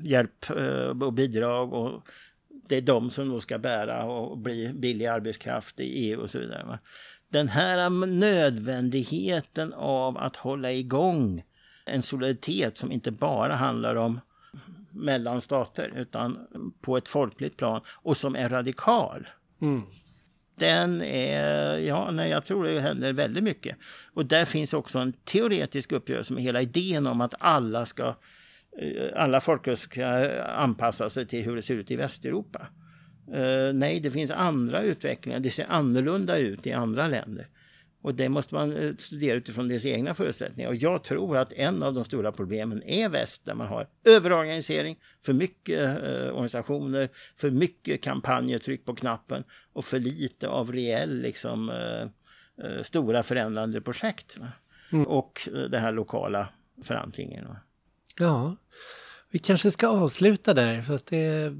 hjälp 0.00 0.50
eh, 0.50 1.02
och 1.02 1.12
bidrag. 1.12 1.72
Och 1.72 2.08
det 2.68 2.76
är 2.76 2.80
de 2.80 3.10
som 3.10 3.28
då 3.28 3.40
ska 3.40 3.58
bära 3.58 4.04
och 4.04 4.38
bli 4.38 4.72
billig 4.74 5.06
arbetskraft 5.06 5.80
i 5.80 5.84
EU 5.84 6.20
och 6.20 6.30
så 6.30 6.38
vidare. 6.38 6.78
Den 7.28 7.48
här 7.48 7.90
nödvändigheten 8.06 9.72
av 9.76 10.18
att 10.18 10.36
hålla 10.36 10.72
igång 10.72 11.42
en 11.84 12.02
solidaritet 12.02 12.78
som 12.78 12.92
inte 12.92 13.10
bara 13.10 13.54
handlar 13.54 13.96
om 13.96 14.20
mellan 14.90 15.40
stater 15.40 15.92
utan 15.96 16.38
på 16.80 16.96
ett 16.96 17.08
folkligt 17.08 17.56
plan 17.56 17.80
och 17.88 18.16
som 18.16 18.36
är 18.36 18.48
radikal. 18.48 19.28
Mm 19.60 19.82
den 20.62 21.02
är, 21.02 21.78
ja, 21.78 22.10
nej, 22.10 22.30
jag 22.30 22.44
tror 22.44 22.64
det 22.64 22.80
händer 22.80 23.12
väldigt 23.12 23.44
mycket. 23.44 23.76
Och 24.14 24.26
där 24.26 24.44
finns 24.44 24.74
också 24.74 24.98
en 24.98 25.12
teoretisk 25.12 25.92
uppgörelse 25.92 26.32
med 26.32 26.42
hela 26.42 26.62
idén 26.62 27.06
om 27.06 27.20
att 27.20 27.34
alla 27.38 27.86
ska, 27.86 28.06
eh, 28.78 29.08
alla 29.16 29.40
folkrörelser 29.40 29.88
ska 29.88 30.06
anpassa 30.44 31.10
sig 31.10 31.26
till 31.26 31.44
hur 31.44 31.56
det 31.56 31.62
ser 31.62 31.74
ut 31.74 31.90
i 31.90 31.96
Västeuropa. 31.96 32.66
Uh, 33.34 33.72
nej, 33.72 34.00
det 34.00 34.10
finns 34.10 34.30
andra 34.30 34.82
utvecklingar. 34.82 35.40
Det 35.40 35.50
ser 35.50 35.66
annorlunda 35.68 36.38
ut 36.38 36.66
i 36.66 36.72
andra 36.72 37.08
länder. 37.08 37.46
Och 38.02 38.14
det 38.14 38.28
måste 38.28 38.54
man 38.54 38.76
eh, 38.76 38.94
studera 38.98 39.36
utifrån 39.36 39.68
deras 39.68 39.84
egna 39.84 40.14
förutsättningar. 40.14 40.70
Och 40.70 40.76
jag 40.76 41.04
tror 41.04 41.36
att 41.36 41.52
en 41.52 41.82
av 41.82 41.94
de 41.94 42.04
stora 42.04 42.32
problemen 42.32 42.82
är 42.86 43.08
väst 43.08 43.44
där 43.44 43.54
man 43.54 43.66
har 43.66 43.88
överorganisering, 44.04 44.96
för 45.22 45.32
mycket 45.32 45.80
eh, 45.80 46.28
organisationer, 46.28 47.08
för 47.36 47.50
mycket 47.50 48.02
kampanjer, 48.02 48.58
tryck 48.58 48.84
på 48.84 48.94
knappen 48.94 49.44
och 49.72 49.84
för 49.84 49.98
lite 49.98 50.48
av 50.48 50.72
reell 50.72 51.20
liksom, 51.20 51.70
eh, 51.70 52.02
eh 52.66 52.82
stora 52.82 53.22
förändrande 53.22 53.80
projekt. 53.80 54.38
Mm. 54.92 55.06
Och 55.06 55.48
eh, 55.52 55.52
den 55.52 55.80
här 55.82 55.92
lokala 55.92 56.48
förankringen. 56.82 57.48
Ja, 58.18 58.56
vi 59.30 59.38
kanske 59.38 59.70
ska 59.70 59.88
avsluta 59.88 60.54
där 60.54 60.82
för 60.82 60.94
att 60.94 61.06
det 61.06 61.56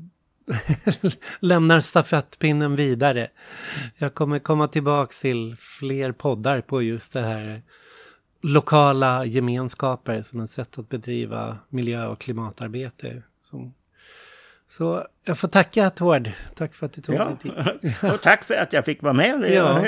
lämnar 1.41 1.81
stafettpinnen 1.81 2.77
vidare. 2.77 3.29
Jag 3.99 4.15
kommer 4.15 4.39
komma 4.39 4.69
tillbaks 4.69 5.21
till 5.21 5.57
fler 5.59 6.13
poddar 6.13 6.61
på 6.61 6.83
just 6.83 7.13
det 7.13 7.21
här 7.23 7.63
lokala 8.43 9.25
gemenskaper 9.25 10.23
som 10.23 10.41
ett 10.41 10.51
sätt 10.51 10.79
att 10.79 10.89
bedriva 10.89 11.59
miljö 11.69 12.07
och 12.07 12.21
klimatarbete. 12.21 13.23
Som, 13.43 13.75
Så 14.69 15.07
jag 15.25 15.39
får 15.39 15.49
tacka 15.49 15.91
Tord. 15.91 16.31
Tack 16.55 16.75
för 16.75 16.87
att 16.87 16.93
du 16.93 17.01
tog 17.01 17.15
Ja, 17.15 17.25
dig 17.25 17.37
tid. 17.37 17.95
och 18.13 18.21
tack 18.21 18.45
för 18.45 18.55
att 18.55 18.73
jag 18.73 18.85
fick 18.85 19.03
vara 19.03 19.13
med. 19.13 19.41
Det 19.41 19.55
Ja. 19.55 19.85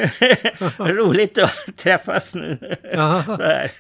roligt 0.79 1.39
att 1.39 1.77
träffas 1.77 2.35
nu. 2.35 2.77
Ja. 2.93 3.25
Så 3.27 3.43
här. 3.43 3.73